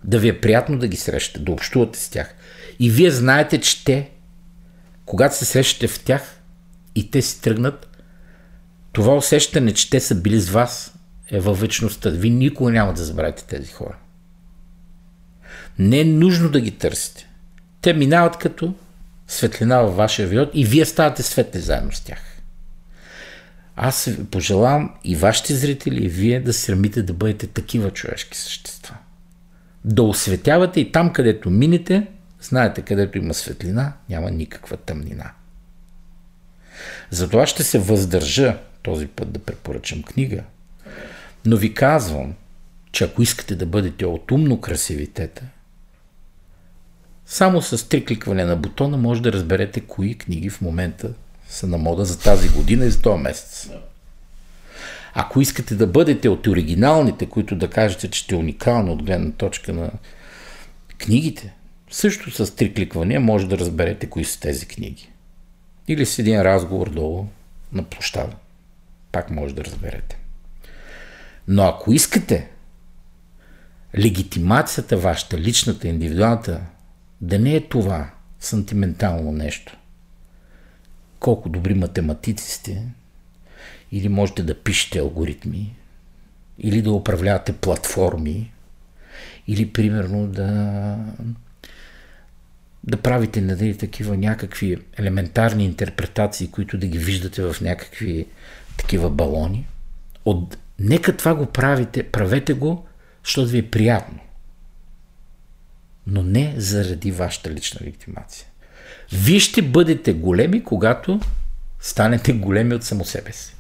[0.04, 2.34] Да ви е приятно да ги срещате, да общувате с тях.
[2.78, 4.10] И вие знаете, че те,
[5.04, 6.40] когато се срещате в тях
[6.94, 7.98] и те си тръгнат,
[8.92, 10.94] това усещане, че те са били с вас,
[11.30, 12.10] е във вечността.
[12.10, 13.96] Вие никога няма да забравите тези хора.
[15.78, 17.28] Не е нужно да ги търсите.
[17.80, 18.74] Те минават като
[19.28, 22.29] светлина във вашия живот и вие ставате светли заедно с тях.
[23.82, 28.96] Аз пожелавам и вашите зрители, и вие да срамите да бъдете такива човешки същества.
[29.84, 32.06] Да осветявате и там, където минете,
[32.40, 35.32] знаете, където има светлина, няма никаква тъмнина.
[37.10, 40.44] Затова ще се въздържа този път да препоръчам книга.
[41.44, 42.34] Но ви казвам,
[42.92, 45.42] че ако искате да бъдете от умно красивитета,
[47.26, 51.12] само с три кликване на бутона може да разберете кои книги в момента
[51.50, 53.70] са на мода за тази година и за този месец.
[55.14, 59.72] Ако искате да бъдете от оригиналните, които да кажете, че сте уникални от гледна точка
[59.72, 59.90] на
[60.98, 61.54] книгите,
[61.90, 65.10] също с три кликвания може да разберете кои са тези книги.
[65.88, 67.26] Или с един разговор долу
[67.72, 68.36] на площада.
[69.12, 70.18] Пак може да разберете.
[71.48, 72.48] Но ако искате
[73.98, 76.60] легитимацията вашата, личната, индивидуалната,
[77.20, 78.10] да не е това
[78.40, 79.76] сантиментално нещо.
[81.20, 82.86] Колко добри математици сте,
[83.92, 85.76] или можете да пишете алгоритми,
[86.58, 88.52] или да управлявате платформи,
[89.46, 90.96] или примерно да
[92.84, 98.26] да правите нали, такива някакви елементарни интерпретации, които да ги виждате в някакви
[98.76, 99.66] такива балони.
[100.24, 100.58] От...
[100.78, 102.86] Нека това го правите, правете го,
[103.24, 104.18] защото ви е приятно
[106.10, 108.46] но не заради вашата лична легитимация.
[109.12, 111.20] Вие ще бъдете големи, когато
[111.80, 113.54] станете големи от само себе си.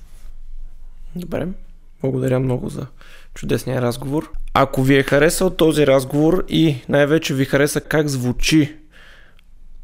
[1.16, 1.46] Добре.
[2.02, 2.86] Благодаря много за
[3.34, 4.30] чудесния разговор.
[4.54, 8.76] Ако ви е харесал този разговор и най-вече ви хареса как звучи,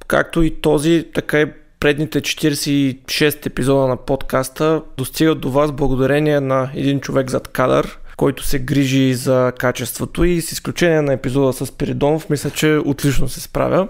[0.06, 1.47] както и този, така и
[1.80, 8.44] предните 46 епизода на подкаста достигат до вас благодарение на един човек зад кадър, който
[8.44, 13.40] се грижи за качеството и с изключение на епизода с Перидонов, мисля, че отлично се
[13.40, 13.88] справя.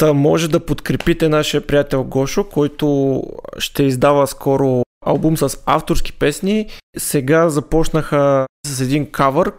[0.00, 3.22] Та може да подкрепите нашия приятел Гошо, който
[3.58, 6.68] ще издава скоро албум с авторски песни.
[6.98, 9.52] Сега започнаха с един кавър,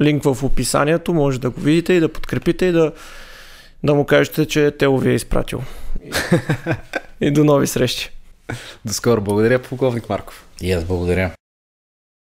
[0.00, 2.92] линк в описанието, може да го видите и да подкрепите и да,
[3.82, 5.62] да му кажете, че Тело ви е изпратил.
[7.20, 8.10] и до нови срещи.
[8.84, 9.20] До скоро.
[9.20, 10.44] Благодаря, полковник Марков.
[10.60, 11.30] И аз благодаря.